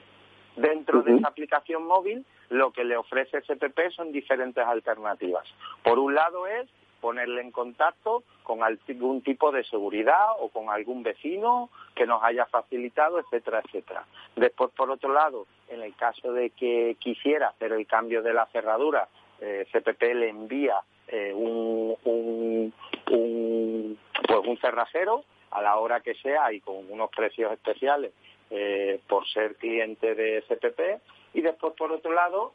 Dentro 0.55 1.01
de 1.03 1.15
esa 1.15 1.27
aplicación 1.27 1.85
móvil, 1.85 2.25
lo 2.49 2.71
que 2.71 2.83
le 2.83 2.97
ofrece 2.97 3.41
SPP 3.41 3.91
son 3.95 4.11
diferentes 4.11 4.65
alternativas. 4.65 5.45
Por 5.83 5.99
un 5.99 6.15
lado 6.15 6.47
es 6.47 6.67
ponerle 6.99 7.41
en 7.41 7.51
contacto 7.51 8.23
con 8.43 8.63
algún 8.63 9.21
tipo 9.21 9.51
de 9.51 9.63
seguridad 9.65 10.31
o 10.39 10.49
con 10.49 10.69
algún 10.69 11.03
vecino 11.03 11.69
que 11.95 12.07
nos 12.07 12.23
haya 12.23 12.45
facilitado, 12.45 13.19
etcétera, 13.19 13.61
etcétera. 13.63 14.05
Después, 14.35 14.71
por 14.71 14.89
otro 14.89 15.13
lado, 15.13 15.45
en 15.69 15.81
el 15.81 15.95
caso 15.95 16.33
de 16.33 16.49
que 16.51 16.97
quisiera 16.99 17.49
hacer 17.49 17.73
el 17.73 17.85
cambio 17.85 18.23
de 18.23 18.33
la 18.33 18.47
cerradura 18.47 19.07
eh, 19.41 19.65
CPP 19.71 20.01
le 20.13 20.29
envía 20.29 20.81
eh, 21.07 21.33
un, 21.33 22.73
pues 23.05 24.47
un 24.47 24.57
cerrajero 24.59 25.23
a 25.51 25.61
la 25.61 25.77
hora 25.77 26.01
que 26.01 26.15
sea 26.15 26.51
y 26.51 26.59
con 26.59 26.91
unos 26.91 27.09
precios 27.11 27.51
especiales 27.51 28.11
eh, 28.49 28.99
por 29.07 29.27
ser 29.27 29.55
cliente 29.55 30.15
de 30.15 30.43
CPP 30.47 31.01
y 31.33 31.41
después 31.41 31.73
por 31.77 31.91
otro 31.91 32.13
lado 32.13 32.53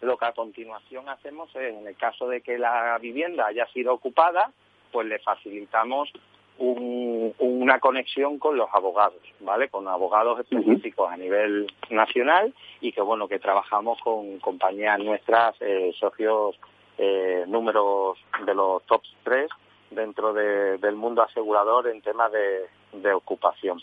lo 0.00 0.16
que 0.16 0.26
a 0.26 0.32
continuación 0.32 1.08
hacemos 1.08 1.54
es 1.56 1.74
en 1.74 1.86
el 1.86 1.96
caso 1.96 2.28
de 2.28 2.40
que 2.40 2.58
la 2.58 2.98
vivienda 2.98 3.46
haya 3.46 3.66
sido 3.68 3.94
ocupada 3.94 4.52
pues 4.92 5.06
le 5.06 5.18
facilitamos 5.18 6.10
una 6.58 7.78
conexión 7.78 8.38
con 8.38 8.56
los 8.56 8.68
abogados, 8.72 9.22
¿vale? 9.40 9.68
Con 9.68 9.86
abogados 9.86 10.40
específicos 10.40 11.10
a 11.10 11.16
nivel 11.16 11.72
nacional 11.90 12.52
y 12.80 12.92
que, 12.92 13.00
bueno, 13.00 13.28
que 13.28 13.38
trabajamos 13.38 14.00
con 14.00 14.38
compañías 14.40 14.98
nuestras, 14.98 15.54
eh, 15.60 15.92
socios 15.98 16.58
eh, 16.98 17.44
números 17.46 18.18
de 18.44 18.54
los 18.54 18.82
top 18.84 19.02
3 19.22 19.48
dentro 19.90 20.32
del 20.32 20.96
mundo 20.96 21.22
asegurador 21.22 21.88
en 21.88 22.02
temas 22.02 22.30
de, 22.32 23.12
ocupación, 23.12 23.80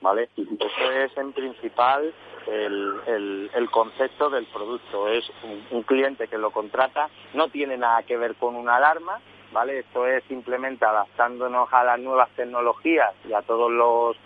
¿vale? 0.00 0.30
Eso 0.36 0.90
es, 0.90 1.16
en 1.16 1.32
principal, 1.32 2.12
el, 2.46 3.50
el, 3.54 3.70
concepto 3.70 4.30
del 4.30 4.46
producto. 4.46 5.08
Es 5.08 5.30
un 5.70 5.82
cliente 5.82 6.26
que 6.26 6.38
lo 6.38 6.50
contrata, 6.50 7.08
no 7.34 7.48
tiene 7.48 7.76
nada 7.76 8.02
que 8.02 8.16
ver 8.16 8.34
con 8.34 8.56
una 8.56 8.76
alarma, 8.76 9.20
Esto 9.62 10.04
es 10.04 10.24
simplemente 10.24 10.84
adaptándonos 10.84 11.72
a 11.72 11.84
las 11.84 12.00
nuevas 12.00 12.28
tecnologías 12.30 13.14
y 13.28 13.32
a 13.32 13.42
todos 13.42 13.70
los, 13.70 14.16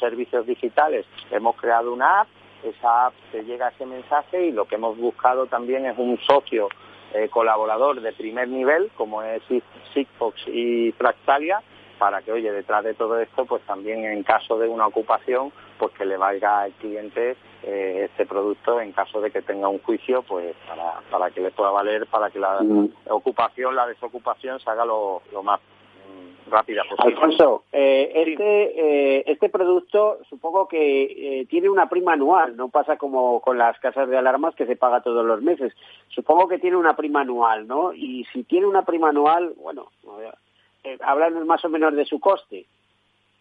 servicios 0.00 0.46
digitales. 0.46 1.04
Hemos 1.30 1.56
creado 1.56 1.92
una 1.92 2.22
app, 2.22 2.28
esa 2.64 3.06
app 3.06 3.14
te 3.30 3.44
llega 3.44 3.68
ese 3.68 3.84
mensaje 3.84 4.46
y 4.46 4.50
lo 4.50 4.64
que 4.64 4.76
hemos 4.76 4.96
buscado 4.96 5.46
también 5.46 5.84
es 5.84 5.98
un 5.98 6.18
socio 6.20 6.68
eh, 7.12 7.28
colaborador 7.28 8.00
de 8.00 8.12
primer 8.12 8.48
nivel, 8.48 8.90
como 8.96 9.22
es 9.22 9.42
Sigfox 9.92 10.48
y 10.48 10.92
Fractalia, 10.92 11.60
para 11.98 12.22
que, 12.22 12.32
oye, 12.32 12.50
detrás 12.50 12.82
de 12.82 12.94
todo 12.94 13.20
esto, 13.20 13.44
pues 13.44 13.62
también 13.64 14.06
en 14.06 14.22
caso 14.22 14.58
de 14.58 14.68
una 14.68 14.86
ocupación, 14.86 15.52
pues 15.78 15.92
que 15.92 16.04
le 16.04 16.16
valga 16.16 16.62
al 16.62 16.72
cliente 16.72 17.36
eh, 17.62 18.06
este 18.10 18.26
producto 18.26 18.80
en 18.80 18.92
caso 18.92 19.20
de 19.20 19.30
que 19.30 19.42
tenga 19.42 19.68
un 19.68 19.78
juicio, 19.80 20.22
pues 20.22 20.54
para, 20.66 21.00
para 21.10 21.30
que 21.30 21.40
le 21.40 21.50
pueda 21.50 21.70
valer, 21.70 22.06
para 22.06 22.30
que 22.30 22.38
la 22.38 22.60
ocupación, 23.08 23.74
la 23.74 23.86
desocupación 23.86 24.60
se 24.60 24.70
haga 24.70 24.84
lo, 24.84 25.22
más 25.42 25.60
mm, 25.60 26.50
rápida 26.50 26.82
posible. 26.88 27.14
Alfonso, 27.14 27.64
eh, 27.72 28.12
este, 28.14 29.18
eh, 29.18 29.24
este 29.26 29.48
producto 29.48 30.18
supongo 30.28 30.68
que 30.68 31.46
tiene 31.48 31.68
una 31.68 31.88
prima 31.88 32.12
anual, 32.12 32.56
no 32.56 32.68
pasa 32.68 32.96
como 32.96 33.40
con 33.40 33.58
las 33.58 33.78
casas 33.80 34.08
de 34.08 34.18
alarmas 34.18 34.54
que 34.54 34.66
se 34.66 34.76
paga 34.76 35.02
todos 35.02 35.24
los 35.24 35.42
meses. 35.42 35.72
Supongo 36.08 36.48
que 36.48 36.58
tiene 36.58 36.76
una 36.76 36.96
prima 36.96 37.22
anual, 37.22 37.66
¿no? 37.66 37.92
Y 37.92 38.24
si 38.32 38.44
tiene 38.44 38.66
una 38.66 38.84
prima 38.84 39.08
anual, 39.10 39.54
bueno, 39.56 39.88
háblanos 41.00 41.44
más 41.46 41.64
o 41.64 41.68
menos 41.68 41.94
de 41.94 42.04
su 42.04 42.20
coste. 42.20 42.66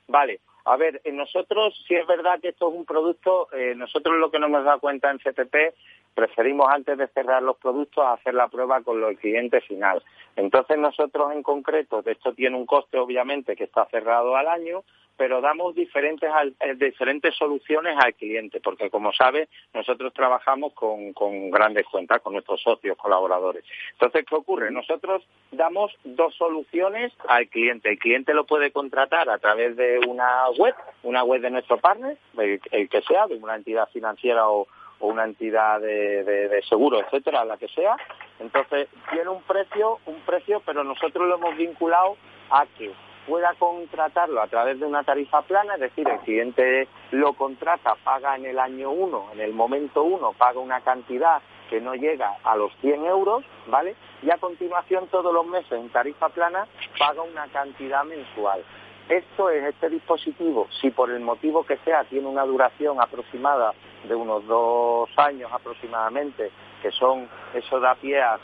Vale, 0.07 0.39
a 0.67 0.75
ver, 0.75 1.01
nosotros, 1.13 1.73
si 1.87 1.95
es 1.95 2.05
verdad 2.05 2.39
que 2.41 2.49
esto 2.49 2.69
es 2.69 2.75
un 2.75 2.85
producto, 2.85 3.47
eh, 3.53 3.73
nosotros 3.75 4.17
lo 4.17 4.29
que 4.29 4.37
no 4.37 4.47
hemos 4.47 4.65
dado 4.65 4.79
cuenta 4.79 5.09
en 5.09 5.19
CTP, 5.19 5.73
preferimos 6.17 6.67
antes 6.67 6.97
de 6.97 7.07
cerrar 7.09 7.43
los 7.43 7.57
productos 7.57 8.03
hacer 8.03 8.33
la 8.33 8.47
prueba 8.47 8.81
con 8.81 9.03
el 9.03 9.17
cliente 9.19 9.61
final. 9.61 10.01
Entonces 10.35 10.79
nosotros 10.79 11.31
en 11.31 11.43
concreto, 11.43 12.01
de 12.01 12.13
esto 12.13 12.33
tiene 12.33 12.57
un 12.57 12.65
coste 12.65 12.97
obviamente 12.97 13.55
que 13.55 13.65
está 13.65 13.85
cerrado 13.85 14.35
al 14.35 14.47
año, 14.47 14.83
pero 15.15 15.41
damos 15.41 15.75
diferentes, 15.75 16.27
eh, 16.59 16.73
diferentes 16.75 17.35
soluciones 17.35 17.95
al 17.99 18.15
cliente, 18.15 18.59
porque 18.61 18.89
como 18.89 19.13
sabe, 19.13 19.47
nosotros 19.75 20.11
trabajamos 20.11 20.73
con, 20.73 21.13
con, 21.13 21.51
grandes 21.51 21.85
cuentas, 21.85 22.21
con 22.21 22.33
nuestros 22.33 22.61
socios, 22.61 22.97
colaboradores. 22.97 23.63
Entonces, 23.93 24.25
¿qué 24.27 24.35
ocurre? 24.35 24.71
Nosotros 24.71 25.23
damos 25.51 25.91
dos 26.03 26.33
soluciones 26.35 27.13
al 27.27 27.47
cliente. 27.47 27.89
El 27.89 27.99
cliente 27.99 28.33
lo 28.33 28.45
puede 28.45 28.71
contratar 28.71 29.29
a 29.29 29.37
través 29.37 29.75
de 29.75 29.99
una 30.07 30.49
web, 30.57 30.73
una 31.03 31.23
web 31.23 31.41
de 31.41 31.51
nuestro 31.51 31.77
partner, 31.77 32.17
el, 32.37 32.89
que 32.89 33.01
sea, 33.03 33.27
de 33.27 33.35
una 33.35 33.55
entidad 33.55 33.87
financiera 33.89 34.49
o, 34.49 34.67
una 34.99 35.23
entidad 35.23 35.79
de, 35.79 36.23
de, 36.23 36.49
de, 36.49 36.61
seguro, 36.63 36.99
etcétera, 36.99 37.45
la 37.45 37.57
que 37.57 37.67
sea. 37.67 37.95
Entonces, 38.39 38.87
tiene 39.11 39.29
un 39.29 39.41
precio, 39.43 39.99
un 40.05 40.19
precio, 40.21 40.61
pero 40.65 40.83
nosotros 40.83 41.27
lo 41.27 41.35
hemos 41.35 41.55
vinculado 41.55 42.17
a 42.49 42.65
que 42.77 42.91
pueda 43.27 43.53
contratarlo 43.59 44.41
a 44.41 44.47
través 44.47 44.79
de 44.79 44.85
una 44.85 45.03
tarifa 45.03 45.41
plana, 45.41 45.75
es 45.75 45.81
decir, 45.81 46.07
el 46.07 46.19
cliente 46.19 46.87
lo 47.11 47.33
contrata, 47.33 47.95
paga 48.03 48.37
en 48.37 48.45
el 48.45 48.57
año 48.57 48.89
1, 48.89 49.29
en 49.33 49.41
el 49.41 49.53
momento 49.53 50.03
1, 50.03 50.33
paga 50.33 50.59
una 50.59 50.79
cantidad 50.79 51.41
que 51.69 51.81
no 51.81 51.93
llega 51.93 52.37
a 52.43 52.55
los 52.55 52.71
100 52.79 53.05
euros, 53.05 53.43
¿vale? 53.67 53.95
Y 54.23 54.31
a 54.31 54.37
continuación 54.37 55.07
todos 55.07 55.33
los 55.33 55.45
meses 55.45 55.73
en 55.73 55.89
tarifa 55.89 56.29
plana 56.29 56.65
paga 56.97 57.21
una 57.21 57.47
cantidad 57.47 58.05
mensual. 58.05 58.63
Esto 59.09 59.49
es 59.49 59.63
este 59.63 59.89
dispositivo, 59.89 60.67
si 60.81 60.91
por 60.91 61.09
el 61.11 61.21
motivo 61.21 61.63
que 61.65 61.77
sea 61.77 62.03
tiene 62.03 62.27
una 62.27 62.43
duración 62.43 62.99
aproximada 63.01 63.73
de 64.05 64.13
unos 64.13 64.45
dos 64.47 65.09
años 65.15 65.49
aproximadamente, 65.53 66.51
que 66.81 66.91
son, 66.91 67.29
eso 67.53 67.79
da 67.79 67.95
pie 67.95 68.21
a, 68.21 68.37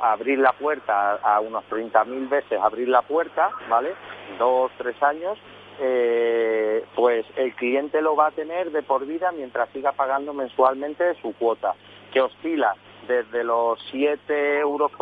abrir 0.00 0.40
la 0.40 0.52
puerta, 0.54 1.20
a, 1.22 1.38
unos 1.38 1.62
30.000 1.70 2.28
veces 2.28 2.60
abrir 2.60 2.88
la 2.88 3.02
puerta, 3.02 3.50
¿vale? 3.68 3.94
Dos, 4.40 4.72
tres 4.76 5.00
años, 5.04 5.38
eh, 5.80 6.84
pues 6.96 7.24
el 7.36 7.54
cliente 7.54 8.02
lo 8.02 8.16
va 8.16 8.26
a 8.26 8.32
tener 8.32 8.72
de 8.72 8.82
por 8.82 9.06
vida 9.06 9.30
mientras 9.30 9.68
siga 9.70 9.92
pagando 9.92 10.34
mensualmente 10.34 11.14
su 11.22 11.32
cuota, 11.34 11.74
que 12.12 12.20
oscila 12.20 12.74
desde 13.08 13.42
los 13.42 13.80
7,50 13.92 14.60
euros 14.60 14.92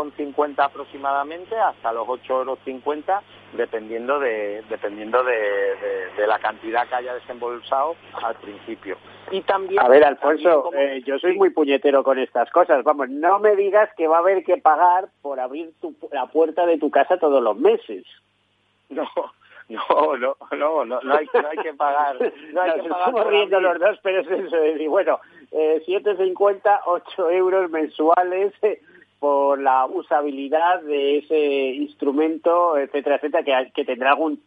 aproximadamente 0.58 1.58
hasta 1.58 1.92
los 1.92 2.06
8,50 2.06 2.28
euros 2.30 2.58
dependiendo 3.52 4.18
de 4.18 4.62
dependiendo 4.68 5.22
de, 5.24 5.76
la 6.26 6.38
cantidad 6.38 6.88
que 6.88 6.94
haya 6.94 7.14
desembolsado 7.14 7.96
al 8.22 8.34
principio. 8.36 8.96
Y 9.30 9.42
también 9.42 9.80
A 9.80 9.88
ver, 9.88 10.04
Alfonso, 10.04 10.70
eh, 10.74 11.02
yo 11.04 11.18
soy 11.18 11.36
muy 11.36 11.50
puñetero 11.50 12.02
con 12.02 12.18
estas 12.18 12.50
cosas. 12.50 12.82
Vamos, 12.84 13.08
no 13.08 13.38
me 13.38 13.54
digas 13.56 13.90
que 13.96 14.08
va 14.08 14.16
a 14.16 14.20
haber 14.20 14.44
que 14.44 14.56
pagar 14.56 15.08
por 15.22 15.40
abrir 15.40 15.72
la 16.12 16.26
puerta 16.26 16.66
de 16.66 16.78
tu 16.78 16.90
casa 16.90 17.18
todos 17.18 17.42
los 17.42 17.56
meses. 17.56 18.04
No, 18.88 19.08
no, 19.68 20.36
no, 20.52 20.84
no, 20.84 21.00
no, 21.02 21.12
hay, 21.12 21.26
no 21.34 21.48
hay 21.48 21.58
que 21.58 21.74
pagar. 21.74 22.16
No 22.52 22.60
hay 22.62 22.80
que 22.80 22.88
pagar 22.88 23.08
estamos 23.08 23.26
riendo 23.26 23.60
los 23.60 23.78
dos, 23.80 23.98
pero 24.00 24.20
es 24.20 24.30
eso. 24.30 24.64
Y 24.64 24.86
bueno, 24.86 25.18
eh, 25.52 25.82
7,50, 25.86 26.80
8 26.86 27.30
euros 27.30 27.70
mensuales 27.70 28.52
eh, 28.62 28.80
por 29.18 29.60
la 29.60 29.86
usabilidad 29.86 30.82
de 30.82 31.18
ese 31.18 31.74
instrumento, 31.74 32.76
etcétera, 32.76 33.16
etcétera, 33.16 33.70
que, 33.72 33.84
tendrá 33.84 34.10
algún 34.10 34.38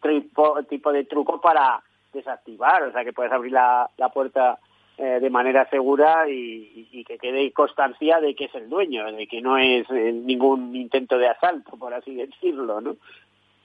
tipo 0.69 0.91
de 0.91 1.05
truco 1.05 1.41
para 1.41 1.81
desactivar, 2.13 2.83
o 2.83 2.91
sea, 2.91 3.03
que 3.03 3.13
puedes 3.13 3.31
abrir 3.31 3.51
la, 3.51 3.89
la 3.97 4.09
puerta 4.09 4.59
eh, 5.01 5.19
de 5.21 5.29
manera 5.29 5.65
segura 5.69 6.29
y, 6.29 6.89
y, 6.91 7.05
que 7.05 7.17
quede 7.17 7.53
constancia 7.53 8.19
de 8.19 8.35
que 8.35 8.45
es 8.45 8.55
el 8.55 8.67
dueño, 8.67 9.09
de 9.13 9.27
que 9.27 9.39
no 9.39 9.57
es 9.57 9.89
eh, 9.91 10.11
ningún 10.11 10.75
intento 10.75 11.17
de 11.17 11.29
asalto, 11.29 11.77
por 11.77 11.93
así 11.93 12.15
decirlo, 12.15 12.81
¿no? 12.81 12.97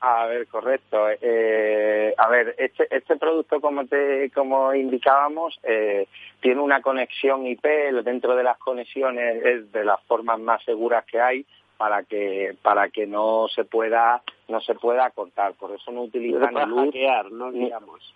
A 0.00 0.26
ver, 0.26 0.46
correcto. 0.48 1.06
Eh, 1.20 2.14
a 2.16 2.28
ver, 2.28 2.54
este, 2.58 2.86
este 2.94 3.16
producto, 3.16 3.60
como 3.60 3.86
te, 3.86 4.30
como 4.30 4.74
indicábamos, 4.74 5.58
eh, 5.62 6.06
tiene 6.40 6.60
una 6.60 6.82
conexión 6.82 7.46
IP. 7.46 7.64
Dentro 8.04 8.36
de 8.36 8.42
las 8.42 8.58
conexiones 8.58 9.42
es 9.44 9.72
de 9.72 9.84
las 9.84 10.02
formas 10.02 10.38
más 10.38 10.62
seguras 10.64 11.04
que 11.06 11.20
hay 11.20 11.46
para 11.76 12.04
que 12.04 12.56
para 12.62 12.88
que 12.88 13.06
no 13.06 13.46
se 13.48 13.64
pueda 13.64 14.22
no 14.48 14.60
se 14.60 14.74
pueda 14.74 15.10
cortar. 15.10 15.54
Por 15.54 15.72
eso 15.72 15.90
no 15.90 16.02
utilizan 16.02 16.52
no 16.52 16.66
luz. 16.66 16.84
hackear, 16.86 17.32
no 17.32 17.50
digamos. 17.50 18.14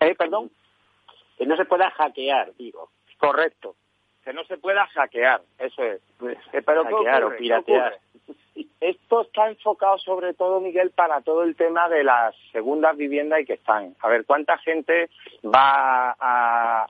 Eh, 0.00 0.14
perdón. 0.14 0.50
Que 1.38 1.46
no 1.46 1.56
se 1.56 1.64
pueda 1.64 1.90
hackear, 1.90 2.52
digo. 2.58 2.90
Correcto. 3.18 3.74
Que 4.26 4.32
no 4.32 4.42
se 4.46 4.58
pueda 4.58 4.84
hackear, 4.88 5.40
eso 5.56 5.84
es. 5.84 6.00
Eh, 6.52 6.60
pero 6.66 6.82
¿qué 6.84 6.94
Hackear 6.94 7.24
o 7.24 7.36
piratear. 7.36 7.98
Esto 8.80 9.20
está 9.20 9.48
enfocado 9.48 9.98
sobre 9.98 10.34
todo, 10.34 10.60
Miguel, 10.60 10.90
para 10.90 11.20
todo 11.20 11.44
el 11.44 11.54
tema 11.54 11.88
de 11.88 12.02
las 12.02 12.34
segundas 12.50 12.96
viviendas 12.96 13.40
y 13.40 13.44
que 13.44 13.52
están. 13.52 13.94
A 14.00 14.08
ver, 14.08 14.24
¿cuánta 14.26 14.58
gente 14.58 15.10
va 15.44 16.10
a, 16.10 16.16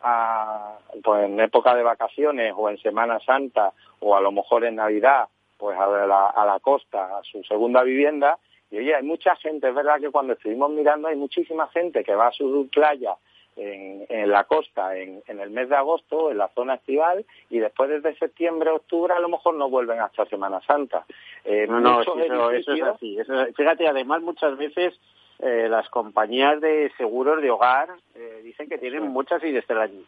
a- 0.02 0.78
pues 1.04 1.24
en 1.26 1.38
época 1.38 1.74
de 1.74 1.82
vacaciones 1.82 2.54
o 2.56 2.70
en 2.70 2.78
Semana 2.78 3.20
Santa 3.20 3.74
o 4.00 4.16
a 4.16 4.22
lo 4.22 4.32
mejor 4.32 4.64
en 4.64 4.76
Navidad, 4.76 5.28
pues 5.58 5.78
a 5.78 5.86
la, 6.06 6.30
a 6.30 6.46
la 6.46 6.58
costa, 6.60 7.18
a 7.18 7.22
su 7.22 7.44
segunda 7.44 7.82
vivienda? 7.82 8.38
Y 8.70 8.78
oye, 8.78 8.94
hay 8.94 9.02
mucha 9.02 9.36
gente, 9.36 9.68
es 9.68 9.74
verdad 9.74 10.00
que 10.00 10.10
cuando 10.10 10.32
estuvimos 10.32 10.70
mirando 10.70 11.08
hay 11.08 11.16
muchísima 11.16 11.68
gente 11.68 12.02
que 12.02 12.14
va 12.14 12.28
a 12.28 12.32
su 12.32 12.66
playa 12.72 13.14
en, 13.56 14.06
en 14.08 14.30
la 14.30 14.44
costa 14.44 14.96
en, 14.96 15.22
en 15.26 15.40
el 15.40 15.50
mes 15.50 15.68
de 15.68 15.76
agosto, 15.76 16.30
en 16.30 16.38
la 16.38 16.48
zona 16.48 16.74
estival, 16.74 17.24
y 17.50 17.58
después 17.58 17.88
desde 17.90 18.16
septiembre, 18.18 18.70
octubre, 18.70 19.14
a 19.14 19.20
lo 19.20 19.28
mejor 19.28 19.54
no 19.54 19.68
vuelven 19.70 20.00
hasta 20.00 20.26
Semana 20.26 20.60
Santa. 20.66 21.04
Eh, 21.44 21.66
No, 21.68 21.80
no, 21.80 22.50
eso, 22.50 22.72
es 22.74 22.82
así. 22.82 23.18
Eso 23.18 23.42
es- 23.42 23.56
fíjate, 23.56 23.88
además, 23.88 24.22
muchas 24.22 24.56
veces 24.58 24.94
eh, 25.38 25.66
las 25.68 25.88
compañías 25.90 26.60
de 26.62 26.90
seguros 26.96 27.42
de 27.42 27.50
hogar 27.50 27.90
eh, 28.14 28.40
dicen 28.42 28.68
que 28.70 28.78
tienen 28.78 29.02
mucha 29.08 29.38
siniestralidad, 29.38 30.00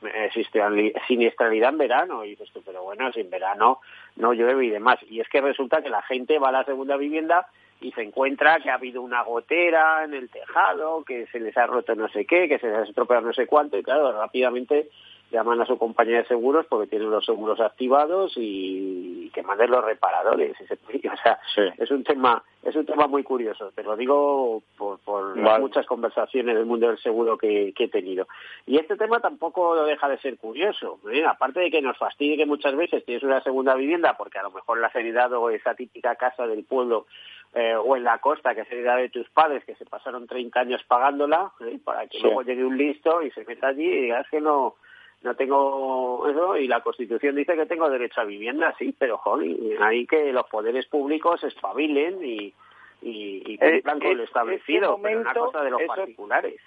siniestralidad 1.06 1.70
en 1.70 1.78
verano. 1.78 2.24
Y 2.24 2.30
dices 2.30 2.50
tú, 2.52 2.62
pero 2.64 2.82
bueno, 2.82 3.12
si 3.12 3.20
en 3.20 3.28
verano 3.30 3.80
no 4.16 4.32
llueve 4.32 4.64
y 4.64 4.70
demás. 4.70 4.98
Y 5.08 5.20
es 5.20 5.28
que 5.28 5.40
resulta 5.42 5.82
que 5.82 5.90
la 5.90 6.00
gente 6.02 6.38
va 6.38 6.48
a 6.48 6.52
la 6.52 6.64
segunda 6.64 6.96
vivienda 6.96 7.46
y 7.80 7.92
se 7.92 8.02
encuentra 8.02 8.58
que 8.60 8.70
ha 8.70 8.74
habido 8.74 9.02
una 9.02 9.22
gotera 9.22 10.04
en 10.04 10.14
el 10.14 10.28
tejado, 10.28 11.04
que 11.04 11.26
se 11.28 11.40
les 11.40 11.56
ha 11.56 11.66
roto 11.66 11.94
no 11.94 12.08
sé 12.08 12.24
qué, 12.24 12.48
que 12.48 12.58
se 12.58 12.68
les 12.68 12.76
ha 12.76 12.82
estropeado 12.82 13.26
no 13.26 13.32
sé 13.32 13.46
cuánto, 13.46 13.78
y 13.78 13.82
claro, 13.82 14.12
rápidamente 14.12 14.88
llaman 15.30 15.60
a 15.60 15.66
su 15.66 15.78
compañía 15.78 16.18
de 16.18 16.26
seguros 16.26 16.66
porque 16.66 16.86
tienen 16.86 17.10
los 17.10 17.24
seguros 17.24 17.60
activados 17.60 18.32
y 18.36 19.30
que 19.34 19.42
manden 19.42 19.70
los 19.70 19.84
reparadores. 19.84 20.56
O 21.08 21.16
sea, 21.22 21.38
es 21.78 21.90
un 21.90 22.04
tema 22.04 22.42
es 22.62 22.74
un 22.74 22.84
tema 22.84 23.06
muy 23.06 23.22
curioso. 23.22 23.70
Te 23.74 23.82
lo 23.82 23.96
digo 23.96 24.62
por, 24.76 24.98
por 25.00 25.36
las 25.38 25.60
muchas 25.60 25.86
conversaciones 25.86 26.54
del 26.54 26.66
mundo 26.66 26.88
del 26.88 26.98
seguro 26.98 27.38
que, 27.38 27.72
que 27.74 27.84
he 27.84 27.88
tenido. 27.88 28.26
Y 28.66 28.78
este 28.78 28.96
tema 28.96 29.20
tampoco 29.20 29.74
lo 29.74 29.84
deja 29.84 30.08
de 30.08 30.18
ser 30.18 30.36
curioso. 30.38 30.98
¿eh? 31.10 31.24
Aparte 31.24 31.60
de 31.60 31.70
que 31.70 31.80
nos 31.80 31.96
fastidie 31.96 32.36
que 32.36 32.46
muchas 32.46 32.76
veces 32.76 33.04
tienes 33.04 33.22
una 33.22 33.42
segunda 33.42 33.74
vivienda 33.74 34.16
porque 34.16 34.38
a 34.38 34.42
lo 34.42 34.50
mejor 34.50 34.78
la 34.78 34.88
has 34.88 34.96
heredado 34.96 35.50
esa 35.50 35.74
típica 35.74 36.16
casa 36.16 36.46
del 36.46 36.64
pueblo 36.64 37.06
eh, 37.54 37.74
o 37.74 37.96
en 37.96 38.04
la 38.04 38.18
costa 38.18 38.54
que 38.54 38.60
es 38.62 38.70
heredada 38.70 38.98
de 38.98 39.08
tus 39.08 39.28
padres 39.30 39.64
que 39.64 39.74
se 39.76 39.86
pasaron 39.86 40.26
30 40.26 40.60
años 40.60 40.82
pagándola 40.84 41.50
¿eh? 41.60 41.78
para 41.82 42.06
que 42.06 42.18
Sí. 42.18 42.22
luego 42.22 42.42
llegue 42.42 42.64
un 42.64 42.76
listo 42.76 43.22
y 43.22 43.30
se 43.30 43.44
meta 43.44 43.68
allí 43.68 43.86
y 43.86 44.00
digas 44.02 44.26
que 44.30 44.40
no 44.40 44.74
no 45.22 45.34
tengo 45.34 46.28
eso 46.28 46.56
y 46.56 46.68
la 46.68 46.80
Constitución 46.82 47.34
dice 47.34 47.56
que 47.56 47.66
tengo 47.66 47.90
derecho 47.90 48.20
a 48.20 48.24
vivienda, 48.24 48.72
sí, 48.78 48.94
pero 48.96 49.18
joder, 49.18 49.56
hay 49.82 50.06
que 50.06 50.32
los 50.32 50.46
poderes 50.48 50.86
públicos 50.86 51.42
espabilen 51.42 52.24
y, 52.24 52.54
y, 53.02 53.42
y 53.52 53.58
cumplan 53.58 53.96
Eh, 53.96 54.00
con 54.06 54.16
lo 54.16 54.22
es- 54.22 54.28
establecido, 54.28 54.92
ese 54.94 55.02
pero 55.02 55.18
una 55.20 55.24
momento, 55.32 55.46
cosa 55.46 55.62
de 55.64 55.70
los 55.70 55.80
eso- 55.80 55.88
particulares. 55.94 56.60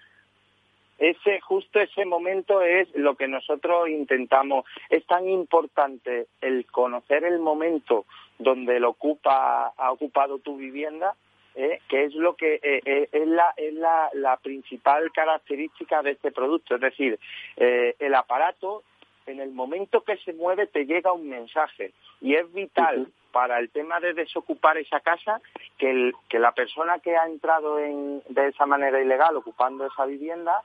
ese 0.98 1.40
justo 1.42 1.80
ese 1.80 2.06
momento 2.06 2.62
es 2.62 2.94
lo 2.96 3.16
que 3.16 3.28
nosotros 3.28 3.88
intentamos 3.90 4.66
es 4.90 5.06
tan 5.08 5.28
importante 5.30 6.28
el 6.42 6.66
conocer 6.66 7.24
el 7.24 7.40
momento 7.40 8.06
donde 8.44 8.80
lo 8.80 8.90
ocupa 8.90 9.74
ha 9.78 9.92
ocupado 9.92 10.40
tu 10.40 10.58
vivienda 10.58 11.16
¿eh? 11.56 11.80
que 11.88 12.06
es 12.06 12.14
lo 12.16 12.36
que 12.36 12.56
eh, 12.56 12.82
eh, 12.86 13.10
es 13.12 13.28
la 13.28 13.54
es 13.58 13.74
la, 13.74 14.10
la 14.14 14.38
principal 14.38 15.12
característica 15.12 16.02
de 16.02 16.12
este 16.12 16.32
producto. 16.32 16.76
Es 16.76 16.82
decir 16.82 17.20
eh, 17.58 17.96
el 18.00 18.16
aparato 18.16 18.84
en 19.28 19.40
el 19.40 19.52
momento 19.52 20.02
que 20.04 20.18
se 20.18 20.34
mueve 20.34 20.68
te 20.68 20.86
llega 20.86 21.12
un 21.12 21.30
mensaje. 21.30 21.94
Y 22.22 22.36
es 22.36 22.52
vital 22.54 23.08
para 23.32 23.60
el 23.60 23.70
tema 23.70 24.00
de 24.00 24.14
desocupar 24.14 24.78
esa 24.78 25.00
casa 25.00 25.40
que, 25.78 25.90
el- 25.90 26.14
que 26.30 26.40
la 26.40 26.52
persona 26.54 27.00
que 27.00 27.16
ha 27.16 27.26
entrado 27.28 27.80
en, 27.80 28.22
de 28.30 28.48
esa 28.48 28.66
manera 28.66 29.00
ilegal 29.02 29.36
ocupando 29.38 29.86
esa 29.86 30.06
vivienda 30.06 30.62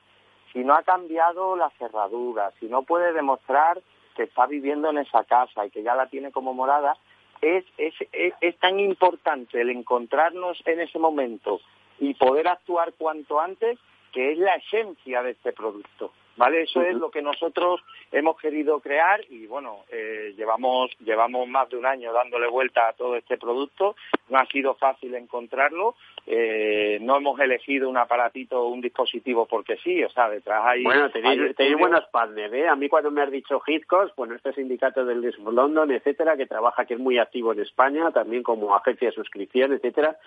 si 0.53 0.63
no 0.63 0.73
ha 0.73 0.83
cambiado 0.83 1.55
la 1.55 1.69
cerradura, 1.77 2.51
si 2.59 2.65
no 2.67 2.81
puede 2.83 3.13
demostrar 3.13 3.79
que 4.15 4.23
está 4.23 4.47
viviendo 4.47 4.89
en 4.89 4.97
esa 4.97 5.23
casa 5.25 5.65
y 5.65 5.69
que 5.69 5.83
ya 5.83 5.93
la 5.93 6.07
tiene 6.07 6.31
como 6.31 6.53
morada, 6.53 6.97
es, 7.41 7.65
es, 7.77 7.93
es, 8.11 8.33
es 8.41 8.57
tan 8.57 8.79
importante 8.79 9.61
el 9.61 9.69
encontrarnos 9.69 10.61
en 10.65 10.79
ese 10.79 10.99
momento 10.99 11.59
y 11.99 12.13
poder 12.13 12.47
actuar 12.47 12.93
cuanto 12.93 13.39
antes 13.39 13.77
que 14.11 14.31
es 14.31 14.37
la 14.37 14.55
esencia 14.55 15.23
de 15.23 15.31
este 15.31 15.53
producto. 15.53 16.11
¿Vale? 16.37 16.61
Eso 16.61 16.83
es 16.83 16.93
lo 16.93 17.09
que 17.09 17.23
nosotros 17.23 17.81
hemos 18.11 18.37
querido 18.37 18.79
crear 18.79 19.21
y 19.27 19.47
bueno, 19.47 19.85
eh, 19.89 20.35
llevamos, 20.37 20.91
llevamos 20.99 21.47
más 21.47 21.67
de 21.67 21.77
un 21.77 21.85
año 21.87 22.13
dándole 22.13 22.47
vuelta 22.47 22.89
a 22.89 22.93
todo 22.93 23.15
este 23.15 23.39
producto. 23.39 23.95
No 24.29 24.37
ha 24.37 24.45
sido 24.45 24.75
fácil 24.75 25.15
encontrarlo. 25.15 25.95
eh, 26.27 26.99
no 27.01 27.17
hemos 27.17 27.39
elegido 27.39 27.89
un 27.89 27.97
aparatito 27.97 28.61
o 28.61 28.67
un 28.67 28.81
dispositivo 28.81 29.45
porque 29.47 29.77
sí, 29.77 30.03
o 30.03 30.09
sea, 30.09 30.29
detrás 30.29 30.61
hay... 30.65 30.83
Bueno, 30.83 31.09
tenéis, 31.09 31.55
buenos 31.79 32.05
partners, 32.11 32.53
¿eh? 32.53 32.67
A 32.67 32.75
mí 32.75 32.89
cuando 32.89 33.09
me 33.09 33.21
has 33.21 33.31
dicho 33.31 33.61
Hitcos, 33.65 34.13
bueno, 34.15 34.35
este 34.35 34.53
sindicato 34.53 35.05
del 35.05 35.23
East 35.23 35.39
London, 35.39 35.89
etcétera, 35.89 36.35
que 36.35 36.45
trabaja, 36.45 36.85
que 36.85 36.95
es 36.95 36.99
muy 36.99 37.17
activo 37.17 37.53
en 37.53 37.61
España, 37.61 38.11
también 38.11 38.43
como 38.43 38.75
agencia 38.75 39.07
de 39.07 39.15
suscripción, 39.15 39.71
etcétera, 39.71 40.17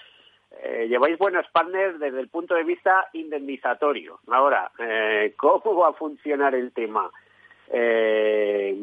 eh, 0.51 0.87
lleváis 0.89 1.17
buenos 1.19 1.47
partners 1.53 1.99
desde 1.99 2.21
el 2.21 2.29
punto 2.29 2.55
de 2.55 2.65
vista 2.65 3.09
indemnizatorio. 3.13 4.21
Ahora, 4.29 4.71
eh, 4.79 5.35
¿cómo 5.37 5.77
va 5.77 5.89
a 5.89 5.93
funcionar 5.93 6.55
el 6.55 6.73
tema? 6.73 7.11
Eh, 7.73 8.77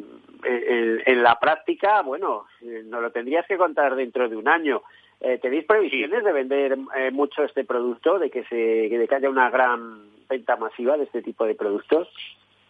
en, 0.43 1.03
en 1.05 1.24
la 1.24 1.39
práctica, 1.39 2.01
bueno, 2.01 2.45
eh, 2.61 2.84
nos 2.86 3.01
lo 3.01 3.11
tendrías 3.11 3.45
que 3.47 3.57
contar 3.57 3.95
dentro 3.95 4.30
de 4.30 4.38
un 4.38 4.47
año. 4.47 4.82
Eh, 5.20 5.39
¿Tenéis 5.39 5.65
previsiones 5.65 6.24
de 6.24 6.32
vender 6.32 6.78
eh, 6.95 7.11
mucho 7.11 7.43
este 7.43 7.63
producto, 7.65 8.20
de 8.20 8.30
que, 8.30 8.43
se, 8.45 8.55
de 8.55 9.07
que 9.07 9.15
haya 9.15 9.30
una 9.30 9.49
gran 9.49 10.07
venta 10.30 10.55
masiva 10.55 10.95
de 10.95 11.05
este 11.05 11.22
tipo 11.22 11.45
de 11.45 11.55
productos? 11.55 12.07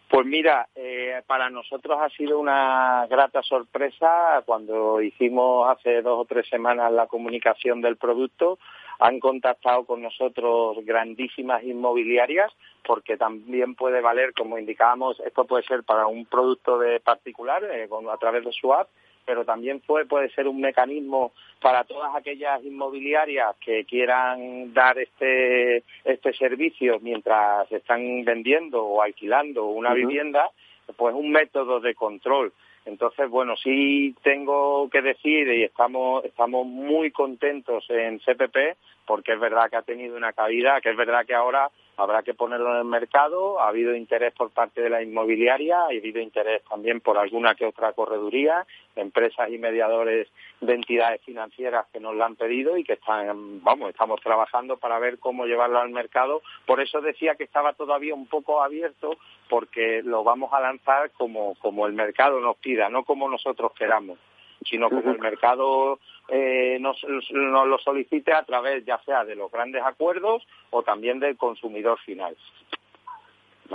Pues 0.09 0.25
mira, 0.25 0.69
eh, 0.73 1.21
para 1.27 1.49
nosotros 1.49 1.99
ha 2.01 2.07
sido 2.09 2.39
una 2.39 3.05
grata 3.09 3.43
sorpresa 3.43 4.41
cuando 4.45 5.01
hicimos 5.01 5.69
hace 5.69 6.01
dos 6.01 6.21
o 6.21 6.25
tres 6.25 6.47
semanas 6.47 6.93
la 6.93 7.07
comunicación 7.07 7.81
del 7.81 7.97
producto. 7.97 8.57
Han 8.99 9.19
contactado 9.19 9.85
con 9.85 10.01
nosotros 10.01 10.77
grandísimas 10.85 11.63
inmobiliarias 11.63 12.51
porque 12.85 13.17
también 13.17 13.75
puede 13.75 14.01
valer, 14.01 14.33
como 14.33 14.57
indicábamos, 14.57 15.19
esto 15.19 15.45
puede 15.45 15.63
ser 15.63 15.83
para 15.83 16.07
un 16.07 16.25
producto 16.25 16.79
de 16.79 16.99
particular 16.99 17.63
eh, 17.65 17.87
con- 17.89 18.09
a 18.09 18.17
través 18.17 18.45
de 18.45 18.51
su 18.53 18.73
app, 18.73 18.87
pero 19.25 19.43
también 19.43 19.81
puede, 19.81 20.05
puede 20.05 20.29
ser 20.29 20.47
un 20.47 20.61
mecanismo 20.61 21.33
para 21.61 21.83
todas 21.83 22.15
aquellas 22.15 22.63
inmobiliarias 22.63 23.55
que 23.57 23.83
quieran 23.83 24.73
dar 24.73 24.97
este, 24.97 25.83
este 26.05 26.33
servicio 26.33 26.99
mientras 27.01 27.69
están 27.71 28.23
vendiendo 28.23 28.83
o 28.85 29.01
alquilando 29.01 29.65
una 29.65 29.89
vivienda, 29.93 30.49
pues 30.95 31.13
un 31.13 31.29
método 31.31 31.81
de 31.81 31.93
control. 31.93 32.53
Entonces, 32.87 33.29
bueno, 33.29 33.55
sí 33.57 34.15
tengo 34.23 34.89
que 34.89 35.01
decir 35.01 35.47
y 35.49 35.63
estamos, 35.63 36.23
estamos 36.23 36.65
muy 36.65 37.11
contentos 37.11 37.85
en 37.89 38.19
CPP 38.19 38.77
porque 39.07 39.33
es 39.33 39.39
verdad 39.39 39.69
que 39.69 39.77
ha 39.77 39.81
tenido 39.81 40.17
una 40.17 40.33
caída, 40.33 40.81
que 40.81 40.91
es 40.91 40.97
verdad 40.97 41.25
que 41.25 41.33
ahora 41.33 41.71
habrá 41.95 42.21
que 42.21 42.35
ponerlo 42.35 42.73
en 42.73 42.79
el 42.79 42.85
mercado, 42.85 43.59
ha 43.59 43.69
habido 43.69 43.95
interés 43.95 44.33
por 44.33 44.51
parte 44.51 44.81
de 44.81 44.89
la 44.89 45.01
inmobiliaria, 45.01 45.79
ha 45.79 45.85
habido 45.85 46.19
interés 46.21 46.61
también 46.69 46.99
por 46.99 47.17
alguna 47.17 47.55
que 47.55 47.65
otra 47.65 47.93
correduría, 47.93 48.67
empresas 48.95 49.49
y 49.49 49.57
mediadores 49.57 50.27
de 50.61 50.73
entidades 50.73 51.21
financieras 51.23 51.87
que 51.91 51.99
nos 51.99 52.15
la 52.15 52.25
han 52.25 52.35
pedido 52.35 52.77
y 52.77 52.83
que 52.83 52.93
están, 52.93 53.63
vamos, 53.63 53.89
estamos 53.89 54.21
trabajando 54.21 54.77
para 54.77 54.99
ver 54.99 55.17
cómo 55.17 55.45
llevarlo 55.45 55.79
al 55.79 55.89
mercado. 55.89 56.41
Por 56.65 56.81
eso 56.81 57.01
decía 57.01 57.35
que 57.35 57.45
estaba 57.45 57.73
todavía 57.73 58.13
un 58.13 58.27
poco 58.27 58.61
abierto 58.61 59.17
porque 59.49 60.03
lo 60.03 60.23
vamos 60.23 60.53
a 60.53 60.59
lanzar 60.59 61.11
como, 61.11 61.55
como 61.55 61.87
el 61.87 61.93
mercado 61.93 62.39
nos 62.41 62.57
pida, 62.57 62.89
no 62.89 63.05
como 63.05 63.29
nosotros 63.29 63.71
queramos 63.73 64.19
sino 64.69 64.89
como 64.89 65.11
el 65.11 65.19
mercado 65.19 65.99
eh, 66.27 66.77
nos, 66.79 67.03
nos 67.03 67.67
lo 67.67 67.77
solicite 67.79 68.33
a 68.33 68.43
través 68.43 68.85
ya 68.85 68.99
sea 69.05 69.25
de 69.25 69.35
los 69.35 69.51
grandes 69.51 69.83
acuerdos 69.83 70.45
o 70.69 70.83
también 70.83 71.19
del 71.19 71.37
consumidor 71.37 71.99
final. 71.99 72.35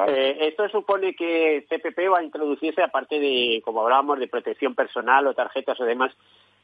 Eh, 0.09 0.39
esto 0.41 0.69
supone 0.71 1.15
que 1.15 1.67
CPP 1.69 2.11
va 2.11 2.21
a 2.21 2.25
introducirse, 2.25 2.83
aparte 2.83 3.21
de, 3.21 3.61
como 3.65 3.83
hablábamos, 3.83 4.19
de 4.19 4.29
protección 4.29 4.75
personal 4.75 5.27
o 5.27 5.35
tarjetas 5.35 5.79
o 5.81 5.85
demás, 5.85 6.13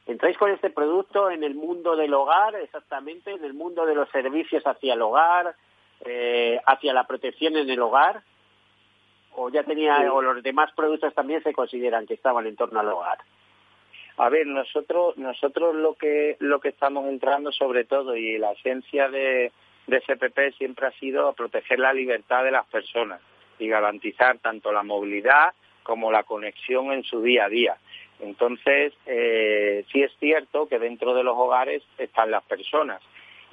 Entráis 0.09 0.39
con 0.39 0.49
este 0.49 0.71
producto 0.71 1.29
en 1.29 1.43
el 1.43 1.53
mundo 1.53 1.95
del 1.95 2.11
hogar, 2.15 2.55
exactamente, 2.55 3.31
en 3.31 3.43
el 3.43 3.53
mundo 3.53 3.85
de 3.85 3.93
los 3.93 4.09
servicios 4.09 4.63
hacia 4.65 4.95
el 4.95 5.01
hogar, 5.03 5.53
eh, 6.03 6.59
hacia 6.65 6.93
la 6.93 7.03
protección 7.03 7.55
en 7.57 7.69
el 7.69 7.79
hogar, 7.79 8.23
o 9.35 9.49
ya 9.49 9.63
tenía, 9.63 10.11
o 10.11 10.19
los 10.23 10.41
demás 10.41 10.71
productos 10.75 11.13
también 11.13 11.43
se 11.43 11.53
consideran 11.53 12.07
que 12.07 12.15
estaban 12.15 12.47
en 12.47 12.55
torno 12.55 12.79
al 12.79 12.89
hogar. 12.89 13.19
A 14.19 14.27
ver, 14.27 14.45
nosotros, 14.47 15.17
nosotros 15.17 15.73
lo 15.75 15.93
que 15.93 16.35
lo 16.39 16.59
que 16.59 16.67
estamos 16.67 17.07
entrando 17.07 17.53
sobre 17.53 17.85
todo 17.85 18.17
y 18.17 18.37
la 18.37 18.51
esencia 18.51 19.07
de, 19.07 19.53
de 19.87 20.01
CPP 20.01 20.57
siempre 20.57 20.87
ha 20.87 20.91
sido 20.99 21.31
proteger 21.31 21.79
la 21.79 21.93
libertad 21.93 22.43
de 22.43 22.51
las 22.51 22.65
personas 22.67 23.21
y 23.59 23.69
garantizar 23.69 24.37
tanto 24.39 24.73
la 24.73 24.83
movilidad 24.83 25.53
como 25.83 26.11
la 26.11 26.23
conexión 26.23 26.91
en 26.91 27.03
su 27.03 27.21
día 27.21 27.45
a 27.45 27.49
día. 27.49 27.77
Entonces, 28.19 28.91
eh, 29.05 29.85
sí 29.89 30.03
es 30.03 30.11
cierto 30.19 30.67
que 30.67 30.79
dentro 30.79 31.13
de 31.13 31.23
los 31.23 31.37
hogares 31.37 31.81
están 31.97 32.29
las 32.29 32.43
personas 32.43 33.01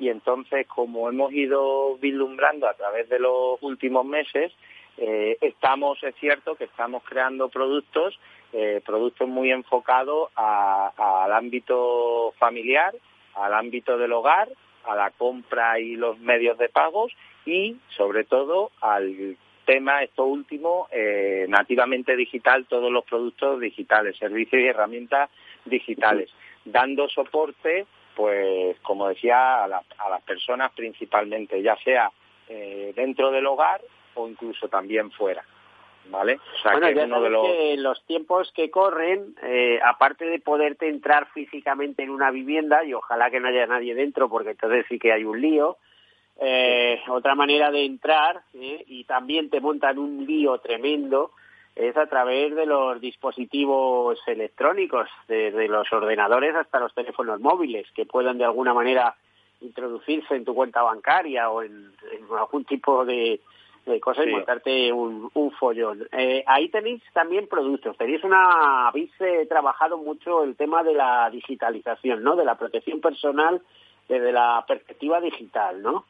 y 0.01 0.09
entonces, 0.09 0.67
como 0.67 1.09
hemos 1.09 1.33
ido 1.33 1.97
vislumbrando 1.99 2.69
a 2.69 2.75
través 2.75 3.09
de 3.09 3.21
los 3.21 3.63
últimos 3.63 4.05
meses, 4.05 4.53
eh, 4.99 5.39
estamos, 5.41 6.03
es 6.03 6.17
cierto 6.17 6.57
que 6.57 6.65
estamos 6.65 7.05
creando 7.05 7.51
productos 7.51 8.19
eh, 8.59 8.81
productos 8.87 9.29
muy 9.29 9.51
enfocados 9.51 10.31
al 10.35 11.31
ámbito 11.31 12.33
familiar, 12.39 12.95
al 13.35 13.53
ámbito 13.53 13.99
del 13.99 14.15
hogar, 14.15 14.49
a 14.87 14.95
la 14.95 15.11
compra 15.11 15.79
y 15.79 15.95
los 15.95 16.19
medios 16.21 16.57
de 16.57 16.71
pagos 16.71 17.13
y, 17.45 17.77
sobre 17.95 18.25
todo, 18.25 18.71
al 18.81 19.37
tema, 19.67 20.03
esto 20.03 20.25
último, 20.25 20.89
eh, 20.91 21.45
nativamente 21.51 22.17
digital, 22.17 22.65
todos 22.65 22.91
los 22.91 23.05
productos 23.05 23.61
digitales, 23.61 24.17
servicios 24.17 24.63
y 24.63 24.69
herramientas 24.69 25.29
digitales, 25.67 26.31
dando 26.65 27.11
soporte, 27.11 27.85
pues, 28.15 28.81
como 28.81 29.09
decía, 29.09 29.65
a, 29.65 29.69
las 29.69 30.23
personas 30.25 30.73
principalmente, 30.73 31.61
ya 31.61 31.77
sea 31.85 32.11
eh, 32.49 32.95
dentro 32.97 33.31
del 33.31 33.45
hogar 33.45 33.83
o 34.15 34.27
incluso 34.27 34.67
también 34.69 35.11
fuera. 35.11 35.45
¿Vale? 36.11 36.39
bueno, 36.65 36.91
ya 36.91 37.43
que 37.43 37.77
los 37.79 38.05
tiempos 38.05 38.53
que 38.53 38.71
corren, 38.71 39.35
eh, 39.43 39.81
aparte 39.85 40.25
de 40.25 40.39
poderte 40.39 40.89
entrar 40.89 41.29
físicamente 41.33 42.03
en 42.03 42.11
una 42.11 42.31
vivienda, 42.31 42.85
y 42.85 42.95
ojalá 42.95 43.31
que 43.31 43.41
no 43.41 43.49
haya 43.49 43.67
nadie 43.67 43.95
dentro, 43.95 44.29
porque 44.29 44.51
entonces 44.51 44.87
sí 44.89 44.99
que 44.99 45.13
hay 45.13 45.25
un 45.25 45.41
lío, 45.41 45.77
eh, 46.41 47.01
otra 47.09 47.35
manera 47.35 47.71
de 47.71 47.85
entrar, 47.85 48.43
eh, 48.55 48.85
y 48.87 49.05
también 49.05 49.51
te 49.51 49.61
montan 49.61 49.99
un 49.99 50.27
lío 50.27 50.59
tremendo, 50.59 51.33
es 51.75 51.97
a 51.97 52.07
través 52.07 52.55
de 52.55 52.67
los 52.67 53.01
dispositivos 53.01 54.19
electrónicos, 54.27 55.09
desde 55.29 55.69
los 55.69 55.93
ordenadores 55.93 56.55
hasta 56.55 56.81
los 56.81 56.95
teléfonos 56.95 57.41
móviles, 57.41 57.87
que 57.95 58.07
puedan 58.07 58.39
de 58.39 58.45
alguna 58.45 58.73
manera 58.73 59.15
introducirse 59.61 60.35
en 60.35 60.45
tu 60.45 60.55
cuenta 60.55 60.83
bancaria 60.83 61.51
o 61.51 61.63
en 61.63 61.91
algún 62.39 62.65
tipo 62.65 63.05
de, 63.05 63.41
de 63.93 64.01
cosas 64.01 64.27
y 64.27 64.31
montarte 64.31 64.93
un, 64.93 65.31
un 65.33 65.51
follón. 65.53 66.07
Eh, 66.13 66.43
ahí 66.47 66.69
tenéis 66.69 67.03
también 67.13 67.47
productos, 67.49 67.97
tenéis 67.97 68.23
una, 68.25 68.89
habéis 68.89 69.11
eh, 69.21 69.47
trabajado 69.49 69.99
mucho 69.99 70.45
el 70.45 70.57
tema 70.57 70.83
de 70.83 70.95
la 70.95 71.31
digitalización, 71.31 72.23
¿no? 72.23 72.37
De 72.37 72.45
la 72.45 72.57
protección 72.57 73.01
personal 73.01 73.63
desde 74.09 74.33
la 74.33 74.65
perspectiva 74.67 75.21
digital, 75.21 75.83
¿no? 75.83 76.05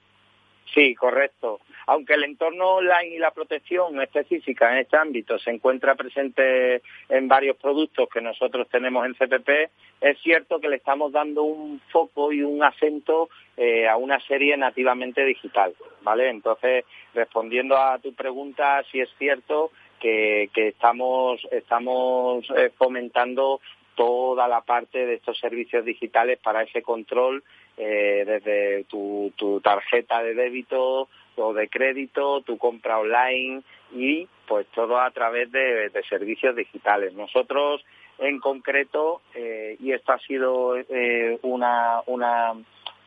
Sí, 0.75 0.95
correcto. 0.95 1.61
Aunque 1.87 2.14
el 2.14 2.25
entorno 2.25 2.77
online 2.77 3.14
y 3.14 3.19
la 3.19 3.31
protección 3.31 4.01
específica 4.01 4.73
en 4.73 4.79
este 4.79 4.97
ámbito 4.97 5.39
se 5.39 5.51
encuentra 5.51 5.95
presente 5.95 6.83
en 7.09 7.29
varios 7.29 7.57
productos 7.57 8.09
que 8.12 8.21
nosotros 8.21 8.69
tenemos 8.69 9.07
en 9.07 9.14
CPP, 9.14 9.71
es 10.01 10.19
cierto 10.21 10.59
que 10.59 10.69
le 10.69 10.77
estamos 10.77 11.12
dando 11.12 11.45
un 11.45 11.81
foco 11.93 12.33
y 12.33 12.43
un 12.43 12.62
acento 12.64 13.29
eh, 13.57 13.89
a 13.89 13.97
una 13.97 14.19
serie 14.21 14.57
nativamente 14.57 15.25
digital, 15.25 15.75
¿vale? 16.03 16.29
Entonces, 16.29 16.85
respondiendo 17.14 17.77
a 17.77 17.99
tu 18.01 18.12
pregunta, 18.14 18.83
sí 18.91 19.01
es 19.01 19.09
cierto 19.19 19.71
que, 20.01 20.51
estamos, 20.55 21.41
estamos 21.51 22.45
eh, 22.57 22.71
fomentando 22.77 23.61
toda 23.95 24.47
la 24.47 24.61
parte 24.61 25.07
de 25.07 25.14
estos 25.14 25.39
servicios 25.39 25.85
digitales 25.85 26.39
para 26.39 26.62
ese 26.62 26.83
control 26.83 27.43
eh, 27.77 28.24
desde 28.27 28.85
tu, 28.85 29.33
tarjeta 29.62 30.22
de 30.22 30.35
débito 30.35 31.09
o 31.37 31.53
de 31.53 31.68
crédito, 31.68 32.41
tu 32.41 32.57
compra 32.57 32.99
online 32.99 33.62
y 33.93 34.27
pues 34.47 34.66
todo 34.68 35.01
a 35.01 35.11
través 35.11 35.51
de, 35.53 35.91
servicios 36.09 36.57
digitales. 36.57 37.12
Nosotros 37.14 37.85
en 38.18 38.39
concreto, 38.41 39.20
eh, 39.35 39.77
y 39.79 39.93
esto 39.93 40.12
ha 40.12 40.18
sido 40.20 40.77
eh, 40.77 41.39
una, 41.43 42.01
una 42.07 42.55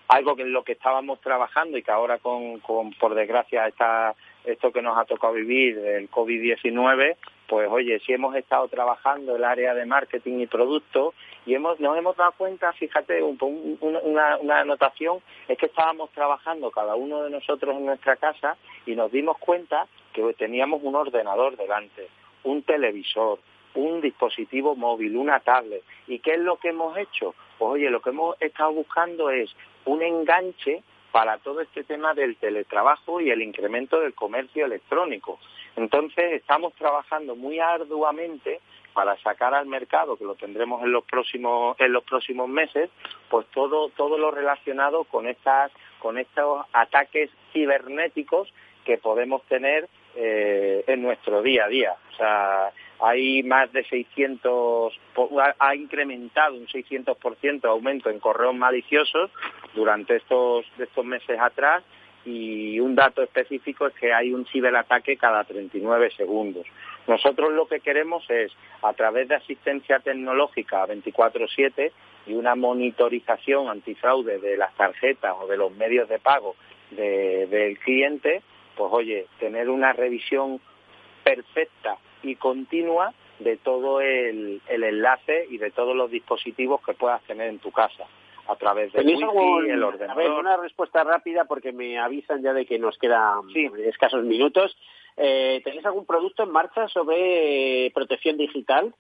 algo 0.07 0.35
que 0.35 0.41
en 0.43 0.53
lo 0.53 0.63
que 0.63 0.73
estábamos 0.73 1.21
trabajando 1.21 1.77
y 1.77 1.83
que 1.83 1.91
ahora 1.91 2.17
con, 2.17 2.59
con 2.59 2.91
por 2.93 3.15
desgracia 3.15 3.67
está 3.67 4.15
esto 4.43 4.71
que 4.71 4.81
nos 4.81 4.97
ha 4.97 5.05
tocado 5.05 5.33
vivir, 5.33 5.77
el 5.77 6.09
COVID-19, 6.09 7.15
pues 7.47 7.69
oye, 7.69 7.99
si 7.99 8.13
hemos 8.13 8.35
estado 8.35 8.67
trabajando 8.67 9.35
el 9.35 9.43
área 9.43 9.73
de 9.73 9.85
marketing 9.85 10.39
y 10.39 10.47
producto 10.47 11.13
y 11.45 11.55
hemos, 11.55 11.79
nos 11.79 11.97
hemos 11.97 12.15
dado 12.17 12.31
cuenta, 12.33 12.71
fíjate, 12.73 13.21
una, 13.23 14.37
una 14.37 14.59
anotación, 14.59 15.19
es 15.47 15.57
que 15.57 15.67
estábamos 15.67 16.11
trabajando 16.11 16.71
cada 16.71 16.95
uno 16.95 17.23
de 17.23 17.29
nosotros 17.29 17.75
en 17.75 17.85
nuestra 17.85 18.15
casa 18.17 18.57
y 18.85 18.95
nos 18.95 19.11
dimos 19.11 19.37
cuenta 19.37 19.87
que 20.13 20.33
teníamos 20.33 20.81
un 20.83 20.95
ordenador 20.95 21.57
delante, 21.57 22.07
un 22.43 22.63
televisor, 22.63 23.39
un 23.75 24.01
dispositivo 24.01 24.75
móvil, 24.75 25.15
una 25.15 25.39
tablet. 25.39 25.83
¿Y 26.07 26.19
qué 26.19 26.31
es 26.31 26.39
lo 26.39 26.57
que 26.57 26.69
hemos 26.69 26.97
hecho? 26.97 27.35
Pues 27.57 27.71
oye, 27.71 27.89
lo 27.89 28.01
que 28.01 28.09
hemos 28.09 28.39
estado 28.41 28.71
buscando 28.73 29.29
es 29.29 29.55
un 29.85 30.01
enganche 30.01 30.83
para 31.11 31.37
todo 31.39 31.61
este 31.61 31.83
tema 31.83 32.13
del 32.13 32.35
teletrabajo 32.37 33.19
y 33.21 33.31
el 33.31 33.41
incremento 33.41 33.99
del 33.99 34.13
comercio 34.13 34.65
electrónico. 34.65 35.39
Entonces, 35.75 36.33
estamos 36.33 36.73
trabajando 36.73 37.35
muy 37.35 37.59
arduamente 37.59 38.59
para 38.99 39.15
sacar 39.19 39.53
al 39.53 39.65
mercado, 39.65 40.17
que 40.17 40.25
lo 40.25 40.35
tendremos 40.35 40.83
en 40.83 40.91
los 40.91 41.05
próximos, 41.05 41.79
en 41.79 41.93
los 41.93 42.03
próximos 42.03 42.49
meses, 42.49 42.89
pues 43.29 43.47
todo, 43.53 43.87
todo 43.95 44.17
lo 44.17 44.29
relacionado 44.29 45.05
con 45.05 45.25
estas, 45.25 45.71
con 45.99 46.17
estos 46.17 46.65
ataques 46.73 47.29
cibernéticos 47.53 48.53
que 48.83 48.97
podemos 48.97 49.41
tener 49.43 49.87
eh, 50.17 50.83
en 50.85 51.01
nuestro 51.01 51.41
día 51.41 51.63
a 51.63 51.67
día. 51.69 51.95
O 52.11 52.15
sea, 52.17 52.73
hay 52.99 53.41
más 53.43 53.71
de 53.71 53.85
600, 53.85 54.99
ha 55.59 55.75
incrementado 55.75 56.55
un 56.55 56.67
600% 56.67 57.63
aumento 57.69 58.09
en 58.09 58.19
correos 58.19 58.53
maliciosos 58.53 59.31
durante 59.75 60.17
estos, 60.17 60.65
estos 60.77 61.05
meses 61.05 61.39
atrás 61.39 61.85
y 62.25 62.79
un 62.79 62.95
dato 62.95 63.23
específico 63.23 63.87
es 63.87 63.93
que 63.93 64.13
hay 64.13 64.33
un 64.33 64.45
ciberataque 64.45 65.15
cada 65.15 65.43
39 65.45 66.11
segundos. 66.11 66.65
Nosotros 67.09 67.51
lo 67.53 67.67
que 67.67 67.79
queremos 67.79 68.23
es, 68.29 68.51
a 68.83 68.93
través 68.93 69.27
de 69.27 69.33
asistencia 69.33 69.99
tecnológica 69.99 70.85
24/7 70.85 71.91
y 72.27 72.33
una 72.33 72.53
monitorización 72.53 73.67
antifraude 73.67 74.37
de 74.37 74.55
las 74.55 74.75
tarjetas 74.75 75.33
o 75.41 75.47
de 75.47 75.57
los 75.57 75.71
medios 75.71 76.07
de 76.07 76.19
pago 76.19 76.55
del 76.91 77.79
cliente, 77.79 78.43
pues 78.75 78.93
oye, 78.93 79.25
tener 79.39 79.71
una 79.71 79.91
revisión 79.91 80.61
perfecta 81.23 81.97
y 82.21 82.35
continua 82.35 83.11
de 83.39 83.57
todo 83.57 84.01
el, 84.01 84.61
enlace 84.67 85.47
y 85.49 85.57
de 85.57 85.71
todos 85.71 85.95
los 85.95 86.11
dispositivos 86.11 86.79
que 86.85 86.93
puedas 86.93 87.23
tener 87.23 87.49
en 87.49 87.57
tu 87.57 87.71
casa 87.71 88.05
a 88.49 88.55
través 88.55 88.91
del 88.93 89.07
wifi, 89.07 89.69
el 89.69 89.83
ordenador. 89.83 90.11
A 90.11 90.27
ver, 90.27 90.31
una 90.31 90.57
respuesta 90.57 91.03
rápida 91.03 91.45
porque 91.45 91.71
me 91.71 91.99
avisan 91.99 92.41
ya 92.41 92.53
de 92.53 92.65
que 92.65 92.79
nos 92.79 92.97
quedan 92.97 93.41
escasos 93.85 94.23
minutos. 94.23 94.75
Eh, 95.17 95.61
¿Tenéis 95.63 95.85
algún 95.85 96.05
producto 96.05 96.43
en 96.43 96.51
marcha 96.51 96.87
sobre 96.87 97.91
protección 97.93 98.37
digital? 98.37 98.93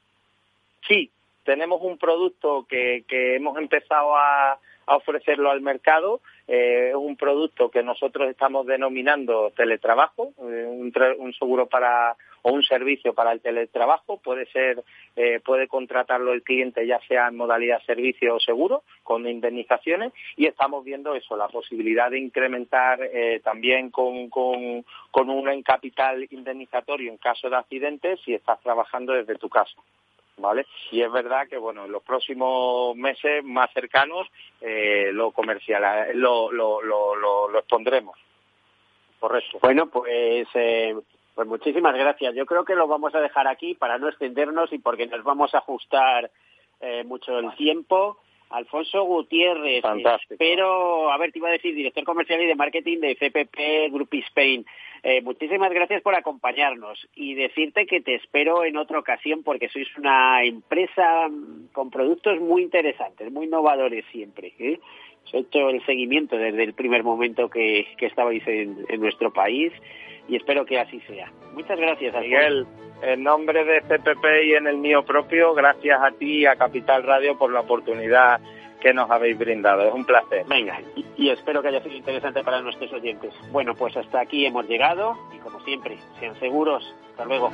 Sí, 0.87 1.09
tenemos 1.43 1.81
un 1.81 1.97
producto 1.97 2.65
que, 2.69 3.03
que 3.07 3.37
hemos 3.37 3.57
empezado 3.57 4.15
a, 4.15 4.59
a 4.89 4.95
ofrecerlo 4.95 5.51
al 5.51 5.61
mercado. 5.61 6.19
Eh, 6.47 6.89
es 6.89 6.95
un 6.95 7.15
producto 7.15 7.69
que 7.69 7.83
nosotros 7.83 8.29
estamos 8.29 8.65
denominando 8.65 9.51
teletrabajo, 9.55 10.33
eh, 10.39 10.65
un, 10.67 11.33
seguro 11.33 11.67
para 11.67 12.17
o 12.41 12.51
un 12.51 12.63
servicio 12.63 13.13
para 13.13 13.31
el 13.31 13.41
teletrabajo. 13.41 14.17
Puede 14.17 14.45
ser, 14.47 14.83
eh, 15.15 15.39
puede 15.43 15.67
contratarlo 15.67 16.33
el 16.33 16.43
cliente 16.43 16.85
ya 16.85 16.99
sea 17.07 17.27
en 17.27 17.37
modalidad 17.37 17.81
servicio 17.85 18.35
o 18.35 18.39
seguro 18.39 18.83
con 19.03 19.27
indemnizaciones 19.27 20.13
y 20.35 20.45
estamos 20.45 20.83
viendo 20.83 21.15
eso, 21.15 21.35
la 21.35 21.47
posibilidad 21.47 22.11
de 22.11 22.19
incrementar 22.19 22.99
también 23.43 23.89
con, 23.89 24.29
con, 24.29 24.85
con 25.11 25.29
un 25.29 25.63
capital 25.63 26.27
indemnizatorio 26.29 27.11
en 27.11 27.17
caso 27.17 27.49
de 27.49 27.55
accidentes 27.57 28.19
si 28.23 28.33
estás 28.33 28.59
trabajando 28.61 29.13
desde 29.13 29.35
tu 29.35 29.49
casa. 29.49 29.75
¿vale? 30.39 30.65
Y 30.91 31.01
es 31.01 31.11
verdad 31.11 31.47
que, 31.47 31.57
bueno, 31.57 31.85
en 31.85 31.91
los 31.91 32.03
próximos 32.03 32.95
meses 32.95 33.43
más 33.43 33.71
cercanos 33.73 34.27
eh, 34.61 35.11
lo 35.13 35.31
comercial, 35.31 35.83
eh, 36.09 36.13
lo, 36.15 36.51
lo, 36.51 36.81
lo, 36.81 37.15
lo, 37.15 37.59
expondremos. 37.59 38.17
Correcto. 39.19 39.59
Bueno, 39.61 39.87
pues, 39.87 40.47
eh, 40.53 40.95
pues 41.39 41.47
muchísimas 41.47 41.95
gracias. 41.95 42.35
Yo 42.35 42.45
creo 42.45 42.65
que 42.65 42.75
lo 42.75 42.85
vamos 42.85 43.15
a 43.15 43.21
dejar 43.21 43.47
aquí 43.47 43.73
para 43.73 43.97
no 43.97 44.09
extendernos 44.09 44.73
y 44.73 44.79
porque 44.79 45.07
nos 45.07 45.23
vamos 45.23 45.55
a 45.55 45.59
ajustar 45.59 46.29
mucho 47.05 47.39
el 47.39 47.55
tiempo. 47.55 48.17
Alfonso 48.49 49.03
Gutiérrez. 49.03 49.81
Fantástico. 49.81 50.35
Pero, 50.37 51.11
a 51.11 51.17
ver, 51.17 51.31
te 51.31 51.39
iba 51.39 51.49
a 51.49 51.53
decir, 51.53 51.73
director 51.75 52.03
comercial 52.03 52.41
y 52.41 52.47
de 52.47 52.55
marketing 52.55 52.99
de 52.99 53.15
CPP 53.15 53.93
Group 53.93 54.09
Spain. 54.11 54.65
Eh, 55.03 55.21
muchísimas 55.21 55.71
gracias 55.71 56.01
por 56.01 56.15
acompañarnos 56.15 57.07
y 57.15 57.35
decirte 57.35 57.85
que 57.85 58.01
te 58.01 58.15
espero 58.15 58.65
en 58.65 58.75
otra 58.75 58.99
ocasión 58.99 59.43
porque 59.43 59.69
sois 59.69 59.87
una 59.97 60.43
empresa 60.43 61.29
con 61.71 61.89
productos 61.89 62.41
muy 62.41 62.63
interesantes, 62.63 63.31
muy 63.31 63.45
innovadores 63.45 64.03
siempre. 64.11 64.53
¿eh? 64.59 64.79
Os 65.25 65.33
he 65.33 65.39
hecho 65.39 65.69
el 65.69 65.85
seguimiento 65.85 66.35
desde 66.35 66.63
el 66.63 66.73
primer 66.73 67.03
momento 67.03 67.49
que, 67.49 67.87
que 67.97 68.07
estabais 68.07 68.45
en, 68.47 68.85
en 68.89 68.99
nuestro 68.99 69.31
país 69.31 69.71
y 70.29 70.35
espero 70.35 70.65
que 70.65 70.79
así 70.79 70.99
sea. 71.01 71.31
Muchas 71.53 71.77
gracias, 71.77 72.13
Alfonso. 72.13 72.27
Miguel, 72.27 72.67
en 73.01 73.23
nombre 73.23 73.65
de 73.65 73.81
CPP 73.81 74.25
y 74.45 74.53
en 74.53 74.67
el 74.67 74.77
mío 74.77 75.03
propio, 75.03 75.53
gracias 75.53 75.99
a 76.01 76.11
ti 76.11 76.39
y 76.39 76.45
a 76.45 76.55
Capital 76.55 77.03
Radio 77.03 77.37
por 77.37 77.51
la 77.51 77.61
oportunidad 77.61 78.39
que 78.79 78.93
nos 78.93 79.09
habéis 79.09 79.37
brindado. 79.37 79.87
Es 79.87 79.93
un 79.93 80.05
placer. 80.05 80.45
Venga, 80.47 80.79
y, 80.95 81.05
y 81.17 81.29
espero 81.29 81.61
que 81.61 81.69
haya 81.69 81.81
sido 81.81 81.95
interesante 81.95 82.43
para 82.43 82.61
nuestros 82.61 82.91
oyentes. 82.93 83.33
Bueno, 83.51 83.73
pues 83.75 83.95
hasta 83.97 84.21
aquí 84.21 84.45
hemos 84.45 84.67
llegado 84.67 85.17
y 85.35 85.39
como 85.39 85.59
siempre, 85.61 85.97
sean 86.19 86.39
seguros. 86.39 86.95
Hasta 87.11 87.25
luego. 87.25 87.51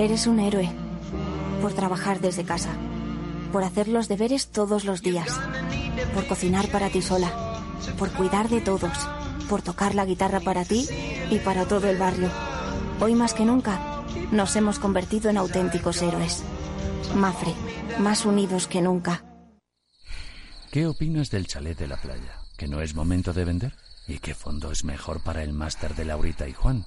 Eres 0.00 0.26
un 0.26 0.40
héroe 0.40 0.66
por 1.60 1.74
trabajar 1.74 2.20
desde 2.20 2.42
casa, 2.42 2.70
por 3.52 3.64
hacer 3.64 3.86
los 3.86 4.08
deberes 4.08 4.48
todos 4.48 4.86
los 4.86 5.02
días, 5.02 5.38
por 6.14 6.26
cocinar 6.26 6.68
para 6.68 6.88
ti 6.88 7.02
sola, 7.02 7.60
por 7.98 8.10
cuidar 8.10 8.48
de 8.48 8.62
todos, 8.62 8.96
por 9.50 9.60
tocar 9.60 9.94
la 9.94 10.06
guitarra 10.06 10.40
para 10.40 10.64
ti 10.64 10.88
y 11.30 11.38
para 11.40 11.66
todo 11.66 11.90
el 11.90 11.98
barrio. 11.98 12.30
Hoy 12.98 13.14
más 13.14 13.34
que 13.34 13.44
nunca 13.44 14.02
nos 14.32 14.56
hemos 14.56 14.78
convertido 14.78 15.28
en 15.28 15.36
auténticos 15.36 16.00
héroes. 16.00 16.44
Mafre, 17.14 17.52
más 17.98 18.24
unidos 18.24 18.68
que 18.68 18.80
nunca. 18.80 19.22
¿Qué 20.70 20.86
opinas 20.86 21.28
del 21.28 21.46
chalet 21.46 21.78
de 21.78 21.88
la 21.88 21.98
playa? 21.98 22.38
¿Que 22.56 22.68
no 22.68 22.80
es 22.80 22.94
momento 22.94 23.34
de 23.34 23.44
vender? 23.44 23.74
¿Y 24.08 24.18
qué 24.18 24.34
fondo 24.34 24.72
es 24.72 24.82
mejor 24.82 25.22
para 25.22 25.42
el 25.42 25.52
máster 25.52 25.94
de 25.94 26.06
Laurita 26.06 26.48
y 26.48 26.54
Juan? 26.54 26.86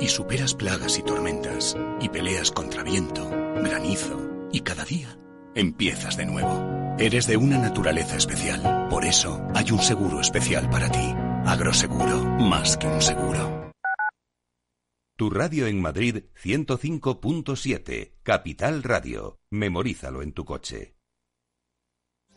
y 0.00 0.08
superas 0.08 0.54
plagas 0.54 0.98
y 0.98 1.02
tormentas 1.02 1.76
y 2.00 2.08
peleas 2.08 2.50
contra 2.50 2.82
viento, 2.82 3.28
granizo 3.28 4.48
y 4.52 4.60
cada 4.60 4.84
día 4.84 5.18
empiezas 5.54 6.16
de 6.16 6.26
nuevo. 6.26 6.96
Eres 6.98 7.26
de 7.26 7.36
una 7.36 7.58
naturaleza 7.58 8.16
especial. 8.16 8.88
Por 8.88 9.04
eso 9.04 9.42
hay 9.54 9.70
un 9.70 9.80
seguro 9.80 10.20
especial 10.20 10.68
para 10.70 10.90
ti. 10.90 11.14
Agroseguro, 11.46 12.24
más 12.38 12.76
que 12.76 12.86
un 12.86 13.00
seguro. 13.00 13.70
Tu 15.16 15.30
radio 15.30 15.66
en 15.66 15.80
Madrid 15.80 16.24
105.7, 16.42 18.14
Capital 18.22 18.82
Radio. 18.82 19.40
Memorízalo 19.50 20.22
en 20.22 20.32
tu 20.32 20.44
coche. 20.44 20.96